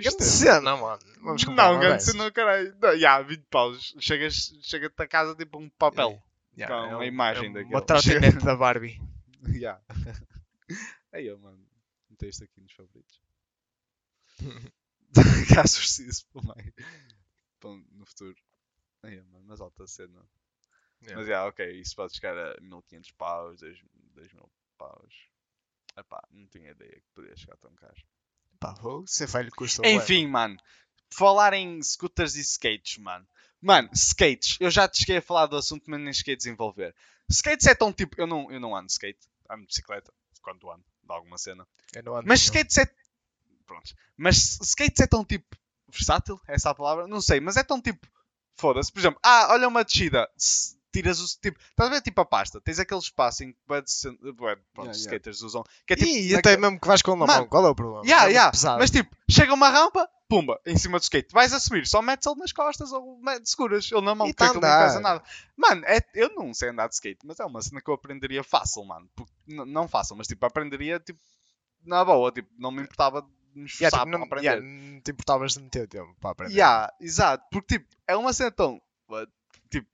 Grande 0.03 0.23
é- 0.23 0.27
cena, 0.27 0.77
mano. 0.77 1.03
Vamos 1.23 1.45
comprar 1.45 1.65
Não, 1.65 1.73
uma 1.75 1.81
grande 1.81 2.03
cena, 2.05 2.31
caralho. 2.31 2.77
Não, 2.81 2.97
Já, 2.99 3.21
20 3.23 3.45
paus. 3.51 3.95
Chegas, 4.01 4.55
chega-te 4.63 5.03
a 5.03 5.07
casa 5.09 5.35
tipo 5.35 5.59
um 5.59 5.69
papel. 5.71 6.23
Yeah, 6.57 6.75
com 6.75 6.83
é 6.83 6.95
uma 6.95 6.99
um- 6.99 7.05
imagem 7.05 7.51
é 7.51 7.53
daquele. 7.53 7.75
Uma 7.75 7.83
trotinete 7.83 8.39
da 8.45 8.57
Barbie. 8.57 9.01
Já. 9.61 9.81
Aí, 11.13 11.31
ó, 11.33 11.39
mano. 11.39 11.65
Metei 12.11 12.29
isto 12.31 12.45
aqui 12.45 12.61
nos 12.61 12.73
favoritos. 12.73 13.21
Caso 15.55 15.79
preciso 15.79 16.25
mais. 16.45 16.73
Para 17.61 17.71
no 17.93 18.07
futuro. 18.07 18.37
Aí, 19.03 19.19
ó, 19.21 19.25
mano. 19.33 19.45
Mas 19.47 19.61
alta 19.61 19.87
cena. 19.87 20.21
Yeah. 21.03 21.17
Mas 21.17 21.27
já, 21.29 21.47
ok. 21.47 21.71
Isso 21.81 21.95
pode 21.95 22.15
chegar 22.15 22.37
a 22.37 22.61
1500 22.61 23.13
paus, 23.13 23.61
2000 24.15 24.51
paus. 24.77 25.29
Epá, 25.97 26.23
não 26.31 26.47
tinha 26.47 26.71
ideia 26.71 26.93
que 26.93 27.07
podia 27.15 27.37
chegar 27.37 27.57
tão 27.57 27.73
caro. 27.75 27.97
Pá, 28.61 28.75
você 28.81 29.27
vai 29.27 29.45
lhe 29.45 29.51
custa 29.51 29.87
Enfim, 29.89 30.27
mano. 30.27 30.57
Falar 31.11 31.55
em 31.55 31.83
scooters 31.83 32.35
e 32.37 32.41
skates, 32.41 32.99
mano. 32.99 33.27
Mano, 33.61 33.89
skates. 33.93 34.57
Eu 34.61 34.71
já 34.71 34.87
te 34.89 34.99
cheguei 34.99 35.17
a 35.19 35.23
falar 35.23 35.47
do 35.47 35.57
assunto, 35.57 35.85
mas 35.89 36.01
nem 36.01 36.13
cheguei 36.13 36.35
a 36.35 36.37
desenvolver. 36.37 36.95
Skates 37.29 37.67
é 37.67 37.75
tão 37.75 37.93
tipo. 37.93 38.15
Eu 38.21 38.27
não, 38.27 38.51
eu 38.51 38.61
não 38.61 38.75
ando 38.77 38.89
skate. 38.89 39.19
Ando 39.51 39.63
de 39.63 39.67
bicicleta. 39.69 40.13
Quando 40.43 40.71
ando. 40.71 40.85
De 41.03 41.13
alguma 41.15 41.39
cena. 41.39 41.67
Eu 41.95 42.03
não 42.03 42.17
ando 42.17 42.29
Mas 42.29 42.43
skates 42.43 42.79
é. 42.79 42.87
Pronto. 43.67 43.95
Mas 44.17 44.59
skates 44.61 45.01
é 45.01 45.07
tão 45.07 45.25
tipo. 45.25 45.57
Versátil? 45.89 46.41
É 46.47 46.55
essa 46.55 46.71
a 46.71 46.75
palavra? 46.75 47.07
Não 47.07 47.21
sei. 47.21 47.41
Mas 47.41 47.57
é 47.57 47.63
tão 47.63 47.81
tipo. 47.81 48.07
Foda-se. 48.57 48.93
Por 48.93 48.99
exemplo, 48.99 49.21
ah, 49.23 49.49
olha 49.51 49.69
uma 49.69 49.85
descida. 49.85 50.29
S- 50.37 50.77
Tiras 51.03 51.21
o. 51.21 51.41
Tipo, 51.41 51.59
estás 51.61 51.89
a 51.91 51.93
ver 51.95 52.03
tipo 52.03 52.21
a 52.21 52.25
pasta? 52.25 52.61
Tens 52.61 52.79
aquele 52.79 53.01
espaço 53.01 53.45
em 53.45 53.53
que 53.53 53.59
pronto, 53.67 53.87
Yeah, 53.97 54.65
yeah. 54.77 54.95
skaters 54.97 55.43
usam. 55.43 55.63
Que 55.87 55.93
é 55.95 55.97
tipo. 55.97 56.11
Naque- 56.11 56.35
até 56.37 56.57
mesmo 56.57 56.81
que 56.81 56.87
vais 56.89 57.03
com 57.03 57.17
Mano, 57.17 57.33
mão, 57.33 57.47
qual 57.49 57.67
é 57.67 57.69
o 57.71 57.75
problema? 57.75 58.05
Yeah, 58.05 58.27
É 58.27 58.31
yeah. 58.33 58.51
pesado. 58.51 58.79
Mas 58.79 58.91
tipo, 58.91 59.15
chega 59.31 59.55
uma 59.55 59.69
rampa, 59.69 60.09
pumba, 60.29 60.61
em 60.67 60.77
cima 60.77 60.99
do 60.99 61.03
skate. 61.03 61.33
Vais 61.33 61.53
a 61.53 61.61
subir, 61.61 61.87
só 61.87 62.03
metes 62.03 62.27
ele 62.27 62.37
nas 62.41 62.53
costas 62.53 62.93
ou 62.93 63.21
seguras 63.45 63.91
ele 63.91 64.01
na 64.03 64.15
mão, 64.15 64.27
E 64.27 64.31
porque 64.35 64.45
tá 64.45 64.47
aquilo 64.51 64.63
não 64.63 64.79
pesa 64.87 65.01
nada. 65.01 65.23
Mano, 65.57 65.83
é, 65.87 65.99
eu 66.15 66.31
não 66.35 66.53
sei 66.53 66.71
andar 66.71 66.89
de 66.89 66.95
skate, 66.95 67.21
mas 67.25 67.39
é 67.41 67.45
uma 67.45 67.63
cena 67.63 67.81
que 67.81 67.89
eu 67.89 67.95
aprenderia 67.95 68.43
fácil, 68.45 68.85
mano. 68.85 69.09
Porque, 69.15 69.33
não 69.47 69.87
fácil, 69.89 70.17
mas 70.17 70.27
tipo, 70.27 70.45
aprenderia 70.45 70.99
tipo, 71.01 71.21
na 71.85 72.05
boa, 72.05 72.31
tipo, 72.33 72.49
não 72.59 72.71
me 72.71 72.83
importava 72.83 73.23
de 73.23 73.29
me 73.55 73.65
Yeah, 73.65 73.87
esforçar 73.89 74.01
tipo, 74.07 74.11
não, 74.19 74.29
para 74.29 74.41
aprender. 74.41 74.47
yeah, 74.67 74.93
não 74.95 75.01
te 75.01 75.11
importavas 75.11 75.53
de 75.55 75.61
meter 75.61 75.89
tempo 75.89 76.15
para 76.21 76.31
aprender. 76.31 76.53
Yeah, 76.55 76.93
exato, 77.01 77.45
porque 77.51 77.79
tipo, 77.79 77.89
é 78.07 78.17
uma 78.17 78.33
cena 78.33 78.51
tão. 78.51 78.81
Tipo, 79.71 79.89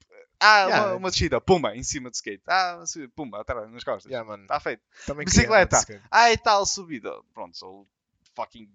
ah, 0.45 0.65
Yeah. 0.67 0.87
uma, 0.89 0.97
uma 0.97 1.11
descida, 1.11 1.41
pumba, 1.41 1.75
em 1.77 1.83
cima 1.83 2.11
do 2.11 2.15
skate. 2.15 2.43
Ah, 2.47 2.83
subida, 2.87 3.13
pumba, 3.15 3.41
atrás, 3.41 3.71
nas 3.71 3.85
costas. 3.85 4.11
Yeah, 4.11 4.29
mano. 4.29 4.43
Está 4.45 4.61
feito. 4.61 4.83
Também 5.07 5.25
Bicicleta. 5.25 5.79
de. 5.85 6.01
Ah, 6.11 6.31
e 6.33 6.37
tal 6.39 6.65
subida. 6.67 7.11
Pronto, 7.33 7.55
ou 7.65 7.89
fucking 8.35 8.69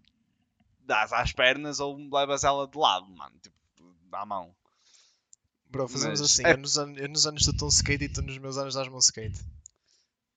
dás 0.82 1.14
às 1.14 1.32
pernas 1.32 1.80
ou 1.80 1.96
levas 2.12 2.44
ela 2.44 2.68
de 2.68 2.78
lado, 2.78 3.08
mano. 3.16 3.36
Tipo, 3.42 3.56
à 4.12 4.26
mão. 4.26 4.56
Bro, 5.70 5.88
fazemos 5.88 6.20
Mas 6.20 6.32
assim. 6.32 6.44
é- 6.46 6.54
Eu, 6.54 6.58
nos 6.58 6.78
anos, 6.80 6.98
eu 7.00 7.08
nos 7.10 7.28
anos 7.28 7.44
do 7.46 7.66
um 7.66 7.70
skate 7.70 8.06
e 8.06 8.10
tu 8.10 8.22
nos 8.24 8.38
meus 8.40 8.58
anos 8.58 8.74
dás-me 8.74 8.96
um 8.96 9.00
skate. 9.00 9.40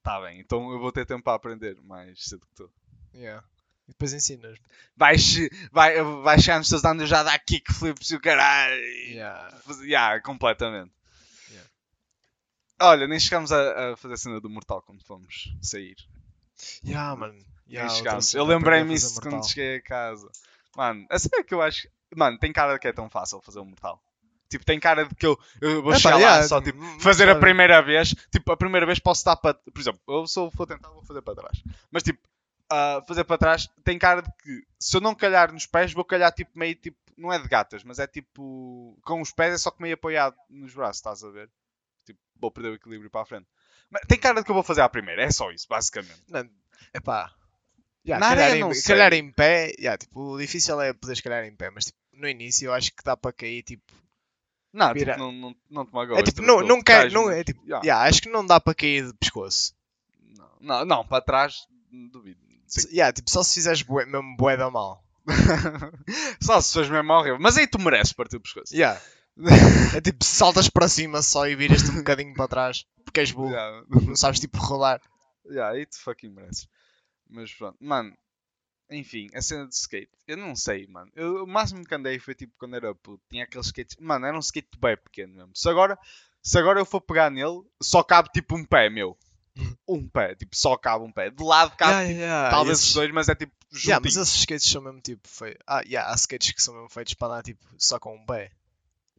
Tá 0.03 0.21
bem, 0.21 0.41
então 0.41 0.71
eu 0.73 0.79
vou 0.79 0.93
ter 0.93 1.07
tempo 1.07 1.23
para 1.23 1.35
aprender 1.35 1.81
mais 1.83 2.23
cedo 2.25 2.45
que 2.47 2.55
tu. 2.55 2.71
Yeah. 3.15 3.43
E 3.89 3.93
depois 3.93 4.13
ensinas. 4.13 4.59
Vais, 4.97 5.23
vai, 5.71 6.03
vai 6.23 6.39
chegar 6.41 6.59
nos 6.59 6.69
teus 6.69 6.85
anos 6.85 7.09
já 7.09 7.23
dar 7.23 7.39
kickflips 7.39 8.11
e 8.11 8.17
o 8.17 8.21
caralho. 8.21 8.75
Yeah. 8.75 9.59
Yeah, 9.83 10.21
completamente. 10.21 10.93
Olha, 12.83 13.07
nem 13.07 13.19
chegámos 13.19 13.53
a, 13.53 13.93
a 13.93 13.97
fazer 13.97 14.15
a 14.15 14.17
cena 14.17 14.41
do 14.41 14.51
Mortal 14.51 14.83
quando 14.83 15.03
fomos 15.05 15.55
sair. 15.61 15.97
Yeah, 16.85 17.15
mano. 17.17 17.39
Yeah, 17.69 17.93
chegámos. 17.95 18.35
Eu 18.35 18.45
lembrei-me 18.45 18.95
isso 18.95 19.21
quando 19.21 19.35
mortal. 19.35 19.49
cheguei 19.49 19.77
a 19.77 19.83
casa. 19.83 20.31
Mano, 20.77 21.07
a 21.11 21.19
cena 21.19 21.41
é 21.41 21.43
que 21.43 21.55
eu 21.55 21.63
acho. 21.63 21.89
Mano, 22.15 22.39
tem 22.39 22.53
cara 22.53 22.75
de 22.75 22.81
que 22.81 22.89
é 22.89 22.93
tão 22.93 23.09
fácil 23.09 23.41
fazer 23.41 23.61
um 23.61 23.65
mortal. 23.65 24.03
Tipo, 24.49 24.67
tem 24.67 24.79
cara 24.79 25.07
de 25.07 25.15
que 25.15 25.25
eu, 25.25 25.39
eu 25.63 25.83
vou 25.83 25.93
Epá, 25.93 25.99
chegar 25.99 26.17
lá 26.17 26.21
yeah, 26.21 26.49
só 26.49 26.61
tipo, 26.61 26.79
fazer 27.01 27.29
a 27.31 27.37
primeira 27.37 27.81
vez. 27.81 28.15
Tipo, 28.31 28.53
a 28.53 28.57
primeira 28.57 28.85
vez 28.85 28.99
posso 28.99 29.21
estar 29.21 29.37
para. 29.37 29.55
Por 29.55 29.81
exemplo, 29.81 30.01
eu 30.07 30.25
eu 30.37 30.51
for 30.51 30.67
tentar, 30.67 30.91
vou 30.91 31.03
fazer 31.03 31.23
para 31.23 31.37
trás. 31.37 31.63
Mas 31.91 32.03
tipo, 32.03 32.21
ah, 32.71 33.03
fazer 33.09 33.25
para 33.25 33.39
trás 33.39 33.71
tem 33.83 33.99
cara 33.99 34.21
de 34.21 34.31
que 34.43 34.63
se 34.79 34.95
eu 34.95 35.01
não 35.01 35.15
calhar 35.15 35.53
nos 35.53 35.67
pés, 35.67 35.93
vou 35.93 36.05
calhar 36.05 36.31
tipo 36.33 36.51
meio 36.55 36.75
tipo. 36.75 36.99
Não 37.17 37.33
é 37.33 37.39
de 37.39 37.49
gatas, 37.49 37.83
mas 37.83 37.99
é 37.99 38.07
tipo. 38.07 38.99
Com 39.03 39.23
os 39.23 39.33
pés 39.33 39.55
é 39.55 39.59
só 39.59 39.71
que 39.71 39.81
meio 39.81 39.95
apoiado 39.95 40.37
nos 40.51 40.75
braços, 40.75 40.97
estás 40.97 41.25
a 41.25 41.31
ver? 41.31 41.49
Tipo, 42.43 42.47
vou 42.47 42.51
perder 42.51 42.71
o 42.71 42.75
equilíbrio 42.75 43.11
para 43.11 43.23
a 43.23 43.27
frente. 43.27 43.47
Mas 43.91 44.03
tem 44.09 44.19
cara 44.19 44.41
de 44.41 44.45
que 44.45 44.51
eu 44.51 44.55
vou 44.55 44.65
fazer 44.65 44.81
à 44.81 44.89
primeira, 44.89 45.23
é 45.23 45.31
só 45.31 45.51
isso, 45.51 45.67
basicamente. 45.69 46.23
Não, 46.29 46.49
epá. 46.95 47.33
Yeah, 48.05 48.19
Na 48.19 48.35
calhar, 48.35 48.57
em, 48.57 48.75
sei. 48.75 48.83
calhar 48.97 49.13
em 49.13 49.31
pé, 49.31 49.73
yeah, 49.79 49.97
tipo, 49.97 50.21
o 50.21 50.39
difícil 50.39 50.81
é 50.81 50.93
poderes 50.93 51.21
calhar 51.21 51.45
em 51.45 51.55
pé, 51.55 51.71
mas 51.71 51.85
tipo, 51.85 51.99
no 52.13 52.29
início 52.29 52.67
eu 52.67 52.73
acho 52.73 52.91
que 52.91 53.05
dá 53.05 53.17
para 53.17 53.33
cair, 53.33 53.63
tipo, 53.63 53.85
Não, 54.73 54.93
tipo, 54.93 55.17
não, 55.17 55.31
não, 55.31 55.57
não 55.71 55.87
te 55.87 55.93
magoas. 55.95 56.19
é 56.19 56.23
tipo, 56.25 56.43
não, 56.43 56.63
não 56.63 56.83
cai, 56.83 57.11
não, 57.11 57.31
é 57.31 57.45
tipo, 57.45 57.63
Yeah. 57.63 57.87
yeah, 57.87 58.09
acho 58.09 58.21
que 58.23 58.29
não 58.29 58.45
dá 58.45 58.59
para 58.59 58.75
cair 58.75 59.07
de 59.07 59.15
pescoço. 59.15 59.73
Não, 60.37 60.51
não, 60.61 60.85
não, 60.85 61.07
para 61.07 61.23
trás, 61.23 61.69
duvido. 62.11 62.41
Yeah, 62.91 63.13
tipo, 63.13 63.31
só 63.31 63.45
se 63.45 63.55
fizeres 63.55 63.83
bué, 63.83 64.05
mesmo 64.05 64.37
bué 64.37 64.57
da 64.57 64.69
mal. 64.71 65.05
Só 66.43 66.61
se 66.61 66.73
fores 66.73 66.91
mesmo 66.91 67.13
horrível. 67.13 67.39
Mas 67.39 67.57
aí 67.57 67.69
tu 67.69 67.79
mereces 67.79 68.13
partir 68.13 68.37
o 68.37 68.41
pescoço. 68.41 68.75
Yeah. 68.75 69.01
É 69.97 70.01
tipo, 70.01 70.25
saltas 70.25 70.69
para 70.69 70.89
cima 70.89 71.23
só 71.23 71.47
e 71.47 71.55
viras-te 71.57 71.91
um 71.91 71.97
bocadinho 71.97 72.35
para 72.35 72.49
trás, 72.49 72.85
porque 73.05 73.21
és 73.21 73.31
burro, 73.33 73.51
Yeah. 73.51 73.87
não 73.91 74.17
sabes 74.17 74.41
tipo 74.41 74.59
rolar. 74.59 75.01
Yeah, 75.47 75.75
aí 75.75 75.87
tu 75.87 75.99
fucking 76.01 76.31
mereces. 76.31 76.69
Mas 77.29 77.53
pronto, 77.55 77.77
mano. 77.81 78.17
Enfim, 78.91 79.29
a 79.35 79.41
cena 79.41 79.67
de 79.67 79.75
skate. 79.75 80.11
Eu 80.27 80.37
não 80.37 80.55
sei, 80.55 80.87
mano. 80.87 81.11
Eu, 81.17 81.45
o 81.45 81.47
máximo 81.47 81.83
que 81.83 81.95
andei 81.95 82.19
foi 82.19 82.35
tipo 82.35 82.53
quando 82.59 82.77
era 82.77 82.95
puto. 82.95 83.23
Tinha 83.31 83.45
aqueles 83.45 83.67
skates. 83.69 83.97
Mano, 83.99 84.27
era 84.27 84.37
um 84.37 84.41
skate 84.41 84.69
bem 84.79 84.97
pequeno 84.99 85.35
mesmo. 85.35 85.51
Se 85.55 85.67
agora, 85.69 85.99
se 86.43 86.59
agora 86.59 86.79
eu 86.79 86.85
for 86.85 87.01
pegar 87.01 87.31
nele, 87.31 87.63
só 87.83 88.03
cabe 88.03 88.29
tipo 88.35 88.55
um 88.55 88.65
pé 88.65 88.91
meu. 88.91 89.17
Um 89.89 90.07
pé, 90.09 90.35
tipo, 90.35 90.55
só 90.55 90.77
cabe 90.77 91.05
um 91.05 91.13
pé. 91.13 91.31
De 91.31 91.43
lado 91.43 91.75
cabe 91.77 91.93
Yeah, 91.93 92.11
yeah, 92.11 92.51
talvez 92.51 92.79
esses- 92.79 92.89
os 92.91 92.95
dois, 92.95 93.11
mas 93.13 93.29
é 93.29 93.35
tipo 93.35 93.53
juntinho. 93.71 93.89
Yeah, 93.91 94.01
mas 94.05 94.17
esses 94.17 94.35
skates 94.41 94.71
são 94.71 94.83
mesmo 94.83 95.01
tipo 95.01 95.27
feitos. 95.29 95.63
Ah, 95.67 95.83
yeah, 95.87 96.11
há 96.11 96.15
skates 96.15 96.53
que 96.53 96.63
são 96.63 96.75
mesmo 96.75 96.89
feitos 96.91 97.15
para 97.15 97.29
andar 97.35 97.43
tipo 97.43 97.67
só 97.79 97.99
com 97.99 98.15
um 98.15 98.25
pé. 98.27 98.51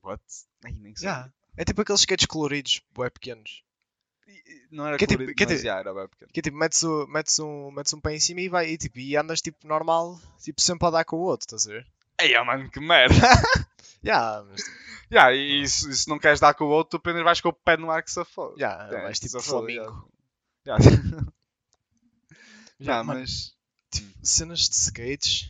What? 0.03 0.21
Ai, 0.65 0.73
nem 0.73 0.95
sei. 0.95 1.07
Yeah. 1.07 1.31
É 1.57 1.63
tipo 1.65 1.81
aqueles 1.81 2.01
skates 2.01 2.25
coloridos, 2.25 2.81
bué 2.93 3.09
pequenos. 3.09 3.63
Não 4.71 4.87
era 4.87 4.97
Que 4.97 5.03
é 5.03 5.07
tipo- 5.07 5.19
colorido, 5.19 5.35
que 5.37 5.43
é 5.43 5.45
mas 5.47 5.55
tipo- 5.55 5.65
já 5.67 5.79
era 5.79 5.93
bem 5.93 6.07
pequeno. 6.07 6.31
Que 6.33 6.39
é 6.39 6.43
tipo, 6.43 6.57
metes, 6.57 6.83
o, 6.83 7.07
metes, 7.07 7.39
um, 7.39 7.71
metes 7.71 7.93
um 7.93 7.99
pé 8.01 8.15
em 8.15 8.19
cima 8.19 8.41
e 8.41 8.49
vai 8.49 8.69
e, 8.71 8.77
tipo, 8.77 8.99
e 8.99 9.15
andas 9.15 9.41
tipo 9.41 9.67
normal, 9.67 10.19
tipo 10.41 10.61
sempre 10.61 10.87
a 10.87 10.91
dar 10.91 11.05
com 11.05 11.17
o 11.17 11.21
outro, 11.21 11.45
estás 11.45 11.67
a 11.67 11.71
ver? 11.71 11.87
Ei, 12.19 12.35
oh, 12.37 12.45
mano, 12.45 12.69
que 12.71 12.79
merda. 12.79 13.15
Yeah, 14.03 14.43
mas 14.43 14.61
tipo, 14.61 14.77
yeah, 15.11 15.33
e, 15.33 15.61
e 15.61 15.69
se, 15.69 15.95
se 15.95 16.09
não 16.09 16.19
queres 16.19 16.39
dar 16.41 16.53
com 16.55 16.65
o 16.65 16.69
outro, 16.69 16.97
tu 16.99 17.01
apenas 17.01 17.23
vais 17.23 17.39
com 17.39 17.49
o 17.49 17.53
pé 17.53 17.77
no 17.77 17.89
ar 17.89 18.03
que 18.03 18.11
se 18.11 18.23
foda. 18.25 18.53
yeah, 18.57 18.93
É, 18.97 19.01
vais 19.03 19.17
tipo 19.19 19.39
flamingo. 19.41 20.09
yeah. 20.67 20.83
Yeah. 20.83 20.83
Yeah, 20.83 21.27
Yeah, 22.79 23.03
mano, 23.03 23.19
mas. 23.21 23.53
cenas 24.21 24.67
de 24.69 24.75
skates. 24.75 25.49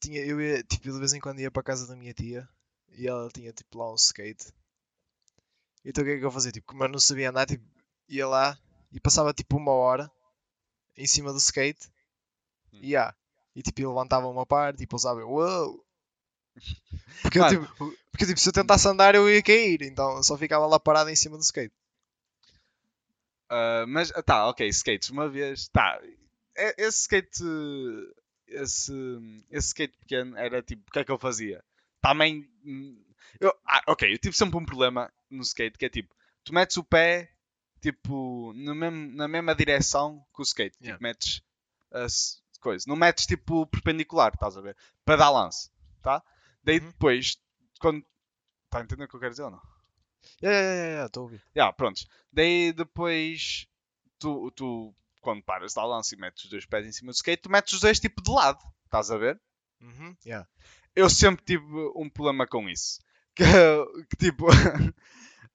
Tinha, 0.00 0.20
eu 0.24 0.40
ia, 0.40 0.62
tipo, 0.62 0.90
de 0.92 0.98
vez 0.98 1.12
em 1.12 1.20
quando 1.20 1.40
ia 1.40 1.50
para 1.50 1.60
a 1.60 1.64
casa 1.64 1.86
da 1.86 1.94
minha 1.96 2.12
tia 2.12 2.48
e 2.90 3.06
ela 3.06 3.28
tinha 3.30 3.52
tipo 3.52 3.78
lá 3.78 3.90
um 3.92 3.94
skate. 3.96 4.52
Então 5.84 6.02
o 6.02 6.06
que 6.06 6.12
é 6.14 6.18
que 6.18 6.24
eu 6.24 6.30
fazia? 6.30 6.52
Tipo, 6.52 6.66
como 6.66 6.84
eu 6.84 6.88
não 6.88 6.98
sabia 6.98 7.30
andar, 7.30 7.46
tipo, 7.46 7.64
ia 8.08 8.26
lá 8.26 8.58
e 8.92 9.00
passava 9.00 9.32
tipo 9.32 9.56
uma 9.56 9.72
hora 9.72 10.10
em 10.96 11.06
cima 11.06 11.32
do 11.32 11.38
skate 11.38 11.88
Hum. 12.72 12.78
e 12.82 12.90
yeah. 12.92 13.14
E 13.54 13.62
tipo, 13.62 13.80
eu 13.80 13.90
levantava 13.90 14.26
uma 14.28 14.46
parte 14.46 14.82
e 14.82 14.86
pousava 14.86 15.20
eu, 15.20 15.30
uou! 15.30 15.84
Porque, 17.22 17.38
eu, 17.38 17.48
tipo, 17.48 17.66
porque 18.10 18.26
tipo, 18.26 18.40
se 18.40 18.48
eu 18.48 18.52
tentasse 18.52 18.88
andar 18.88 19.14
eu 19.14 19.28
ia 19.30 19.42
cair, 19.42 19.82
então 19.82 20.16
eu 20.16 20.22
só 20.22 20.36
ficava 20.38 20.66
lá 20.66 20.78
parado 20.80 21.10
em 21.10 21.16
cima 21.16 21.36
do 21.36 21.42
skate. 21.42 21.74
ah, 23.48 23.84
mas, 23.88 24.10
ah, 24.14 24.22
tá, 24.22 24.48
ok, 24.48 24.66
skates. 24.68 25.10
Uma 25.10 25.28
vez. 25.28 25.68
Tá, 25.68 26.00
esse 26.78 27.02
skate. 27.02 27.42
Esse, 28.48 28.92
esse 29.50 29.68
skate 29.68 29.96
pequeno 29.98 30.36
era 30.36 30.62
tipo. 30.62 30.82
O 30.88 30.92
que 30.92 30.98
é 31.00 31.04
que 31.04 31.10
eu 31.12 31.18
fazia? 31.18 31.62
Também. 32.08 32.48
hum, 32.64 33.02
Eu, 33.40 33.52
ah, 33.66 33.82
ok, 33.88 34.12
eu 34.12 34.18
tive 34.18 34.36
sempre 34.36 34.56
um 34.56 34.64
problema 34.64 35.12
no 35.30 35.42
skate 35.42 35.78
que 35.78 35.84
é 35.86 35.88
tipo. 35.88 36.14
Tu 36.44 36.52
metes 36.54 36.76
o 36.76 36.84
pé. 36.84 37.32
Tipo, 37.80 38.52
mesmo, 38.54 39.14
na 39.14 39.28
mesma 39.28 39.54
direção 39.54 40.24
que 40.34 40.40
o 40.40 40.42
skate. 40.42 40.76
Yeah. 40.80 40.96
Tipo, 40.96 41.02
metes 41.02 41.42
as 41.92 42.42
coisas. 42.60 42.86
Não 42.86 42.96
metes 42.96 43.26
tipo 43.26 43.66
perpendicular, 43.66 44.32
estás 44.34 44.56
a 44.56 44.60
ver? 44.60 44.76
Para 45.04 45.16
dar 45.16 45.30
lance, 45.30 45.70
tá? 46.02 46.22
Daí 46.64 46.78
Uhum. 46.80 46.90
depois, 46.90 47.36
quando. 47.78 48.04
Tá 48.70 48.78
a 48.78 48.82
entender 48.82 49.04
o 49.04 49.08
que 49.08 49.14
eu 49.14 49.20
quero 49.20 49.30
dizer 49.30 49.44
ou 49.44 49.50
não? 49.50 49.62
Yeah, 50.42 50.58
yeah, 50.60 50.86
yeah, 50.88 51.06
estou 51.06 51.20
a 51.20 51.24
ouvir. 51.24 51.42
Yeah, 51.54 51.72
prontos. 51.72 52.08
Daí 52.32 52.72
depois, 52.72 53.68
tu, 54.18 54.50
tu 54.52 54.94
quando 55.20 55.42
paras 55.44 55.72
de 55.72 55.76
dar 55.76 55.84
lance 55.84 56.14
e 56.14 56.18
metes 56.18 56.44
os 56.44 56.50
dois 56.50 56.66
pés 56.66 56.86
em 56.86 56.92
cima 56.92 57.12
do 57.12 57.14
skate, 57.16 57.42
tu 57.42 57.50
metes 57.50 57.74
os 57.74 57.80
dois 57.80 58.00
tipo 58.00 58.20
de 58.22 58.30
lado, 58.32 58.58
estás 58.84 59.10
a 59.10 59.16
ver? 59.16 59.40
Uhum, 59.80 60.16
yeah. 60.24 60.48
Eu 60.96 61.08
sempre 61.10 61.44
tive 61.44 61.64
um 61.94 62.08
problema 62.08 62.46
com 62.46 62.68
isso. 62.68 62.98
Que, 63.34 63.44
que 64.10 64.16
tipo, 64.16 64.46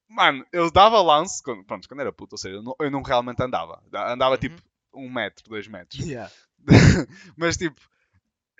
mano, 0.08 0.46
eu 0.52 0.70
dava 0.70 1.00
lance, 1.02 1.42
quando, 1.42 1.64
pronto, 1.64 1.88
quando 1.88 2.00
era 2.00 2.12
puto, 2.12 2.34
ou 2.34 2.38
seja, 2.38 2.56
eu 2.56 2.62
não, 2.62 2.74
eu 2.80 2.90
não 2.90 3.02
realmente 3.02 3.42
andava. 3.42 3.82
Andava 3.92 4.34
Uhum. 4.34 4.40
tipo 4.40 4.62
um 4.94 5.10
metro, 5.10 5.44
dois 5.48 5.66
metros. 5.66 6.04
Yeah. 6.06 6.30
Mas 7.36 7.56
tipo, 7.56 7.80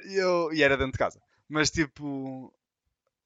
eu, 0.04 0.52
e 0.52 0.62
era 0.62 0.76
dentro 0.76 0.92
de 0.92 0.98
casa. 0.98 1.20
Mas 1.48 1.70
tipo. 1.70 2.52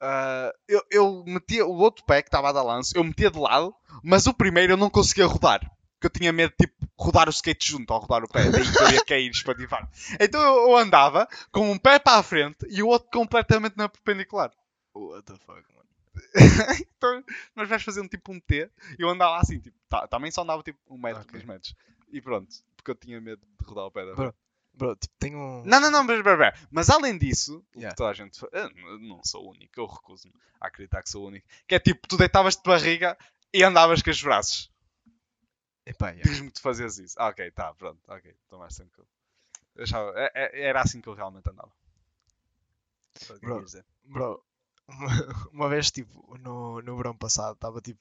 ah, 0.01 0.53
eu, 0.69 0.83
eu 0.91 1.25
metia 1.27 1.65
o 1.65 1.77
outro 1.79 2.05
pé 2.05 2.21
que 2.21 2.29
estava 2.29 2.51
a 2.51 2.53
dar 2.53 2.63
lance, 2.63 2.95
eu 2.97 3.05
metia 3.05 3.31
de 3.31 3.39
lado, 3.39 3.75
mas 4.03 4.27
o 4.27 4.35
primeiro 4.35 4.73
eu 4.73 4.77
não 4.77 4.91
conseguia 4.91 5.27
rodar. 5.27 5.61
Porque 5.61 6.07
eu 6.07 6.11
tinha 6.11 6.33
medo 6.33 6.53
tipo, 6.61 6.75
rodar 6.99 7.29
o 7.29 7.31
skate 7.31 7.71
junto 7.71 7.93
ao 7.93 8.01
rodar 8.01 8.25
o 8.25 8.29
pé, 8.29 8.51
daí 8.51 8.63
que 8.71 8.79
eu 8.83 8.91
ia 8.91 9.05
cair 9.05 9.31
espatifar. 9.31 9.89
Então 10.21 10.41
eu, 10.41 10.71
eu 10.71 10.77
andava 10.77 11.29
com 11.53 11.71
um 11.71 11.79
pé 11.79 11.99
para 11.99 12.19
a 12.19 12.23
frente 12.23 12.67
e 12.69 12.83
o 12.83 12.89
outro 12.89 13.09
completamente 13.11 13.77
na 13.77 13.89
perpendicular. 13.89 14.51
What 14.95 15.25
the 15.27 15.35
fuck, 15.45 15.63
mano. 15.75 15.87
então, 16.81 17.23
nós 17.55 17.69
vais 17.69 17.83
fazer 17.83 18.01
um 18.01 18.09
tipo 18.09 18.33
um 18.33 18.41
T 18.41 18.71
e 18.99 19.03
eu 19.03 19.09
andava 19.11 19.37
assim, 19.39 19.59
tipo, 19.61 19.77
tá- 19.89 20.09
também 20.09 20.31
só 20.31 20.43
andava 20.43 20.63
tipo 20.63 20.79
um 20.89 20.97
metro, 20.99 21.21
Ok. 21.21 21.33
dois 21.33 21.45
metros. 21.45 21.75
E 22.11 22.21
pronto, 22.21 22.49
porque 22.77 22.91
eu 22.91 22.95
tinha 22.95 23.21
medo 23.21 23.43
de 23.61 23.67
rodar 23.67 23.85
o 23.85 23.91
pé 23.91 24.07
da 24.07 24.15
Bro, 24.15 24.35
Bro, 24.73 24.97
tipo, 24.97 25.15
tenho 25.19 25.39
um. 25.39 25.63
Não, 25.65 25.81
não, 25.81 25.91
não, 25.91 26.05
mas, 26.05 26.21
mas, 26.71 26.91
além 26.91 27.17
disso, 27.19 27.65
o 27.75 27.79
Yeah. 27.79 27.91
que 27.91 27.97
toda 27.97 28.11
a 28.11 28.15
gente 28.15 28.39
eu 28.53 28.99
não 29.01 29.21
sou 29.25 29.45
o 29.47 29.51
único, 29.51 29.79
eu 29.81 29.87
recuso-me 29.87 30.33
a 30.61 30.67
acreditar 30.69 31.03
que 31.03 31.11
sou 31.11 31.25
o 31.25 31.29
único. 31.29 31.47
Que 31.67 31.75
é 31.75 31.79
tipo, 31.79 32.07
tu 32.07 32.17
deitavas 32.17 32.57
de 32.57 32.63
barriga 32.63 33.17
e 33.53 33.63
andavas 33.63 34.03
com 34.03 34.11
os 34.11 34.23
braços. 34.23 34.71
Epá, 35.87 36.11
yeah. 36.11 36.29
Diz-me 36.29 36.49
que 36.49 36.55
tu 36.55 36.63
fazias 36.63 36.99
isso. 36.99 37.15
Ah, 37.19 37.29
ok, 37.29 37.51
tá, 37.53 37.73
pronto, 37.75 38.01
ok, 38.09 38.31
estou 38.43 38.59
mais 38.59 38.75
tranquilo. 38.75 39.07
Eu 39.77 39.85
achava, 39.85 40.13
é- 40.17 40.33
é- 40.35 40.63
era 40.63 40.83
assim 40.83 41.01
que 41.01 41.09
eu 41.09 41.15
realmente 41.15 41.49
andava. 41.49 41.71
Bro. 43.41 43.55
Bro, 44.05 44.45
uma, 44.89 45.07
uma 45.53 45.69
vez, 45.69 45.91
tipo, 45.91 46.37
no, 46.39 46.83
no 46.83 46.97
verão 46.97 47.17
passado, 47.17 47.55
estava 47.55 47.81
tipo. 47.81 48.01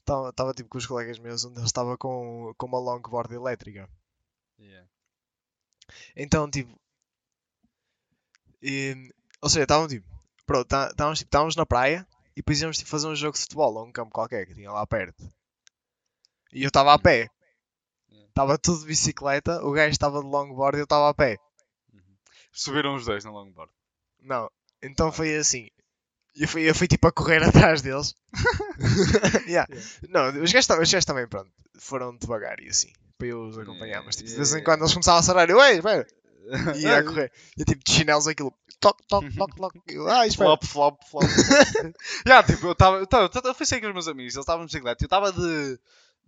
Estava 0.00 0.52
tipo 0.54 0.68
com 0.68 0.78
os 0.78 0.86
colegas 0.86 1.18
meus, 1.18 1.44
onde 1.44 1.58
eles 1.60 1.68
estava 1.68 1.96
com, 1.96 2.52
com 2.56 2.66
uma 2.66 2.80
longboard 2.80 3.32
elétrica. 3.34 3.88
Yeah. 4.58 4.88
Então, 6.16 6.50
tipo. 6.50 6.80
e- 8.62 9.12
ou 9.40 9.48
seja, 9.48 9.62
estavam 9.64 9.86
tipo. 9.86 10.08
Pronto, 10.46 10.66
tá- 10.66 10.88
estávamos 10.88 11.18
tipo, 11.20 11.58
na 11.58 11.66
praia 11.66 12.06
e 12.32 12.36
depois 12.36 12.60
íamos 12.60 12.78
tipo, 12.78 12.90
fazer 12.90 13.06
um 13.06 13.14
jogo 13.14 13.34
de 13.34 13.42
futebol 13.42 13.78
a 13.78 13.84
um 13.84 13.92
campo 13.92 14.10
qualquer 14.12 14.46
que 14.46 14.54
tinha 14.54 14.72
lá 14.72 14.84
perto. 14.86 15.22
E 16.52 16.62
eu 16.62 16.68
estava 16.68 16.92
a 16.94 16.98
pé. 16.98 17.28
Yeah. 18.10 18.28
Estava 18.28 18.58
tudo 18.58 18.80
de 18.80 18.86
bicicleta, 18.86 19.64
o 19.64 19.72
gajo 19.72 19.90
estava 19.92 20.20
de 20.20 20.26
longboard 20.26 20.78
e 20.78 20.80
eu 20.80 20.84
estava 20.84 21.08
a 21.08 21.14
pé. 21.14 21.36
Subiram 22.52 22.94
os 22.96 23.04
dois 23.04 23.24
na 23.24 23.30
longboard. 23.30 23.72
Não, 24.22 24.50
então 24.82 25.12
foi 25.12 25.36
assim. 25.36 25.68
Eu 26.36 26.46
fui, 26.48 26.68
eu 26.68 26.74
fui 26.74 26.86
tipo 26.88 27.06
a 27.06 27.12
correr 27.12 27.42
atrás 27.44 27.82
deles. 27.82 28.14
Yeah. 29.46 29.68
Não, 30.08 30.28
os 30.42 30.52
gajos, 30.52 30.66
tam- 30.66 30.80
os 30.80 30.90
gajos 30.90 31.04
também, 31.04 31.26
pronto, 31.28 31.50
foram 31.78 32.16
devagar 32.16 32.60
e 32.60 32.68
assim, 32.68 32.92
para 33.18 33.28
eu 33.28 33.42
os 33.42 33.58
acompanhar. 33.58 34.02
Mas 34.04 34.16
tipo, 34.16 34.28
de 34.28 34.36
vez 34.36 34.50
em 34.50 34.56
Yeah. 34.56 34.64
quando 34.64 34.80
eles 34.82 34.92
começavam 34.92 35.18
a 35.18 35.20
acelerar, 35.20 35.50
eu, 35.50 35.60
ei, 35.62 35.76
espera, 35.76 36.06
e 36.76 36.80
ia 36.82 36.98
a 36.98 37.04
correr. 37.04 37.32
E 37.56 37.64
tipo, 37.64 37.82
de 37.84 37.92
chinelos 37.92 38.26
aquilo, 38.26 38.52
toque, 38.80 39.04
toque, 39.08 39.34
toque, 39.36 39.56
toque. 39.56 39.80
Eu, 39.88 40.08
ah, 40.08 40.26
espera. 40.26 40.50
Flop, 40.50 40.64
flop, 40.64 41.00
flop. 41.10 41.24
Já, 42.26 42.42
tipo, 42.42 42.66
eu 42.66 42.72
estava. 42.72 42.96
Eu, 42.98 43.06
tava- 43.06 43.30
eu 43.48 43.54
fui 43.54 43.66
sair 43.66 43.80
com 43.80 43.88
os 43.88 43.92
meus 43.92 44.08
amigos, 44.08 44.34
eles 44.34 44.42
estavam 44.42 44.64
de 44.64 44.72
bicicleta. 44.72 45.02
Eu 45.04 45.06
estava 45.06 45.32
de. 45.32 45.78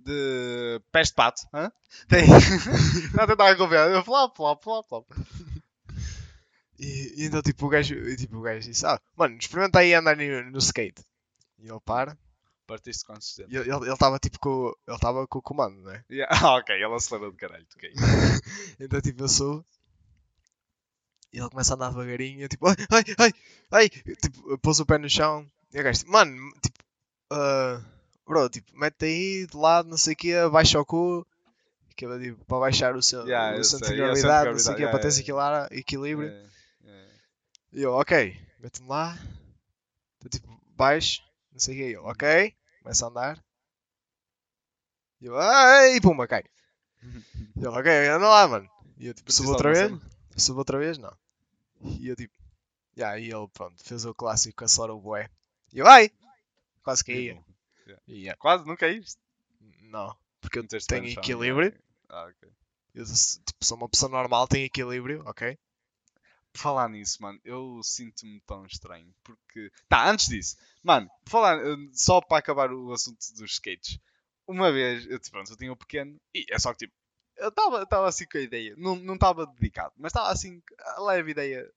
De. 0.05 0.81
pés 0.91 1.09
de 1.09 1.15
pato. 1.15 1.43
Hã? 1.53 1.71
Tem. 2.09 2.27
Não, 3.15 3.27
tentava 3.27 3.57
confiar. 3.57 3.91
Eu 3.91 4.05
flop, 4.05 4.37
flop, 4.37 4.63
flop, 4.63 4.89
flop. 4.89 5.07
E, 6.79 7.15
e 7.23 7.27
então 7.27 7.41
tipo, 7.43 7.67
o 7.67 7.69
gajo, 7.69 7.95
e, 7.95 8.17
tipo, 8.17 8.37
o 8.39 8.41
gajo 8.43 8.69
disse, 8.69 8.85
ah, 8.85 9.01
mano, 9.17 9.37
experimenta 9.39 9.79
aí 9.79 9.95
andar 9.95 10.17
no, 10.17 10.51
no 10.51 10.59
skate. 10.59 11.03
E 11.59 11.69
ele 11.69 11.81
para, 11.85 12.19
Partiste 12.67 13.05
consistente. 13.05 13.55
e 13.55 13.57
ele 13.57 13.93
estava 13.93 14.19
tipo 14.19 14.39
com, 14.39 14.73
ele 14.87 14.97
estava 14.97 15.27
com 15.27 15.39
o 15.39 15.43
comando, 15.43 15.81
né? 15.83 16.05
Yeah. 16.11 16.35
Ah, 16.45 16.57
ok, 16.57 16.75
ele 16.75 16.85
acelerou 16.95 17.31
de 17.31 17.37
caralho. 17.37 17.67
ok. 17.77 17.93
Então 18.81 19.01
tipo, 19.01 19.23
eu 19.23 19.29
sou. 19.29 19.65
E 21.33 21.39
ele 21.39 21.49
começa 21.49 21.73
a 21.73 21.77
andar 21.77 21.91
devagarinho, 21.91 22.41
e 22.41 22.43
eu 22.43 22.49
tipo, 22.49 22.67
ai, 22.67 22.75
ai, 22.91 23.05
ai, 23.19 23.33
ai, 23.71 23.89
tipo, 23.89 24.59
pôs 24.59 24.81
o 24.81 24.87
pé 24.87 24.99
no 24.99 25.09
chão, 25.09 25.47
e 25.73 25.81
o 25.81 25.83
gajo, 25.85 26.01
tipo, 26.01 26.11
mano, 26.13 26.53
tipo, 26.61 26.79
ah, 27.31 27.81
bro, 28.27 28.49
tipo, 28.49 28.77
mete 28.77 29.05
aí 29.05 29.47
de 29.47 29.57
lado, 29.57 29.89
não 29.89 29.97
sei 29.97 30.15
o 30.15 30.17
quê, 30.17 30.35
baixa 30.51 30.81
o 30.81 30.85
cu, 30.85 31.27
que 31.97 32.07
é 32.07 32.19
tipo, 32.19 32.45
para 32.45 32.61
baixar 32.61 32.97
o 32.97 33.03
seu, 33.03 33.27
Yeah, 33.27 33.57
o 33.57 33.61
eu 33.61 33.65
centro 33.65 33.87
sei, 33.87 33.97
de 33.97 34.01
yeah, 34.03 34.13
o 34.13 34.17
centro 34.17 34.29
de 34.29 34.35
gravidade, 34.35 34.51
não 34.51 34.59
sei 34.59 34.73
o 34.73 34.77
quê, 34.77 34.83
yeah, 34.83 34.99
para 34.99 35.03
teres 35.03 35.19
yeah. 35.19 35.69
equilíbrio. 35.73 36.29
É. 36.29 37.09
E 37.73 37.83
eu, 37.83 37.93
ok, 37.93 38.37
mete-me 38.59 38.89
lá, 38.89 39.19
então, 40.17 40.31
tipo, 40.31 40.61
baixo, 40.77 41.23
não 41.53 41.59
sei 41.59 41.75
o 41.75 41.79
quê, 41.79 41.89
e 41.89 41.93
eu, 41.93 42.05
ok, 42.05 42.55
começa 42.83 43.05
a 43.05 43.09
andar, 43.09 43.45
e 45.23 45.27
eu, 45.27 45.39
ai, 45.39 46.01
pumba, 46.01 46.27
cai. 46.27 46.43
E 47.57 47.61
ele, 47.61 47.69
ok, 47.69 48.09
anda 48.09 48.29
lá, 48.29 48.49
mano. 48.49 48.69
E 48.99 49.07
eu, 49.07 49.15
tipo, 49.15 49.31
subo 49.31 49.51
outra 49.51 49.73
vez. 49.73 50.01
Subo 50.37 50.59
outra 50.59 50.79
vez? 50.79 50.99
Não. 50.99 51.17
E 52.01 52.09
eu 52.09 52.17
tipo. 52.17 52.35
Yeah, 52.97 53.19
e 53.19 53.31
ele, 53.31 53.49
pronto, 53.53 53.83
fez 53.85 54.05
o 54.05 54.15
clássico, 54.15 54.65
acelerou 54.65 54.99
o 54.99 55.01
bué. 55.01 55.31
E 55.73 55.79
eu, 55.79 55.87
ai! 55.87 56.11
Quase 56.83 57.05
caía. 57.05 57.41
E, 58.07 58.23
yeah, 58.23 58.37
Quase, 58.39 58.67
não 58.67 58.77
caíste. 58.77 59.21
não, 59.83 60.17
porque 60.41 60.59
eu 60.59 60.67
tenho 60.87 61.07
equilíbrio. 61.07 61.67
yeah. 61.67 61.79
Ah, 62.09 62.27
ok. 62.27 62.49
Eu 62.95 63.05
tipo, 63.07 63.65
sou 63.65 63.77
uma 63.77 63.89
pessoa 63.89 64.11
normal, 64.11 64.47
tenho 64.47 64.67
equilíbrio, 64.67 65.23
ok? 65.27 65.59
Por 66.53 66.61
falar 66.61 66.89
nisso, 66.91 67.23
mano, 67.23 67.41
eu 67.43 67.81
sinto-me 67.83 68.41
tão 68.43 68.67
estranho. 68.67 69.15
Porque. 69.25 69.73
Tá, 69.89 70.11
antes 70.11 70.29
disso, 70.29 70.57
mano, 70.83 71.11
falar, 71.27 71.59
eh, 71.59 71.77
só 71.93 72.21
para 72.21 72.39
acabar 72.39 72.71
o 72.71 72.93
assunto 72.93 73.19
dos 73.39 73.53
skates. 73.53 73.99
Uma 74.47 74.71
vez, 74.71 75.07
eu, 75.07 75.19
tipo, 75.19 75.33
pronto, 75.33 75.51
eu 75.51 75.57
tinha 75.57 75.73
o 75.73 75.77
pequeno 75.77 76.21
e 76.35 76.45
é 76.51 76.59
só 76.59 76.73
que 76.73 76.81
tipo, 76.81 76.93
eu 77.37 77.49
estava 77.49 78.07
assim 78.07 78.27
com 78.27 78.39
a 78.39 78.43
ideia, 78.43 78.75
não 78.77 79.15
estava 79.15 79.47
dedicado, 79.47 79.95
mas 79.97 80.11
estava 80.11 80.31
assim, 80.31 80.63
a 80.79 81.01
leve 81.03 81.31
ideia 81.31 81.73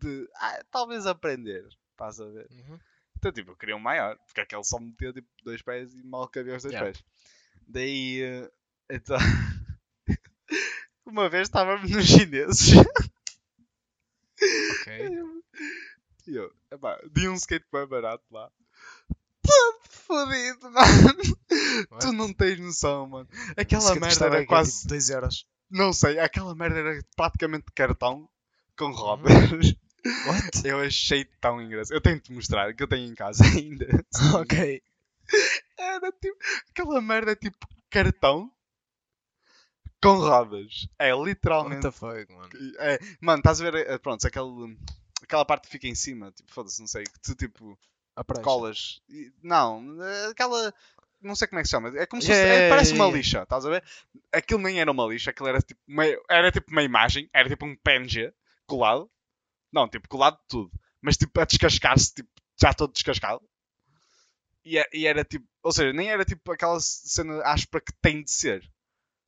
de 0.00 0.28
ah, 0.36 0.64
talvez 0.70 1.06
aprender. 1.06 1.66
Estás 1.92 2.20
a 2.20 2.26
ver? 2.26 2.46
Uhum. 2.50 2.78
Então, 3.26 3.32
tipo, 3.32 3.50
eu 3.50 3.56
queria 3.56 3.76
um 3.76 3.80
maior, 3.80 4.16
porque 4.24 4.40
aquele 4.40 4.62
só 4.62 4.78
metia 4.78 5.12
tipo, 5.12 5.26
dois 5.42 5.60
pés 5.60 5.92
e 5.94 6.02
mal 6.04 6.28
cabia 6.28 6.54
os 6.54 6.62
dois 6.62 6.72
Yeah. 6.72 6.92
pés. 6.92 7.04
Daí, 7.66 8.22
eh, 8.22 8.50
então, 8.88 9.16
uma 11.04 11.28
vez 11.28 11.48
estávamos 11.48 11.90
nos 11.90 12.06
chineses. 12.06 12.76
Ok. 14.80 15.10
E 16.28 16.34
eu, 16.34 16.52
epá, 16.72 17.00
di 17.12 17.28
um 17.28 17.34
skate 17.34 17.64
bem 17.72 17.86
barato 17.86 18.24
lá. 18.32 18.50
Todo 19.42 19.80
fodido, 19.88 20.68
mano. 20.72 22.00
Tu 22.00 22.12
não 22.12 22.32
tens 22.32 22.58
noção, 22.58 23.06
mano. 23.06 23.28
Aquela 23.56 23.94
merda 23.94 24.26
era 24.26 24.38
aqui, 24.38 24.46
quase. 24.46 24.78
Tipo, 24.78 24.88
2 24.88 25.10
euros. 25.10 25.46
Não 25.70 25.92
sei, 25.92 26.18
aquela 26.18 26.52
merda 26.56 26.80
era 26.80 27.00
praticamente 27.14 27.66
de 27.66 27.72
cartão 27.72 28.28
com 28.76 28.90
rodas. 28.90 29.30
What? 30.26 30.62
Eu 30.68 30.80
achei 30.80 31.24
tão 31.40 31.60
engraçado. 31.60 31.94
Eu 31.96 32.00
tenho 32.00 32.16
de 32.16 32.22
te 32.22 32.32
mostrar, 32.32 32.74
que 32.74 32.82
eu 32.82 32.88
tenho 32.88 33.10
em 33.10 33.14
casa 33.14 33.44
ainda. 33.46 33.86
ok. 34.40 34.82
Era 35.78 36.12
tipo. 36.12 36.36
Aquela 36.70 37.00
merda 37.00 37.32
é 37.32 37.36
tipo 37.36 37.66
cartão 37.90 38.50
com 40.02 40.18
rodas. 40.18 40.88
É 40.98 41.14
What 41.14 41.28
literalmente. 41.30 41.82
the 41.82 41.90
fuck, 41.90 42.32
mano? 42.32 42.48
É, 42.78 42.98
mano, 43.20 43.38
estás 43.40 43.60
a 43.60 43.70
ver? 43.70 43.88
eh, 43.88 43.98
Pronto, 43.98 44.26
aquele, 44.26 44.76
aquela 45.22 45.44
parte 45.44 45.64
que 45.64 45.70
fica 45.72 45.88
em 45.88 45.94
cima, 45.94 46.30
tipo, 46.32 46.52
foda-se, 46.52 46.80
não 46.80 46.86
sei, 46.86 47.04
que 47.04 47.18
tu 47.20 47.34
tipo 47.34 47.78
A 48.14 48.22
prancha. 48.24 48.44
colas. 48.44 49.00
Não, 49.42 49.82
aquela. 50.30 50.72
Não 51.20 51.34
sei 51.34 51.48
como 51.48 51.58
é 51.58 51.62
que 51.62 51.68
se 51.68 51.72
chama. 51.72 51.88
É 51.98 52.06
como 52.06 52.20
se 52.22 52.28
Yeah, 52.28 52.48
fosse. 52.48 52.62
é- 52.64 52.68
parece 52.68 52.92
yeah, 52.92 53.04
uma 53.04 53.16
lixa, 53.16 53.42
estás 53.42 53.64
a 53.66 53.70
ver? 53.70 53.84
Aquilo 54.32 54.60
nem 54.60 54.80
era 54.80 54.90
uma 54.90 55.06
lixa, 55.06 55.30
aquilo 55.30 55.48
era 55.48 55.60
tipo, 55.60 55.80
era 56.28 56.52
tipo 56.52 56.70
uma 56.70 56.82
imagem, 56.82 57.28
era 57.32 57.48
tipo 57.48 57.64
um 57.66 57.74
PNG 57.76 58.32
colado. 58.66 59.10
Não, 59.76 59.86
tipo, 59.86 60.08
colado 60.08 60.38
de 60.38 60.48
tudo. 60.48 60.72
Mas 61.02 61.18
tipo, 61.18 61.38
a 61.38 61.44
descascar-se, 61.44 62.14
tipo, 62.14 62.30
já 62.58 62.72
todo 62.72 62.94
descascado. 62.94 63.46
E, 64.64 64.78
é- 64.78 64.88
e 64.90 65.06
era 65.06 65.22
tipo, 65.22 65.46
ou 65.62 65.70
seja, 65.70 65.92
nem 65.92 66.10
era 66.10 66.24
tipo 66.24 66.50
aquela 66.50 66.80
cena 66.80 67.42
áspera 67.44 67.84
que 67.84 67.92
tem 68.00 68.24
de 68.24 68.30
ser. 68.30 68.66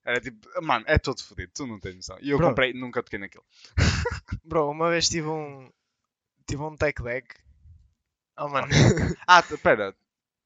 Era 0.02 0.18
tipo, 0.22 0.48
mano, 0.62 0.86
é 0.88 0.98
todo 0.98 1.22
fodido, 1.22 1.52
tu 1.54 1.66
não 1.66 1.78
tens 1.78 1.96
noção. 1.96 2.16
E 2.22 2.30
eu 2.30 2.38
Bro. 2.38 2.48
comprei, 2.48 2.72
nunca 2.72 3.02
toquei 3.02 3.18
naquilo. 3.18 3.44
Bro, 4.42 4.70
uma 4.70 4.88
vez 4.88 5.06
tive 5.10 5.28
um. 5.28 5.70
Tive 6.46 6.62
um 6.62 6.74
tech 6.74 7.02
deck. 7.02 7.36
Oh, 8.38 8.48
mano. 8.48 8.68
Ah, 9.26 9.42
pera, 9.62 9.94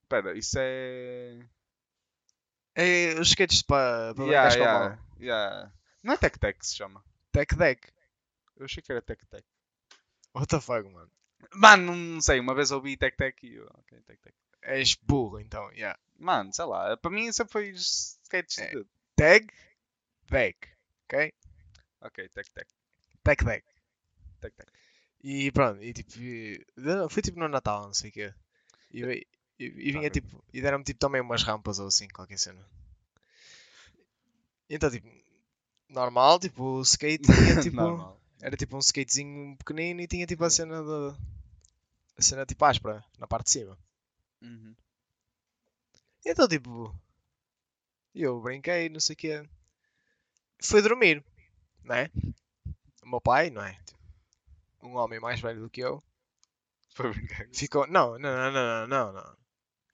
pera, 0.09 0.37
isso 0.37 0.57
é. 0.59 1.39
é 2.75 3.15
os 3.21 3.29
skates 3.29 3.63
para 3.63 4.15
para 4.17 4.25
Yeah, 4.25 4.55
yeah, 4.57 4.99
yeah. 5.21 5.73
Não 6.03 6.15
é 6.15 6.17
Tec 6.17 6.39
Tec 6.39 6.59
que 6.59 6.67
se 6.67 6.75
chama. 6.75 7.05
Tech 7.31 7.55
deck. 7.55 7.89
Eu 8.57 8.65
achei 8.65 8.83
que 8.83 8.91
era 8.91 9.01
Tec 9.01 9.25
Tec. 9.27 9.45
What 10.35 10.49
the 10.49 10.61
fuck, 10.61 10.89
mano? 10.89 11.11
Mano, 11.55 11.95
não- 11.95 12.21
sei, 12.21 12.41
uma 12.41 12.55
vez 12.55 12.71
ouvi 12.71 12.97
Tec 12.97 13.17
Tec 13.17 13.43
e 13.47 13.55
eu, 13.57 13.67
ok, 13.75 14.01
Tec 14.03 14.21
Tec. 14.21 14.35
És 14.63 14.95
burro, 14.95 15.41
então, 15.41 15.71
yeah. 15.73 15.99
Mano, 16.19 16.53
sei 16.53 16.65
lá, 16.65 16.97
para 16.97 17.11
mim 17.11 17.31
sempre 17.33 17.53
foi 17.53 17.71
skates 17.73 18.59
É. 18.59 18.71
de. 18.71 18.87
Tag, 19.17 19.49
deck, 20.31 20.69
ok? 21.05 21.33
Ok, 22.01 22.29
Tec 22.29 22.49
Tec, 22.51 22.69
Tech 23.25 23.45
deck. 23.45 23.65
Tec 24.41 24.55
Tec. 24.55 24.69
E 25.23 25.51
pronto, 25.53 25.83
e 25.83 25.93
tipo, 25.93 26.11
e- 26.19 26.65
não, 26.77 27.09
foi 27.09 27.23
tipo 27.23 27.39
no 27.39 27.49
Natal, 27.49 27.83
não 27.87 27.95
sei 27.95 28.11
o 28.11 28.13
quê. 28.13 28.35
E, 28.91 29.03
e, 29.59 29.65
e 29.65 29.93
vinha 29.93 30.09
tipo, 30.11 30.43
e 30.53 30.61
deram-me 30.63 30.85
tipo 30.85 30.99
também 31.01 31.21
umas 31.21 31.43
rampas 31.43 31.79
ou 31.79 31.89
assim, 31.89 32.09
qualquer 32.09 32.39
cena. 32.39 32.65
Então 34.71 34.91
tipo, 34.91 35.09
normal, 35.89 36.39
tipo, 36.39 36.63
o 36.79 36.83
skate 36.83 37.25
tipo. 37.63 37.77
Normal. 37.77 38.21
Era 38.43 38.57
tipo 38.57 38.77
um 38.77 38.81
skatezinho 38.81 39.57
pequenino 39.57 40.01
e 40.01 40.09
tinha 40.09 40.27
tipo 40.27 40.45
a 40.45 40.51
cena 40.51 40.83
de. 40.83 41.17
A 42.19 42.23
cena 42.23 42.45
tipo 42.45 42.65
áspera, 42.65 43.05
na 43.17 43.27
parte 43.29 43.45
de 43.45 43.53
cima. 43.53 43.79
Uhum. 44.43 44.75
Então 46.27 46.49
tipo. 46.49 46.93
Eu 48.13 48.41
brinquei, 48.41 48.89
não 48.89 48.99
sei 48.99 49.15
o 49.15 49.17
quê. 49.17 49.49
Fui 50.61 50.83
dormir, 50.83 51.25
não 51.85 51.95
é? 51.95 52.11
O 53.05 53.09
meu 53.09 53.21
pai, 53.21 53.49
não 53.49 53.63
é? 53.63 53.81
Um 54.83 54.97
homem 54.97 55.21
mais 55.21 55.41
velho 55.41 55.61
do 55.61 55.71
que 55.71 55.81
eu. 55.81 56.03
Foi 56.95 57.11
brincar. 57.13 57.49
Ficou. 57.55 57.87
Não, 57.87 58.19
não, 58.19 58.51
não, 58.51 58.53
não, 58.53 58.87
não, 58.89 59.13
não. 59.13 59.37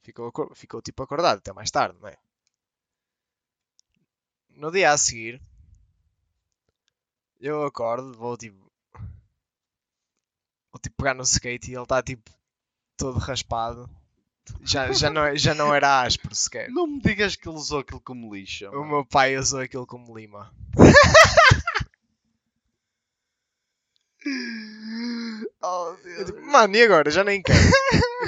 Ficou, 0.02 0.32
ficou 0.54 0.80
tipo 0.80 1.02
acordado 1.02 1.36
até 1.36 1.52
mais 1.52 1.70
tarde, 1.70 1.98
não 2.00 2.08
é? 2.08 2.16
No 4.48 4.72
dia 4.72 4.90
a 4.90 4.96
seguir, 4.96 5.38
eu 7.40 7.64
acordo, 7.64 8.12
vou 8.16 8.36
tipo. 8.36 8.56
Vou 10.72 10.80
tipo 10.82 10.96
pegar 10.96 11.14
no 11.14 11.22
skate 11.22 11.70
e 11.70 11.74
ele 11.74 11.82
está 11.82 12.02
tipo 12.02 12.30
todo 12.96 13.18
raspado. 13.18 13.88
Já, 14.62 14.90
já, 14.92 15.10
não, 15.10 15.24
é- 15.24 15.36
já 15.36 15.54
não 15.54 15.74
era 15.74 16.02
áspero 16.02 16.34
sequer. 16.34 16.70
Não 16.70 16.86
me 16.86 17.00
digas 17.00 17.36
que 17.36 17.48
ele 17.48 17.56
usou 17.56 17.80
aquilo 17.80 18.00
como 18.00 18.34
lixo. 18.34 18.66
O 18.68 18.72
mano. 18.72 18.86
meu 18.86 19.06
pai 19.06 19.36
usou 19.36 19.60
aquilo 19.60 19.86
como 19.86 20.16
lima. 20.16 20.52
Oh, 25.60 25.96
Eu 26.04 26.24
Deus. 26.24 26.44
Mano, 26.44 26.76
e 26.76 26.82
agora? 26.82 27.10
Já 27.10 27.24
nem 27.24 27.42
quero. 27.42 27.58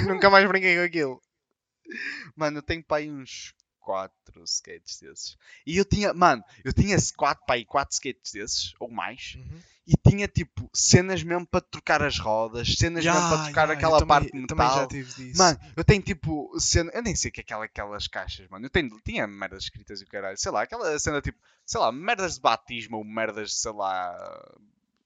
Nunca 0.07 0.29
mais 0.29 0.47
brinquei 0.47 0.75
com 0.75 0.83
aquilo. 0.83 1.21
Mano, 2.35 2.59
eu 2.59 2.61
tenho 2.63 2.83
aí 2.91 3.11
uns 3.11 3.53
4 3.81 4.43
skates 4.45 4.99
desses. 5.01 5.37
E 5.65 5.75
eu 5.77 5.83
tinha, 5.83 6.13
mano, 6.13 6.43
eu 6.63 6.71
tinha 6.71 6.95
4 7.17 7.45
para 7.45 7.55
aí 7.55 7.65
4 7.65 7.93
skates 7.93 8.31
desses, 8.31 8.73
ou 8.79 8.89
mais. 8.89 9.37
E 9.87 9.93
tinha 10.09 10.27
tipo 10.27 10.69
cenas 10.73 11.21
mesmo 11.23 11.45
para 11.45 11.59
trocar 11.59 12.01
as 12.03 12.17
rodas, 12.19 12.75
cenas 12.75 13.03
mesmo 13.03 13.19
para 13.19 13.43
trocar 13.45 13.67
Ya, 13.67 13.73
aquela 13.73 13.99
também- 13.99 14.07
parte 14.07 14.37
eu 14.37 14.47
também 14.47 14.67
já 14.67 14.73
metal. 14.73 14.87
tive 14.87 15.13
disso. 15.13 15.37
Mano, 15.37 15.59
eu 15.75 15.83
tenho 15.83 16.01
tipo 16.01 16.59
cena, 16.59 16.91
eu 16.93 17.01
nem 17.01 17.15
sei 17.15 17.29
o 17.29 17.33
que 17.33 17.41
é 17.41 17.43
aquela, 17.43 17.65
aquelas 17.65 18.07
caixas, 18.07 18.47
mano. 18.47 18.65
Eu 18.65 18.69
tenho, 18.69 18.89
tinha 19.03 19.25
merdas 19.27 19.63
escritas 19.63 19.99
e 19.99 20.03
o 20.03 20.07
caralho, 20.07 20.37
sei 20.37 20.51
lá, 20.51 20.61
aquela 20.61 20.97
cena 20.99 21.19
tipo, 21.21 21.39
sei 21.65 21.79
lá, 21.81 21.91
merdas 21.91 22.35
de 22.35 22.41
batismo 22.41 22.97
ou 22.97 23.03
merdas, 23.03 23.55
sei 23.59 23.71
lá, 23.73 24.55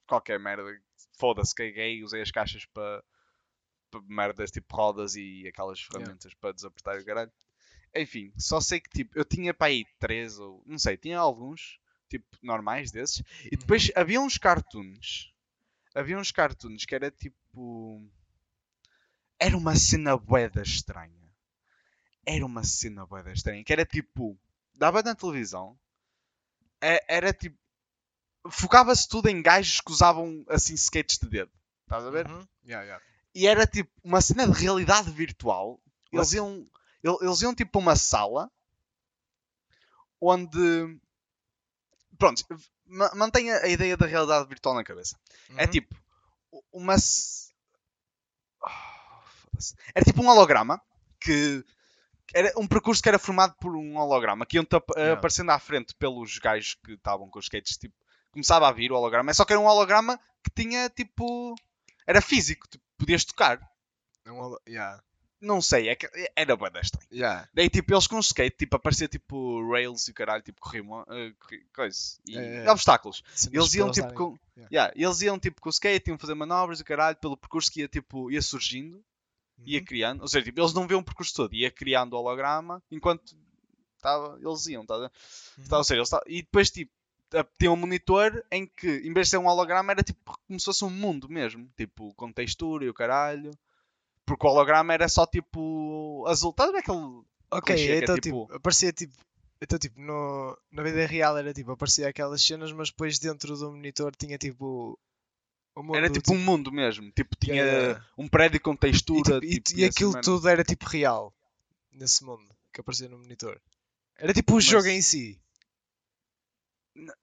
qualquer 0.06 0.40
merda. 0.40 0.64
Foda-se, 1.18 1.56
caguei, 1.56 2.04
usei 2.04 2.22
as 2.22 2.30
caixas 2.30 2.66
para 2.66 3.02
merdas 4.10 4.52
tipo 4.52 4.76
rodas 4.76 5.16
e 5.16 5.48
aquelas 5.48 5.80
ferramentas 5.82 6.34
para 6.34 6.52
desapertar 6.52 7.00
o 7.00 7.06
caralho. 7.06 7.32
Enfim, 7.96 8.34
só 8.38 8.60
sei 8.60 8.80
que 8.82 8.90
tipo, 8.90 9.18
eu 9.18 9.24
tinha 9.24 9.54
para 9.54 9.68
aí 9.68 9.86
três 10.00 10.38
ou 10.38 10.62
não 10.66 10.78
sei, 10.78 10.98
tinha 10.98 11.18
alguns 11.18 11.80
tipo 12.10 12.26
normais 12.44 12.92
desses 12.92 13.24
e 13.52 13.56
depois 13.56 13.92
havia 13.96 14.20
uns 14.22 14.38
cartoons. 14.38 15.34
Havia 15.94 16.18
uns 16.18 16.32
cartoons 16.32 16.86
que 16.86 16.94
era 16.94 17.10
tipo 17.10 18.04
era 19.40 19.56
uma 19.58 19.76
cena 19.76 20.18
boeda 20.18 20.62
estranha. 20.62 21.26
Era 22.26 22.46
uma 22.46 22.64
cena 22.64 23.06
boeda 23.06 23.32
estranha, 23.32 23.64
que 23.64 23.72
era 23.74 23.86
tipo 23.86 24.38
dava 24.74 25.02
na 25.02 25.16
televisão. 25.16 25.78
é- 26.82 27.04
Era 27.08 27.32
tipo 27.34 27.58
focava-se 28.50 29.08
tudo 29.08 29.28
em 29.28 29.42
gajos 29.42 29.82
que 29.82 29.92
usavam 29.92 30.46
assim 30.50 30.74
skates 30.76 31.18
de 31.18 31.28
dedo. 31.30 31.52
Estás 31.84 32.04
a 32.06 32.10
ver? 32.10 32.28
Uhum. 32.28 32.48
Ya, 32.66 32.84
ya. 32.84 33.02
e 33.34 33.48
era 33.48 33.66
tipo 33.68 33.90
uma 34.04 34.22
cena 34.22 34.48
de 34.48 34.60
realidade 34.60 35.10
virtual. 35.12 35.80
Eles 36.12 36.34
iam, 36.34 36.68
eles 37.22 37.42
iam 37.42 37.54
tipo 37.56 37.72
para 37.74 37.80
uma 37.82 37.96
sala 37.96 38.50
onde. 40.22 40.98
Pronto, 42.18 42.44
ma- 42.86 43.14
mantenha 43.16 43.58
a 43.58 43.68
ideia 43.68 43.98
da 43.98 44.06
realidade 44.06 44.48
virtual 44.48 44.76
na 44.76 44.84
cabeça. 44.84 45.20
É 45.58 45.66
Uhum. 45.66 45.72
tipo 45.72 45.96
u- 46.52 46.64
uma. 46.72 46.96
foda-se. 49.28 49.76
Era 49.94 50.06
tipo 50.06 50.22
um 50.22 50.28
holograma 50.30 50.82
que. 51.20 51.64
Era 52.34 52.52
um 52.58 52.68
percurso 52.68 53.02
que 53.04 53.08
era 53.10 53.20
formado 53.20 53.56
por 53.60 53.76
um 53.76 53.98
holograma 53.98 54.46
que 54.46 54.58
iam 54.58 54.66
Yeah. 54.98 55.14
aparecendo 55.14 55.52
à 55.52 55.60
frente 55.60 55.94
pelos 55.96 56.38
gajos 56.40 56.74
que 56.84 56.94
estavam 56.94 57.30
com 57.30 57.38
os 57.40 57.46
skates. 57.46 57.78
Tipo, 57.78 57.96
começava 58.32 58.68
a 58.68 58.72
vir 58.72 58.92
o 58.92 58.96
holograma, 58.96 59.34
só 59.34 59.46
que 59.46 59.54
era 59.54 59.60
um 59.60 59.66
holograma 59.68 60.20
que 60.44 60.50
tinha 60.64 60.90
tipo. 60.90 61.56
Era 62.08 62.22
físico, 62.22 62.68
tipo, 62.68 62.84
podias 62.98 63.24
tocar. 63.26 63.60
É 64.26 64.32
um 64.32 64.40
holo- 64.40 64.62
ya, 64.68 65.02
Não 65.42 65.62
sei, 65.62 65.90
é 65.90 65.96
que 65.96 66.10
era 66.36 66.56
bué 66.56 66.70
da 66.70 66.80
estranho. 66.80 67.08
ya. 67.12 67.48
Daí 67.54 67.70
tipo, 67.70 67.94
eles 67.94 68.08
com 68.08 68.20
skate, 68.20 68.56
tipo, 68.58 68.76
aparecia 68.78 69.08
tipo 69.08 69.62
rails 69.70 70.08
e 70.08 70.12
o 70.12 70.14
caralho, 70.14 70.42
tipo, 70.42 70.60
corriam, 70.62 71.02
uh, 71.02 71.06
corri- 71.40 71.66
coisa. 71.76 71.98
E 72.28 72.38
É, 72.38 72.66
é. 72.66 72.72
obstáculos. 72.72 73.22
Eles 73.52 73.74
iam 73.76 73.92
tipo 73.92 74.08
darem- 74.08 74.18
com. 74.18 74.40
Yeah. 74.58 74.70
Yeah, 74.72 74.94
eles 74.96 75.22
iam 75.22 75.38
tipo 75.38 75.62
com 75.62 75.70
o 75.70 75.72
skate, 75.72 76.10
iam 76.10 76.18
fazer 76.18 76.34
manobras 76.36 76.80
e 76.80 76.82
o 76.82 76.86
caralho, 76.86 77.18
pelo 77.18 77.36
percurso 77.38 77.72
que 77.72 77.82
ia 77.82 77.88
tipo, 77.88 78.32
ia 78.32 78.42
surgindo, 78.42 79.04
ia 79.66 79.80
Uhum. 79.80 79.86
criando. 79.86 80.22
Ou 80.22 80.28
seja, 80.28 80.46
tipo, 80.46 80.60
eles 80.60 80.74
não 80.74 80.88
viam 80.88 81.02
o 81.02 81.04
percurso 81.04 81.34
todo, 81.36 81.54
ia 81.54 81.70
criando 81.70 82.14
o 82.14 82.18
holograma 82.18 82.82
enquanto 82.90 83.36
tava, 84.02 84.40
eles 84.42 84.66
iam, 84.68 84.86
tá 84.86 84.96
a 84.96 85.00
ver? 85.00 85.12
Uhum. 85.58 85.66
Tá, 85.68 85.78
ou 85.78 85.84
seja, 85.84 86.00
eles 86.00 86.10
e 86.28 86.42
depois 86.42 86.72
tipo. 86.72 86.92
Tinha 87.60 87.72
um 87.72 87.76
monitor 87.76 88.46
em 88.50 88.66
que, 88.66 88.88
em 88.88 89.12
vez 89.12 89.28
de 89.28 89.32
ser 89.32 89.38
um 89.38 89.48
holograma, 89.48 89.92
era 89.92 90.02
tipo 90.04 90.40
como 90.48 90.58
se 90.60 90.66
fosse 90.66 90.86
um 90.86 90.90
mundo 90.90 91.28
mesmo, 91.28 91.68
tipo 91.76 92.14
com 92.14 92.32
textura 92.32 92.86
e 92.86 92.90
o 92.90 92.94
caralho, 92.94 93.52
porque 94.26 94.46
o 94.46 94.50
holograma 94.50 94.94
era 94.94 95.08
só 95.08 95.26
tipo 95.26 96.26
azul. 96.28 96.52
Estás 96.52 96.70
a 96.70 96.72
ver 96.74 96.80
aquele 96.80 97.24
Ok, 97.52 97.76
clichê 97.76 97.92
é 97.94 97.98
então 98.00 98.16
tipo- 98.16 98.46
tipo, 98.48 98.54
aparecia 98.54 98.92
tipo. 98.94 99.14
Então, 99.62 99.80
tipo, 99.80 100.00
no, 100.02 100.58
na 100.72 100.84
vida 100.84 101.06
real 101.08 101.38
era 101.38 101.54
tipo, 101.54 101.72
aparecia 101.72 102.10
aquelas 102.10 102.42
cenas, 102.42 102.72
mas 102.74 102.90
depois 102.90 103.18
dentro 103.20 103.56
do 103.58 103.72
monitor 103.72 104.16
tinha 104.16 104.38
tipo. 104.38 105.00
Mundo, 105.78 105.96
Era 105.98 106.10
tipo 106.10 106.34
um 106.34 106.38
mundo 106.40 106.72
mesmo. 106.72 107.12
Tipo, 107.12 107.36
tinha 107.36 107.62
yeah. 107.64 108.06
um 108.18 108.30
prédio 108.30 108.62
com 108.62 108.74
E, 108.74 108.78
textura. 108.78 109.40
tipo, 109.42 109.46
e- 109.46 109.60
tipo, 109.62 109.80
e 109.80 109.84
aquilo 109.86 110.12
merda. 110.14 110.24
tudo 110.26 110.48
era 110.48 110.64
tipo 110.64 110.86
real 110.86 111.34
nesse 111.92 112.24
mundo 112.24 112.48
que 112.74 112.80
aparecia 112.80 113.10
no 113.10 113.18
monitor. 113.18 113.60
Era 114.18 114.34
tipo 114.34 114.54
o 114.54 114.56
Mas- 114.56 114.64
jogo 114.66 114.88
em 114.88 115.02
si. 115.02 115.38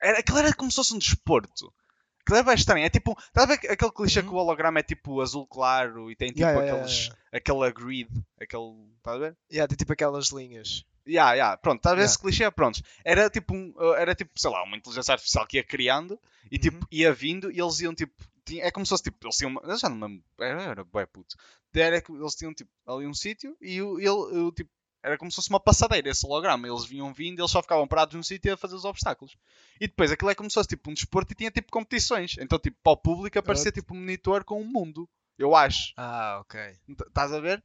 Era, 0.01 0.19
aquilo 0.19 0.39
era 0.39 0.53
como 0.55 0.71
se 0.71 0.77
fosse 0.77 0.95
um 0.95 0.99
desporto. 0.99 1.73
Era 2.31 2.43
bem 2.43 2.55
estranho. 2.55 2.85
É 2.85 2.89
tipo. 2.91 3.17
Estás 3.19 3.45
a 3.51 3.55
ver 3.55 3.71
aquele 3.71 3.91
clichê 3.93 4.21
Uhum. 4.21 4.29
que 4.29 4.33
o 4.35 4.37
holograma 4.39 4.79
é 4.79 4.83
tipo 4.83 5.21
azul 5.21 5.47
claro 5.47 6.11
e 6.11 6.17
tem 6.17 6.29
tipo 6.29 6.41
Yeah, 6.41 6.61
yeah, 6.61 6.77
aqueles. 6.83 6.99
yeah, 7.07 7.21
aquela 7.33 7.71
grid. 7.71 8.09
Aquele. 8.41 8.75
Estás 8.99 9.17
a 9.17 9.19
ver? 9.19 9.37
Yeah, 9.53 9.69
tem 9.69 9.77
tipo 9.77 9.93
aquelas 9.93 10.29
linhas. 10.29 10.85
Yeah, 11.07 11.33
yeah. 11.35 11.57
Pronto, 11.57 11.79
estás 11.79 11.93
a 11.95 11.97
ver 11.97 12.05
esse 12.05 12.19
clichê? 12.19 12.49
Pronto. 12.51 12.81
Era 13.05 13.29
tipo, 13.29 13.55
um, 13.55 13.75
uh, 13.77 13.95
era 13.95 14.15
tipo, 14.15 14.31
sei 14.37 14.51
lá, 14.51 14.63
uma 14.63 14.77
inteligência 14.77 15.13
artificial 15.13 15.47
que 15.47 15.57
ia 15.57 15.65
criando 15.65 16.19
e 16.51 16.59
tipo, 16.59 16.77
Uhum. 16.79 16.87
ia 16.93 17.13
vindo 17.13 17.51
e 17.51 17.61
eles 17.61 17.81
iam 17.81 17.95
tipo. 17.95 18.13
tinha- 18.45 18.65
é 18.65 18.71
como 18.71 18.87
se 18.87 18.91
fosse 18.91 19.03
tipo, 19.05 19.19
eles 19.25 19.37
tinham. 19.37 19.61
Eu 19.65 19.77
já 19.77 19.89
não 19.89 20.07
lembro. 20.07 20.25
Era, 20.39 20.63
era 20.63 20.85
bué 20.85 21.05
puto. 21.07 21.37
Era 21.75 22.01
que 22.01 22.13
eles 22.13 22.35
tinham 22.37 22.55
tipo 22.55 22.71
ali 22.87 23.07
um 23.07 23.15
sítio 23.15 23.57
e 23.61 23.83
o- 23.83 23.99
ele, 23.99 24.09
o, 24.11 24.53
tipo. 24.53 24.71
Era 25.03 25.19
como 25.19 25.31
se 25.31 25.37
fosse 25.37 25.51
uma 25.51 25.59
passadeira 25.61 26.09
esse 26.11 26.25
holograma. 26.25 26.69
Eles 26.69 26.85
vinham 26.85 27.13
vindo 27.13 27.41
eles 27.41 27.51
só 27.51 27.61
ficavam 27.61 27.89
parados 27.89 28.15
num 28.15 28.23
sítio 28.23 28.53
a 28.53 28.57
fazer 28.57 28.75
os 28.77 28.85
obstáculos. 28.85 29.37
E 29.81 29.89
depois 29.89 30.13
aquilo 30.13 30.31
é 30.31 30.35
como 30.35 30.49
se 30.49 30.55
fosse 30.55 30.69
tipo 30.69 30.91
um 30.91 30.95
desporto 30.95 31.33
e 31.33 31.35
tinha 31.35 31.51
tipo 31.51 31.71
competições. 31.73 32.37
Então, 32.39 32.59
tipo, 32.59 32.77
para 32.83 32.93
o 32.93 32.97
público 32.97 33.39
aparecia 33.39 33.69
What? 33.71 33.81
tipo 33.81 33.95
um 33.95 33.99
monitor 33.99 34.45
com 34.45 34.61
um 34.61 34.65
mundo. 34.65 35.09
Eu 35.39 35.57
acho. 35.57 35.93
Ah, 35.97 36.39
ok. 36.41 36.61
Estás 37.09 37.33
a 37.33 37.41
ver? 37.41 37.63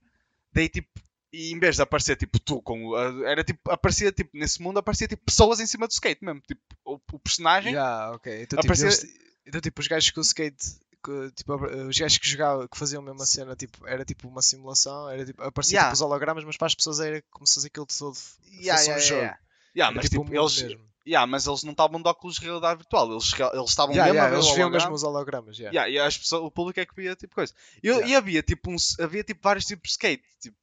Daí 0.51 0.67
tipo. 0.69 0.89
E 1.31 1.51
em 1.51 1.59
vez 1.59 1.75
de 1.75 1.81
aparecer 1.81 2.15
tipo 2.15 2.39
tu 2.39 2.61
com. 2.61 2.85
o- 2.87 3.25
Era 3.25 3.43
tipo. 3.43 3.69
Aparecia 3.69 4.11
tipo. 4.11 4.35
Nesse 4.35 4.61
mundo 4.61 4.79
aparecia 4.79 5.07
tipo 5.07 5.23
pessoas 5.25 5.59
em 5.59 5.67
cima 5.67 5.85
do 5.87 5.91
skate 5.91 6.23
mesmo. 6.23 6.41
Tipo, 6.41 6.61
o, 6.85 6.99
o 7.13 7.19
personagem. 7.19 7.73
Yeah, 7.73 8.13
ok. 8.15 8.33
Então, 8.43 8.59
tipo, 8.59 8.73
Aparecia- 8.73 8.87
eles- 8.87 9.19
então, 9.45 9.61
tipo, 9.61 9.79
os 9.81 9.87
gajos 9.87 10.09
com 10.11 10.21
o 10.21 10.23
skate. 10.23 10.79
Que, 11.07 11.31
tipo, 11.35 11.55
os 11.87 11.97
gajos 11.97 12.17
que 12.17 12.27
jogavam, 12.29 12.67
que 12.67 12.77
faziam 12.77 13.01
a 13.01 13.05
mesma 13.05 13.25
cena, 13.25 13.55
tipo, 13.55 13.87
era 13.87 14.03
tipo 14.03 14.27
uma 14.27 14.41
simulação, 14.41 15.09
era 15.09 15.25
tipo, 15.25 15.41
aparecia 15.41 15.77
Yeah. 15.77 15.89
tipo, 15.89 15.93
os 15.95 16.01
hologramas, 16.01 16.43
mas 16.43 16.57
para 16.57 16.67
as 16.67 16.75
pessoas 16.75 16.99
era 16.99 17.23
como 17.31 17.47
se 17.47 17.53
fosse 17.55 17.67
aquilo 17.67 17.85
todo 17.85 18.17
Yeah, 18.59 18.77
fosse 18.77 18.89
um 18.89 18.93
yeah, 18.93 18.99
jogo. 19.05 19.21
yeah. 19.21 19.39
Yeah, 19.75 19.91
Era 19.93 19.95
mas 20.01 20.09
tipo, 20.09 20.23
mundo 20.23 20.35
eles, 20.35 20.61
mesmo. 20.61 20.89
yeah, 21.05 21.27
mas 21.27 21.45
eles 21.47 21.63
não 21.63 21.71
estavam 21.71 22.01
de 22.01 22.09
óculos 22.09 22.35
de 22.37 22.41
realidade 22.45 22.77
virtual. 22.79 23.11
Eles, 23.11 23.31
eles 23.53 23.69
estavam 23.69 23.93
Yeah, 23.95 24.11
mesmo 24.11 24.15
yeah, 24.15 24.25
a 24.25 24.29
ver 24.29 24.35
eles 24.43 24.55
viam 24.55 24.69
mesmo 24.69 24.93
os 24.93 25.03
hologramas. 25.03 25.57
Yeah. 25.57 25.73
Yeah, 25.87 25.89
e 26.03 26.07
as 26.07 26.17
pessoas, 26.17 26.41
o 26.43 26.51
público 26.51 26.79
é 26.79 26.85
que 26.85 26.95
via 26.95 27.15
tipo 27.15 27.35
coisa. 27.35 27.53
E, 27.83 27.87
Yeah. 27.87 28.07
e 28.07 28.15
havia 28.15 28.41
tipo 28.43 28.71
um, 28.71 28.75
havia 28.99 29.23
tipo 29.23 29.39
vários 29.43 29.65
tipos 29.65 29.83
de 29.83 29.91
skate. 29.91 30.23
Tipo, 30.41 30.57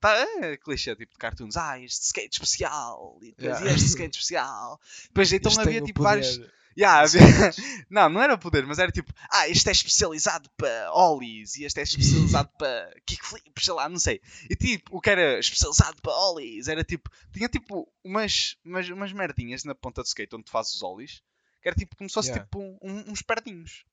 tá, 0.00 0.14
é 0.42 0.56
clichê 0.56 0.94
tipo 0.96 1.12
de 1.12 1.18
cartoons. 1.18 1.56
Ah, 1.56 1.78
este 1.80 2.04
skate 2.06 2.32
especial. 2.34 3.18
E, 3.22 3.34
depois, 3.34 3.58
Yeah. 3.60 3.66
e 3.70 3.74
este 3.74 3.86
skate 3.90 4.16
especial. 4.16 4.80
Depois 5.08 5.32
então 5.32 5.50
Este 5.50 5.60
havia 5.62 5.82
tipo 5.82 6.02
vários. 6.02 6.40
Yeah, 6.78 7.00
havia-. 7.02 7.20
Não, 7.90 8.08
não 8.08 8.22
era 8.22 8.38
poder, 8.38 8.64
mas 8.66 8.78
era 8.78 8.92
tipo, 8.92 9.12
ah, 9.30 9.48
este 9.48 9.68
é 9.68 9.72
especializado 9.72 10.48
para 10.56 10.92
ollies 10.92 11.56
e 11.56 11.64
este 11.64 11.80
é 11.80 11.82
especializado 11.82 12.48
para 12.56 12.94
kickflips, 13.04 13.64
sei 13.64 13.74
lá, 13.74 13.88
não 13.88 13.98
sei. 13.98 14.20
E 14.48 14.54
tipo, 14.54 14.96
o 14.96 15.00
que 15.00 15.10
era 15.10 15.38
especializado 15.40 16.00
para 16.00 16.12
ollies 16.12 16.68
era 16.68 16.84
tipo, 16.84 17.10
tinha 17.32 17.48
tipo 17.48 17.92
umas, 18.04 18.56
umas, 18.64 18.88
umas 18.88 19.12
merdinhas 19.12 19.64
na 19.64 19.74
ponta 19.74 20.02
do 20.02 20.06
skate 20.06 20.34
onde 20.36 20.44
tu 20.44 20.52
fazes 20.52 20.74
os 20.74 20.82
ollies, 20.82 21.20
que 21.60 21.68
era 21.68 21.76
tipo 21.76 21.96
como 21.96 22.08
se 22.08 22.14
fosse 22.14 22.28
Yeah. 22.28 22.44
tipo 22.46 22.60
um- 22.60 22.78
um- 22.80 23.10
uns 23.10 23.22
perninhos. 23.22 23.84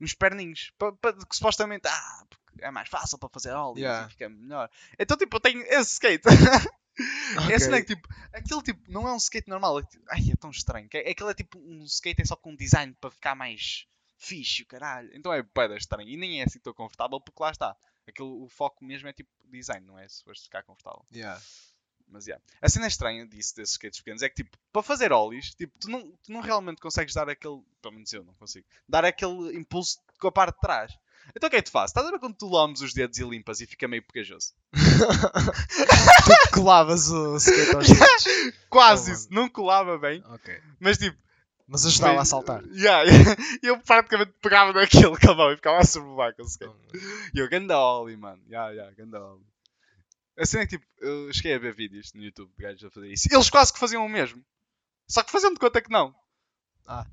Uns 0.00 0.12
perninhos. 0.14 0.72
Pa, 0.78 0.92
pa- 0.92 1.12
que 1.14 1.34
supostamente, 1.36 1.88
ah, 1.88 2.24
é 2.60 2.70
mais 2.70 2.88
fácil 2.88 3.18
para 3.18 3.30
fazer 3.30 3.52
ollies 3.52 3.82
Yeah. 3.82 4.06
e 4.06 4.10
fica 4.10 4.28
melhor. 4.28 4.70
Então 4.98 5.16
tipo, 5.16 5.36
eu 5.36 5.40
tenho 5.40 5.62
esse 5.62 5.92
skate. 5.94 6.24
Ok. 7.38 7.54
Esse 7.54 7.68
não 7.68 7.76
é 7.76 7.82
que 7.82 7.94
tipo, 7.94 8.08
aquele 8.32 8.62
tipo, 8.62 8.90
não 8.90 9.06
é 9.08 9.12
um 9.12 9.16
skate 9.18 9.48
normal. 9.48 9.80
é 9.80 9.82
tipo- 9.84 10.04
Ai, 10.08 10.30
é 10.32 10.36
tão 10.36 10.50
estranho. 10.50 10.88
que 10.88 10.96
é- 10.96 11.10
Aquele 11.10 11.30
é 11.30 11.34
tipo 11.34 11.58
um 11.58 11.84
skate 11.84 12.22
é 12.22 12.24
só 12.24 12.36
com 12.36 12.52
um 12.52 12.56
design 12.56 12.94
para 13.00 13.10
ficar 13.10 13.34
mais 13.34 13.86
fixe, 14.18 14.64
caralho. 14.64 15.10
Então 15.14 15.32
é 15.32 15.42
bem 15.42 15.76
estranho. 15.76 16.08
E 16.08 16.16
nem 16.16 16.40
é 16.40 16.44
assim 16.44 16.58
tão 16.58 16.72
confortável 16.72 17.20
porque 17.20 17.42
lá 17.42 17.50
está. 17.50 17.76
Aquele, 18.08 18.28
o 18.28 18.48
foco 18.48 18.84
mesmo 18.84 19.08
é 19.08 19.12
tipo 19.12 19.28
design, 19.44 19.84
não 19.86 19.98
é? 19.98 20.08
Se 20.08 20.22
fores 20.24 20.42
ficar 20.42 20.62
confortável. 20.62 21.04
Yeah. 21.12 21.40
Mas 22.08 22.26
yeah. 22.26 22.42
A 22.62 22.68
cena 22.68 22.86
estranha 22.86 23.26
disso, 23.26 23.56
desses 23.56 23.72
skates 23.74 23.98
pequenos, 24.00 24.22
é 24.22 24.28
que 24.28 24.36
tipo, 24.36 24.56
para 24.72 24.82
fazer 24.82 25.12
ollies, 25.12 25.54
tipo, 25.54 25.76
tu 25.78 25.90
não, 25.90 26.08
tu 26.22 26.30
não 26.32 26.40
realmente 26.40 26.80
consegues 26.80 27.12
dar 27.12 27.28
aquele. 27.28 27.60
Pelo 27.82 27.94
menos 27.94 28.12
eu 28.12 28.22
não 28.24 28.32
consigo. 28.34 28.64
Dar 28.88 29.04
aquele 29.04 29.56
impulso 29.56 29.98
com 30.20 30.28
a 30.28 30.32
parte 30.32 30.54
de 30.54 30.60
trás. 30.60 30.92
Então 31.34 31.48
o 31.48 31.50
que 31.50 31.56
é 31.56 31.60
que 31.60 31.66
tu 31.68 31.72
fazes? 31.72 31.90
Estás 31.90 32.06
a 32.06 32.10
ver 32.12 32.20
quando 32.20 32.36
tu 32.36 32.48
lames 32.48 32.80
os 32.80 32.94
dedos 32.94 33.18
e 33.18 33.24
limpas 33.24 33.60
e 33.60 33.66
fica 33.66 33.88
meio 33.88 34.02
pegajoso? 34.04 34.54
tu 34.98 36.50
colavas 36.54 37.10
o 37.10 37.36
skate 37.36 37.74
aos 37.74 37.86
dedos. 37.86 38.54
Quase 38.68 39.10
Oh, 39.10 39.14
isso, 39.14 39.28
não 39.30 39.48
colava 39.48 39.98
bem, 39.98 40.22
Ok. 40.26 40.60
mas 40.80 40.98
tipo. 40.98 41.16
Mas 41.68 41.84
ajudava 41.84 42.20
a 42.20 42.24
saltar. 42.24 42.62
Yeah, 42.66 43.02
eu 43.62 43.80
praticamente 43.80 44.32
pegava 44.40 44.72
naquele 44.72 45.34
mão 45.34 45.50
e 45.52 45.56
ficava 45.56 45.78
a 45.78 45.84
sobrevoar 45.84 46.32
com 46.36 46.42
o 46.42 46.46
skate. 46.46 46.72
E 47.34 47.38
eu, 47.40 47.48
ganda 47.48 47.76
ollie, 47.76 48.16
mano. 48.16 48.40
Yeah, 48.48 48.70
yeah, 48.70 48.94
ganda 48.94 49.20
ollie. 49.20 49.44
A 50.38 50.46
cena 50.46 50.62
é 50.62 50.66
que 50.66 50.78
tipo, 50.78 50.86
eu 51.00 51.32
cheguei 51.32 51.54
a 51.54 51.58
ver 51.58 51.74
vídeos 51.74 52.12
no 52.14 52.22
YouTube 52.22 52.52
de 52.56 52.62
gajos 52.62 52.84
a 52.84 52.90
fazer 52.90 53.08
isso. 53.10 53.28
Eles 53.32 53.50
quase 53.50 53.72
que 53.72 53.80
faziam 53.80 54.06
o 54.06 54.08
mesmo. 54.08 54.40
Só 55.08 55.22
que 55.24 55.32
faziam 55.32 55.52
de 55.52 55.58
conta 55.58 55.80
que 55.80 55.90
não. 55.90 56.14
Ah. 56.86 57.04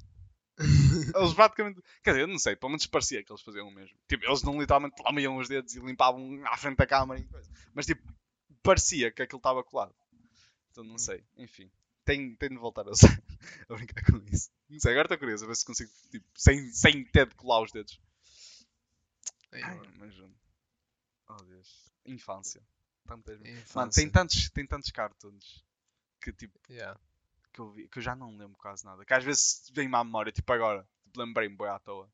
Eles 1.22 1.34
praticamente. 1.34 1.82
Quer 2.04 2.12
dizer, 2.12 2.22
eu 2.24 2.28
não 2.28 2.40
sei, 2.40 2.56
pelo 2.56 2.70
menos 2.72 2.86
parecia 2.88 3.24
que 3.24 3.32
eles 3.32 3.42
faziam 3.42 3.68
o 3.68 3.72
mesmo. 3.72 3.98
Tipo, 4.08 4.26
eles 4.26 4.44
não 4.44 4.60
literalmente 4.60 5.02
lamiam 5.04 5.38
os 5.38 5.48
dedos 5.48 5.76
e 5.76 5.80
limpavam 5.80 6.42
à 6.46 6.58
frente 6.58 6.78
da 6.78 6.88
câmara 6.88 7.20
e 7.20 7.24
coisa. 7.26 7.50
Mas 7.74 7.86
tipo, 7.86 8.02
parecia 8.62 9.12
que 9.12 9.22
aquilo 9.22 9.38
estava 9.40 9.64
colado. 9.64 9.94
Então 10.72 10.84
não 10.84 10.96
Hum. 10.96 11.00
sei, 11.00 11.24
enfim. 11.38 11.70
Tenho, 12.06 12.36
tenho 12.36 12.52
de 12.54 12.58
voltar 12.58 12.86
a, 12.88 12.92
a 13.70 13.76
brincar 13.76 14.04
com 14.06 14.18
isso. 14.32 14.50
Não 14.70 14.80
sei, 14.80 14.92
agora 14.92 15.06
estou 15.06 15.18
curioso 15.20 15.46
a 15.46 15.48
ver 15.48 15.56
se 15.56 15.66
consigo, 15.66 15.92
tipo, 16.12 16.26
sem, 16.36 16.70
sem 16.72 17.06
ter 17.06 17.28
de 17.30 17.36
colar 17.36 17.62
os 17.62 17.72
dedos. 17.72 18.00
Ai, 19.52 19.80
mas. 19.98 20.16
Oh 21.30 21.44
Deus. 21.44 21.92
Infância. 22.06 22.62
Tantas... 23.06 23.40
Mano, 23.40 23.58
infância. 23.60 24.02
tem 24.02 24.12
tantos, 24.12 24.50
tem 24.50 24.66
tantos 24.68 24.92
cartoons 24.92 25.64
que 26.22 26.32
tipo, 26.34 26.58
Yeah. 26.70 27.00
que 27.52 27.60
eu 27.60 27.70
vi, 27.72 27.88
que 27.88 28.00
eu 28.00 28.04
já 28.04 28.16
não 28.16 28.36
lembro 28.36 28.58
quase 28.58 28.84
nada. 28.86 29.06
Que 29.06 29.14
às 29.14 29.24
vezes 29.24 29.70
vem-me 29.74 29.96
à 29.96 30.04
memória, 30.04 30.32
tipo 30.32 30.52
agora. 30.52 30.88
Lembrei-me 31.16 31.56
boi 31.56 31.70
à 31.70 31.80
toa 31.80 32.10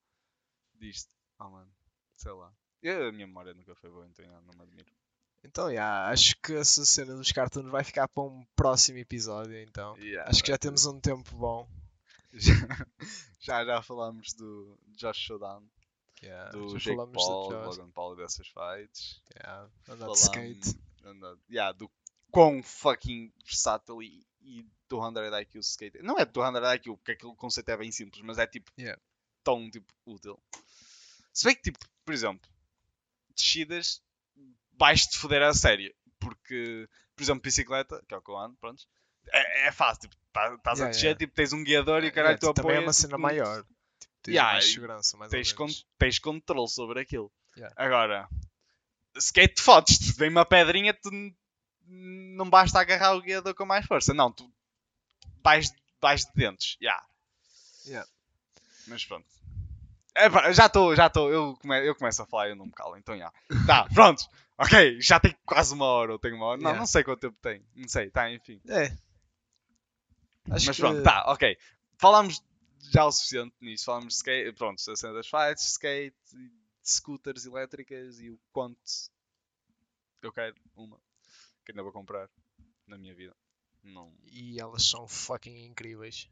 disto. 0.76 1.12
Oh 1.39 1.50
mano, 1.50 1.72
sei 2.16 2.32
lá. 2.32 2.54
Eu, 2.82 3.10
a 3.10 3.12
minha 3.12 3.28
memória 3.28 3.54
nunca 3.54 3.76
foi 3.76 3.89
boa, 3.89 4.08
então 4.08 4.26
não 4.43 4.54
me 4.54 4.62
admiro. 4.64 4.91
Então, 5.43 5.70
yeah, 5.70 6.10
acho 6.10 6.36
que 6.41 6.54
essa 6.54 6.86
cena 6.86 7.16
dos 7.16 7.32
cartoons 7.32 7.70
vai 7.72 7.84
ficar 7.84 8.08
para 8.10 8.24
um 8.24 8.45
próximo 8.56 8.97
episódio, 8.97 9.58
então. 9.62 9.97
Yeah, 9.97 10.30
Acho 10.30 10.43
que 10.43 10.52
já 10.52 10.58
temos 10.58 10.86
um 10.86 11.00
tempo 11.00 11.34
bom. 11.36 11.70
Já, 12.34 12.54
já, 13.39 13.66
já 13.66 13.82
falámos 13.82 14.34
do 14.34 14.78
Josh 14.97 15.18
Showdown, 15.18 15.66
Yeah, 16.22 16.52
do 16.52 16.78
Jake 16.78 16.89
falamos 16.89 17.24
Paul, 17.26 17.50
do. 17.50 17.56
Logan 17.56 17.91
Paul 17.91 18.14
e 18.14 18.18
dessas 18.18 18.47
fights. 18.47 19.22
Yeah, 19.38 19.70
andar 19.88 20.08
de 20.08 20.18
skate. 20.18 20.80
anda- 21.06 21.39
yeah, 21.50 21.72
do 21.72 21.89
quão 22.30 22.62
fucking 22.62 23.32
versátil 23.45 24.04
e, 24.04 24.28
e 24.42 24.66
200 24.88 25.42
IQ 25.42 25.60
skate. 25.60 26.02
Não 26.02 26.18
é 26.18 26.26
200 26.26 26.74
IQ, 26.76 26.98
porque 26.98 27.12
aquele 27.14 27.36
conceito 27.36 27.70
é 27.70 27.78
bem 27.78 27.92
simples, 27.92 28.24
mas 28.24 28.38
é 28.38 28.48
tipo 28.48 28.72
Yeah. 28.78 29.00
tão 29.44 29.70
tipo 29.70 29.92
útil. 30.06 30.42
Se 31.34 31.46
bem 31.46 31.56
que, 31.56 31.62
tipo, 31.64 31.80
por 32.04 32.14
exemplo, 32.14 32.50
descidas 33.36 34.02
vais-te 34.74 35.18
foder 35.18 35.42
a 35.44 35.54
sério. 35.54 35.94
Porque, 36.20 36.88
por 37.16 37.24
exemplo, 37.24 37.42
bicicleta, 37.42 38.04
que 38.08 38.14
é 38.14 38.18
o 38.18 38.22
que 38.22 38.30
eu 38.32 38.38
ando, 38.38 38.58
pronto, 38.58 38.84
é, 39.32 39.68
é 39.68 39.72
fácil. 39.72 40.02
Tipo, 40.02 40.16
tá- 40.34 40.54
estás 40.56 40.80
a 40.80 40.84
Yeah, 40.84 40.92
descer, 40.92 41.06
yeah. 41.06 41.20
tipo, 41.20 41.34
tens 41.34 41.54
um 41.54 41.64
guiador 41.64 41.98
e 42.04 42.08
o 42.08 42.10
Yeah, 42.10 42.16
caralho 42.16 42.40
tu 42.40 42.54
também 42.54 42.72
é 42.72 42.76
apoias, 42.76 42.86
uma 42.88 42.94
cena 42.94 43.10
tipo, 43.12 43.22
maior. 43.22 43.64
Tipo, 43.64 43.76
tens 44.24 44.34
Yeah, 44.34 44.52
mais 44.54 44.72
segurança, 44.72 45.18
mais 45.18 45.32
tens, 45.32 45.54
con 45.54 45.68
tens 45.98 46.20
controle 46.20 46.68
sobre 46.68 47.00
aquilo. 47.02 47.32
Yeah. 47.56 47.74
Agora, 47.78 48.28
skate 49.18 49.62
fodes-te, 49.62 50.12
vem 50.18 50.30
uma 50.30 50.46
pedrinha, 50.46 50.94
tu 50.94 51.10
não 51.90 52.50
basta 52.50 52.80
agarrar 52.80 53.16
o 53.16 53.22
guiador 53.22 53.54
com 53.56 53.66
mais 53.66 53.86
força. 53.86 54.14
Não, 54.14 54.32
tu 54.32 54.50
vais, 55.44 55.74
vais 56.02 56.26
de 56.26 56.32
dentes. 56.36 56.78
Yeah. 56.82 57.06
Yeah. 57.86 58.10
Mas 58.88 59.06
pronto. 59.06 59.28
É, 60.16 60.54
já 60.54 60.66
estou, 60.66 60.96
já 60.96 61.08
estou. 61.08 61.32
Eu, 61.32 61.56
come, 61.58 61.88
eu 61.88 61.96
começo 61.96 62.22
a 62.22 62.26
falar 62.26 62.48
e 62.48 62.52
eu 62.52 62.56
não 62.56 62.66
me 62.66 62.72
calo. 62.72 62.98
Então, 62.98 63.18
já. 63.18 63.32
Tá, 63.66 63.88
pronto. 63.94 64.24
Ok, 64.58 65.00
já 65.00 65.20
tem 65.20 65.36
quase 65.46 65.74
uma 65.74 65.86
hora. 65.86 66.12
Ou 66.12 66.20
tenho 66.20 66.36
uma 66.36 66.46
hora. 66.46 66.58
Não, 66.58 66.70
Yeah. 66.70 66.80
não 66.80 66.88
sei 66.88 67.04
quanto 67.04 67.22
tempo 67.22 67.38
tem. 67.42 67.66
Não 67.76 67.88
sei, 67.88 68.10
tá, 68.10 68.30
enfim. 68.32 68.62
É. 68.68 68.86
Acho 70.52 70.68
Mas 70.68 70.76
que... 70.76 70.82
pronto, 70.82 71.04
tá, 71.04 71.24
ok. 71.28 71.58
Falámos 71.98 72.44
já 72.92 73.06
o 73.06 73.12
suficiente 73.12 73.56
nisso. 73.62 73.86
Falámos 73.86 74.14
de 74.14 74.18
skate, 74.18 74.58
pronto, 74.58 74.92
a 74.92 74.96
cena 74.96 75.14
das 75.14 75.28
fights, 75.28 75.72
skate, 75.72 76.16
scooters 76.84 77.46
elétricas 77.46 78.20
e 78.20 78.30
o 78.30 78.40
quanto 78.52 78.80
eu 80.22 80.34
quero 80.34 80.56
uma 80.76 81.00
que 81.70 81.72
ainda 81.72 81.84
vou 81.84 81.92
comprar 81.92 82.28
na 82.88 82.98
minha 82.98 83.14
vida. 83.14 83.36
Não. 83.84 84.12
E 84.26 84.60
elas 84.60 84.90
são 84.90 85.08
fucking 85.08 85.66
incríveis. 85.66 86.28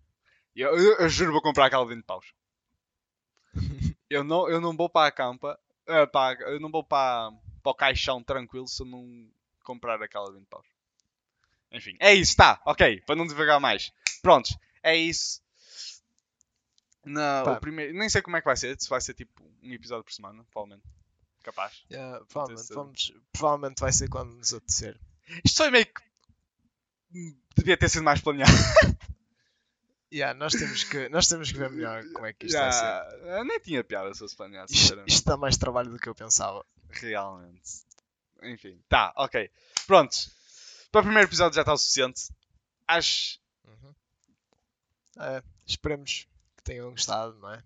Eu, 0.56 0.76
eu, 0.76 0.98
eu 0.98 1.10
juro 1.10 1.32
vou 1.32 1.42
comprar 1.42 1.68
aquela 1.68 1.86
de 1.86 1.94
20 1.94 2.04
paus. 2.04 2.34
eu, 4.10 4.24
não, 4.24 4.50
eu 4.50 4.60
não 4.60 4.76
vou 4.76 4.90
para 4.90 5.08
a 5.08 5.12
campa, 5.12 5.60
eh, 5.86 6.06
para, 6.08 6.42
eu 6.50 6.60
não 6.60 6.72
vou 6.72 6.84
para, 6.84 7.32
para 7.62 7.72
o 7.72 7.76
caixão 7.76 8.24
tranquilo 8.24 8.68
se 8.68 8.82
eu 8.82 8.88
não 8.88 9.32
comprar 9.64 10.02
aquela 10.02 10.28
de 10.28 10.40
20 10.40 10.48
paus. 10.48 10.66
Enfim, 11.72 11.96
é 12.00 12.14
isso, 12.14 12.36
tá, 12.36 12.62
ok, 12.66 13.02
para 13.02 13.16
não 13.16 13.28
devagar 13.28 13.60
mais. 13.60 13.92
Prontos, 14.22 14.58
é 14.82 14.96
isso. 14.96 15.42
Na, 17.06 17.60
primeiro, 17.60 17.94
nem 17.94 18.10
sei 18.10 18.22
como 18.22 18.38
é 18.38 18.42
que 18.42 18.46
vai 18.46 18.58
ser, 18.58 18.80
se 18.82 18.90
vai 18.90 19.00
ser 19.00 19.14
tipo 19.14 19.44
um 19.62 19.72
episódio 19.72 20.04
por 20.04 20.12
semana, 20.14 20.44
provavelmente. 20.52 20.88
Capaz. 21.44 21.86
Yeah, 21.92 22.26
provavelmente, 22.26 22.74
vamos, 22.74 23.14
provavelmente 23.32 23.80
vai 23.80 23.94
ser 23.94 24.10
quando 24.10 24.32
nos 24.34 24.54
apetecer. 24.54 25.00
Isto 25.44 25.58
foi 25.58 25.72
meio 25.72 25.86
que. 25.86 26.02
Devia 27.56 27.78
ter 27.78 27.90
sido 27.90 28.04
mais 28.04 28.22
planeado. 28.22 28.52
Yeah, 30.14 30.34
nós, 30.40 30.54
temos 30.54 30.86
que, 30.86 31.10
nós 31.10 31.28
temos 31.28 31.52
que 31.52 31.58
ver 31.58 31.70
melhor 31.70 32.02
como 32.14 32.26
é 32.26 32.32
que 32.32 32.46
isto 32.46 32.58
vai 32.58 32.72
ser. 32.72 33.26
Já, 33.26 33.44
nem 33.44 33.60
tinha 33.60 33.84
piada 33.84 34.14
se 34.14 34.20
fosse 34.20 34.38
planeado, 34.38 34.72
Isto, 34.72 35.04
isto 35.06 35.26
dá 35.26 35.36
mais 35.36 35.58
trabalho 35.58 35.92
do 35.92 36.00
que 36.00 36.08
eu 36.08 36.16
pensava. 36.16 36.66
Realmente. 36.90 37.84
Enfim, 38.42 38.82
tá, 38.88 39.12
ok. 39.18 39.52
Prontos. 39.86 40.32
Para 40.92 41.02
o 41.02 41.04
primeiro 41.04 41.28
episódio 41.28 41.56
já 41.56 41.62
está 41.62 41.74
o 41.74 41.78
suficiente. 41.78 42.34
Acho. 42.88 43.38
Uhum. 43.66 43.96
É, 45.20 45.44
esperemos 45.66 46.26
que 46.56 46.64
tenham 46.64 46.92
gostado, 46.92 47.38
não 47.40 47.54
é? 47.54 47.62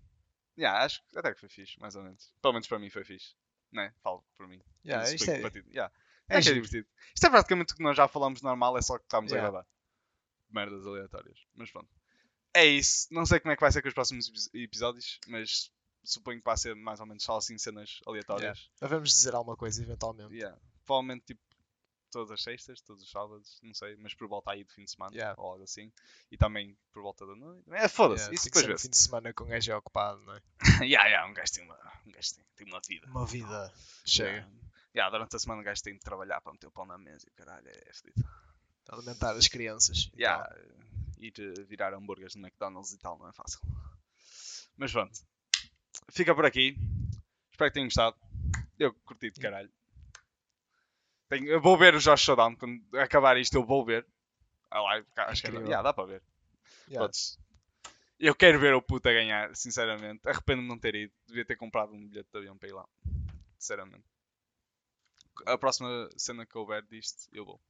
Yeah, 0.58 0.84
acho 0.84 1.00
que 1.10 1.18
até 1.18 1.32
que 1.32 1.40
foi 1.40 1.48
fixe, 1.48 1.78
mais 1.78 1.94
ou 1.94 2.02
menos. 2.02 2.32
Pelo 2.42 2.54
menos 2.54 2.66
para 2.66 2.78
mim 2.80 2.90
foi 2.90 3.04
fixe. 3.04 3.34
Né? 3.70 3.94
Falo 4.02 4.24
por 4.36 4.48
mim. 4.48 4.60
Yeah, 4.84 5.08
isto 5.10 5.30
é. 5.30 5.40
Yeah. 5.68 5.94
É 6.28 6.34
É, 6.36 6.38
é 6.38 6.40
divertido. 6.40 6.86
Isto 7.14 7.26
é 7.26 7.30
praticamente 7.30 7.72
o 7.72 7.76
que 7.76 7.82
nós 7.82 7.96
já 7.96 8.08
falamos 8.08 8.42
normal, 8.42 8.76
é 8.78 8.82
só 8.82 8.98
que 8.98 9.04
estamos 9.04 9.30
Yeah. 9.32 9.48
a 9.48 9.50
gravar. 9.50 9.68
Merdas 10.50 10.86
aleatórias. 10.86 11.38
Mas 11.54 11.70
pronto. 11.70 11.88
É 12.54 12.64
isso. 12.66 13.08
Não 13.10 13.24
sei 13.24 13.40
como 13.40 13.52
é 13.52 13.56
que 13.56 13.60
vai 13.62 13.72
ser 13.72 13.80
com 13.82 13.88
os 13.88 13.94
próximos 13.94 14.28
epi- 14.28 14.64
episódios, 14.64 15.18
mas 15.28 15.70
suponho 16.04 16.38
que 16.40 16.44
vai 16.44 16.56
ser 16.56 16.74
mais 16.74 17.00
ou 17.00 17.06
menos 17.06 17.22
só 17.22 17.36
assim 17.38 17.56
cenas 17.58 18.00
aleatórias. 18.06 18.70
Devemos 18.80 19.10
dizer 19.10 19.34
alguma 19.34 19.56
coisa 19.56 19.82
eventualmente. 19.82 20.34
Yeah. 20.34 20.58
Provavelmente 20.84 21.24
tipo 21.26 21.40
todas 22.10 22.30
as 22.30 22.42
sextas, 22.42 22.82
todos 22.82 23.02
os 23.02 23.10
sábados, 23.10 23.58
não 23.62 23.72
sei, 23.72 23.96
mas 23.96 24.12
por 24.12 24.28
volta 24.28 24.50
aí 24.50 24.62
do 24.64 24.70
fim 24.74 24.84
de 24.84 24.90
semana 24.90 25.14
Yeah. 25.16 25.40
ou 25.40 25.52
algo 25.52 25.64
assim. 25.64 25.90
E 26.30 26.36
também 26.36 26.76
por 26.92 27.02
volta 27.02 27.24
da 27.26 27.34
noite. 27.34 27.64
É 27.72 27.88
foda-se, 27.88 28.24
Yeah, 28.24 28.34
isso 28.34 28.44
depois 28.46 28.66
vê-se. 28.66 28.82
fim 28.82 28.90
de 28.90 28.96
semana 28.98 29.32
com 29.32 29.44
um 29.44 29.48
gajo 29.48 29.72
é 29.72 29.76
ocupado, 29.76 30.20
não 30.20 30.34
é? 30.34 30.42
yeah, 30.84 31.08
yeah, 31.08 31.26
um 31.26 31.32
gajo 31.32 31.52
tem 31.54 31.64
uma, 31.64 31.78
um 32.06 32.10
gajo 32.12 32.34
tem, 32.34 32.44
tem 32.56 32.66
uma 32.66 32.80
vida. 32.86 33.06
Uma 33.06 33.24
vida 33.26 33.72
chega. 34.04 34.28
Yeah. 34.30 34.52
Yeah, 34.94 35.10
durante 35.10 35.34
a 35.36 35.38
semana 35.38 35.62
o 35.62 35.64
gajo 35.64 35.82
tem 35.82 35.94
de 35.94 36.00
trabalhar 36.00 36.40
para 36.40 36.52
meter 36.52 36.66
o 36.66 36.70
pão 36.70 36.84
na 36.84 36.98
mesa 36.98 37.26
e 37.26 37.30
o 37.30 37.34
caralho 37.34 37.66
é 37.68 37.92
fedido. 37.94 38.28
Alimentar 38.90 39.32
as 39.32 39.48
crianças. 39.48 40.10
e 40.14 40.20
Yeah, 40.22 40.44
ir 41.18 41.32
virar 41.66 41.94
hambúrgueres 41.94 42.34
no 42.34 42.42
McDonald's 42.46 42.92
e 42.92 42.98
tal 42.98 43.16
não 43.18 43.28
é 43.28 43.32
fácil. 43.32 43.60
Mas 44.76 44.92
pronto. 44.92 45.12
Fica 46.10 46.34
por 46.34 46.44
aqui. 46.44 46.76
Espero 47.50 47.70
que 47.70 47.74
tenham 47.74 47.86
gostado. 47.86 48.16
Eu 48.78 48.92
curti 49.04 49.30
de 49.30 49.40
caralho. 49.40 49.70
Tenho- 51.28 51.48
eu 51.48 51.60
vou 51.60 51.78
ver 51.78 51.94
o 51.94 51.98
Josh 52.00 52.20
Showdown. 52.22 52.56
Quando 52.56 52.82
acabar 52.98 53.36
isto, 53.38 53.54
eu 53.54 53.64
vou 53.64 53.84
ver. 53.84 54.06
A 54.70 54.80
live. 54.80 55.06
Acho 55.16 55.42
que 55.42 55.48
Incrível. 55.48 55.68
yeah, 55.68 55.82
dá 55.82 55.92
para 55.94 56.06
ver. 56.06 56.22
Yeah. 56.88 57.10
Eu 58.18 58.34
quero 58.34 58.58
ver 58.58 58.74
o 58.74 58.82
puta 58.82 59.12
ganhar, 59.12 59.54
sinceramente. 59.56 60.26
Arrependo-me 60.28 60.64
de 60.66 60.68
não 60.74 60.78
ter 60.78 60.94
ido. 60.94 61.12
Devia 61.26 61.44
ter 61.44 61.56
comprado 61.56 61.92
um 61.92 62.06
bilhete 62.08 62.30
de 62.30 62.38
avião 62.38 62.56
para 62.58 62.68
ir 62.68 62.72
lá. 62.72 62.86
Sinceramente. 63.58 64.04
A 65.46 65.56
próxima 65.58 66.08
cena 66.16 66.46
que 66.46 66.56
houver 66.56 66.82
disto, 66.86 67.28
eu 67.32 67.44
vou. 67.44 67.60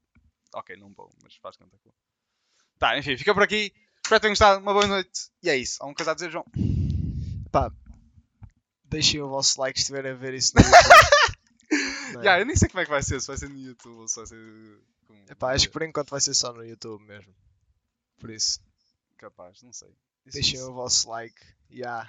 Ok, 0.54 0.76
não 0.76 0.92
vou, 0.92 1.10
mas 1.22 1.34
faz 1.36 1.56
conta 1.56 1.76
que 1.78 1.84
vou. 1.84 1.94
Tá, 2.78 2.98
enfim, 2.98 3.16
fica 3.16 3.32
por 3.32 3.42
aqui. 3.42 3.72
Espero 4.04 4.18
que 4.18 4.20
tenham 4.20 4.32
gostado. 4.32 4.60
Uma 4.60 4.72
boa 4.72 4.86
noite. 4.86 5.30
E 5.42 5.48
é 5.48 5.56
isso. 5.56 5.82
Há 5.82 5.86
uma 5.86 5.94
coisa 5.94 6.10
a 6.10 6.14
dizer, 6.14 6.30
João. 6.30 6.44
Pá, 7.50 7.72
deixem 8.84 9.20
o 9.22 9.28
vosso 9.28 9.60
like 9.60 9.78
se 9.78 9.84
estiverem 9.84 10.12
a 10.12 10.14
ver 10.14 10.34
isso 10.34 10.52
no 10.56 10.60
YouTube. 10.62 12.16
É? 12.16 12.16
Yeah, 12.18 12.40
eu 12.40 12.46
nem 12.46 12.56
sei 12.56 12.68
como 12.68 12.80
é 12.80 12.84
que 12.84 12.90
vai 12.90 13.02
ser. 13.02 13.20
Se 13.20 13.26
vai 13.28 13.36
ser 13.38 13.48
no 13.48 13.58
YouTube 13.58 14.00
ou 14.00 14.08
se 14.08 14.16
vai 14.16 14.26
ser 14.26 14.80
como- 15.06 15.24
Epá, 15.30 15.54
acho 15.54 15.66
que 15.66 15.72
por 15.72 15.82
enquanto 15.82 16.10
vai 16.10 16.20
ser 16.20 16.34
só 16.34 16.52
no 16.52 16.64
YouTube 16.64 17.02
mesmo. 17.04 17.34
Por 18.18 18.30
isso, 18.30 18.60
Capaz, 19.16 19.62
não 19.62 19.72
sei. 19.72 19.88
Isso 20.26 20.34
deixem 20.34 20.60
não 20.60 20.70
o 20.70 20.74
vosso 20.74 21.08
like. 21.08 21.40
Yeah. 21.70 22.06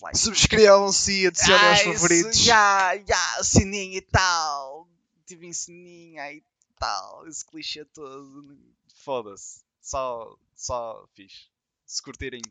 Like. 0.00 0.18
Subscrevam-se 0.18 1.22
e 1.22 1.26
adicionem 1.26 1.66
aos 1.68 1.78
Ah, 1.78 1.82
isso, 1.82 1.92
favoritos. 1.92 2.38
Já, 2.38 2.98
já, 3.06 3.42
sininho 3.44 3.94
e 3.96 4.00
tal. 4.02 4.88
Tive 5.26 5.52
sininho 5.52 6.20
e 6.20 6.42
tal. 6.78 7.26
Esse 7.26 7.44
clichê 7.44 7.84
todo. 7.84 8.58
Foda-se. 9.04 9.60
Só, 9.80 10.36
só 10.54 11.06
fiz. 11.14 11.48
Se 11.86 12.02
curtirem, 12.02 12.42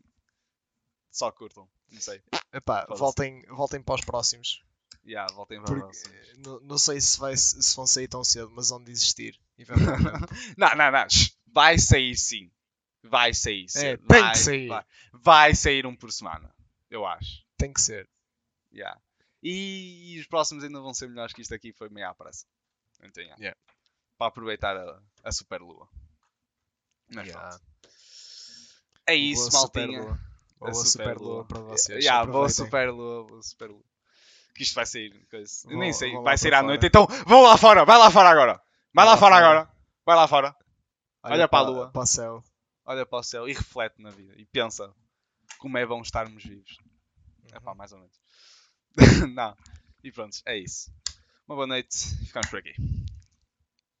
só 1.10 1.30
curtam. 1.30 1.68
Não 1.90 2.00
sei. 2.00 2.20
Epá, 2.52 2.86
voltem, 2.90 3.42
voltem 3.48 3.82
para 3.82 3.94
os 3.94 4.00
próximos. 4.04 4.62
Já, 5.04 5.26
voltem 5.28 5.58
para 5.62 5.66
Porque, 5.74 5.80
próximo. 5.82 6.14
eh, 6.14 6.34
não, 6.38 6.60
não 6.60 6.78
sei 6.78 7.00
se, 7.00 7.18
vai, 7.18 7.36
se 7.36 7.74
vão 7.76 7.86
sair 7.86 8.08
tão 8.08 8.22
cedo, 8.24 8.50
mas 8.54 8.68
vão 8.68 8.82
desistir. 8.82 9.38
Não, 10.56 10.68
não, 10.76 10.92
não. 10.92 11.06
Vai 11.52 11.78
sair 11.78 12.16
sim. 12.16 12.48
Vai 13.02 13.34
sair 13.34 13.68
sim. 13.68 13.86
É, 13.86 13.96
tem 13.96 14.20
vai, 14.20 14.32
que 14.32 14.38
sair. 14.38 14.68
Vai, 14.68 14.84
vai 15.12 15.54
sair 15.54 15.86
um 15.86 15.96
por 15.96 16.12
semana. 16.12 16.54
Eu 16.90 17.04
acho. 17.06 17.44
Tem 17.56 17.72
que 17.72 17.80
ser. 17.80 18.08
Yeah. 18.72 18.98
E 19.42 20.16
os 20.20 20.26
próximos 20.26 20.64
ainda 20.64 20.80
vão 20.80 20.92
ser 20.94 21.08
melhores 21.08 21.32
que 21.32 21.42
isto 21.42 21.54
aqui. 21.54 21.72
Foi 21.72 21.88
meio 21.88 22.08
à 22.08 22.14
pressa. 22.14 22.44
Então, 23.02 23.22
yeah. 23.22 23.40
Yeah. 23.40 23.60
Para 24.16 24.28
aproveitar 24.28 24.76
a, 24.76 25.00
a 25.24 25.32
super 25.32 25.60
lua. 25.60 25.88
Mas 27.14 27.26
Yeah. 27.28 27.48
pronto. 27.48 27.64
É 29.06 29.14
isso, 29.14 29.50
Boa 29.50 29.62
maltinha. 29.62 30.02
superlua. 30.02 30.18
Boa 30.58 30.70
A 30.70 30.74
superlua 30.74 31.44
para 31.46 31.60
vocês. 31.60 32.04
Yeah, 32.04 32.30
boa 32.30 32.48
super 32.48 32.90
lua, 32.90 33.24
boa 33.24 33.42
super 33.42 33.70
lua. 33.70 33.84
Que 34.54 34.62
isto 34.64 34.74
vai 34.74 34.84
sair. 34.86 35.10
Vou- 35.64 35.78
nem 35.78 35.92
sei, 35.92 36.12
vai 36.14 36.22
para 36.24 36.36
sair 36.36 36.52
à 36.52 36.56
fora. 36.58 36.66
noite. 36.66 36.86
Então 36.86 37.06
vão 37.26 37.42
lá 37.42 37.56
fora, 37.56 37.84
vai 37.84 37.96
lá 37.96 38.10
fora 38.10 38.28
agora. 38.28 38.60
Vai 38.92 39.04
lá 39.04 39.12
lá 39.12 39.16
fora 39.16 39.36
fora. 39.36 39.46
agora. 39.46 39.72
Vai 40.04 40.16
lá 40.16 40.28
fora. 40.28 40.56
Olha 41.22 41.48
para 41.48 41.58
a 41.58 41.62
lua. 41.70 41.90
Para 41.92 42.02
o 42.02 42.06
céu. 42.06 42.42
Olha 42.84 43.06
para 43.06 43.18
o 43.18 43.22
céu 43.22 43.48
e 43.48 43.52
reflete 43.52 44.02
na 44.02 44.10
vida. 44.10 44.34
E 44.36 44.44
pensa 44.46 44.92
como 45.56 45.78
é 45.78 45.86
bom 45.86 46.00
estarmos 46.02 46.44
vivos. 46.44 46.78
É 47.52 47.58
Uhum. 47.58 47.60
pá, 47.60 47.74
mais 47.74 47.92
ou 47.92 47.98
menos. 47.98 48.20
Não. 49.34 49.56
E 50.02 50.12
pronto, 50.12 50.36
é 50.46 50.58
isso. 50.58 50.90
Uma 51.46 51.56
boa 51.56 51.66
noite. 51.66 51.96
Ficamos 52.26 52.48
por 52.50 52.58
aqui. 52.58 52.74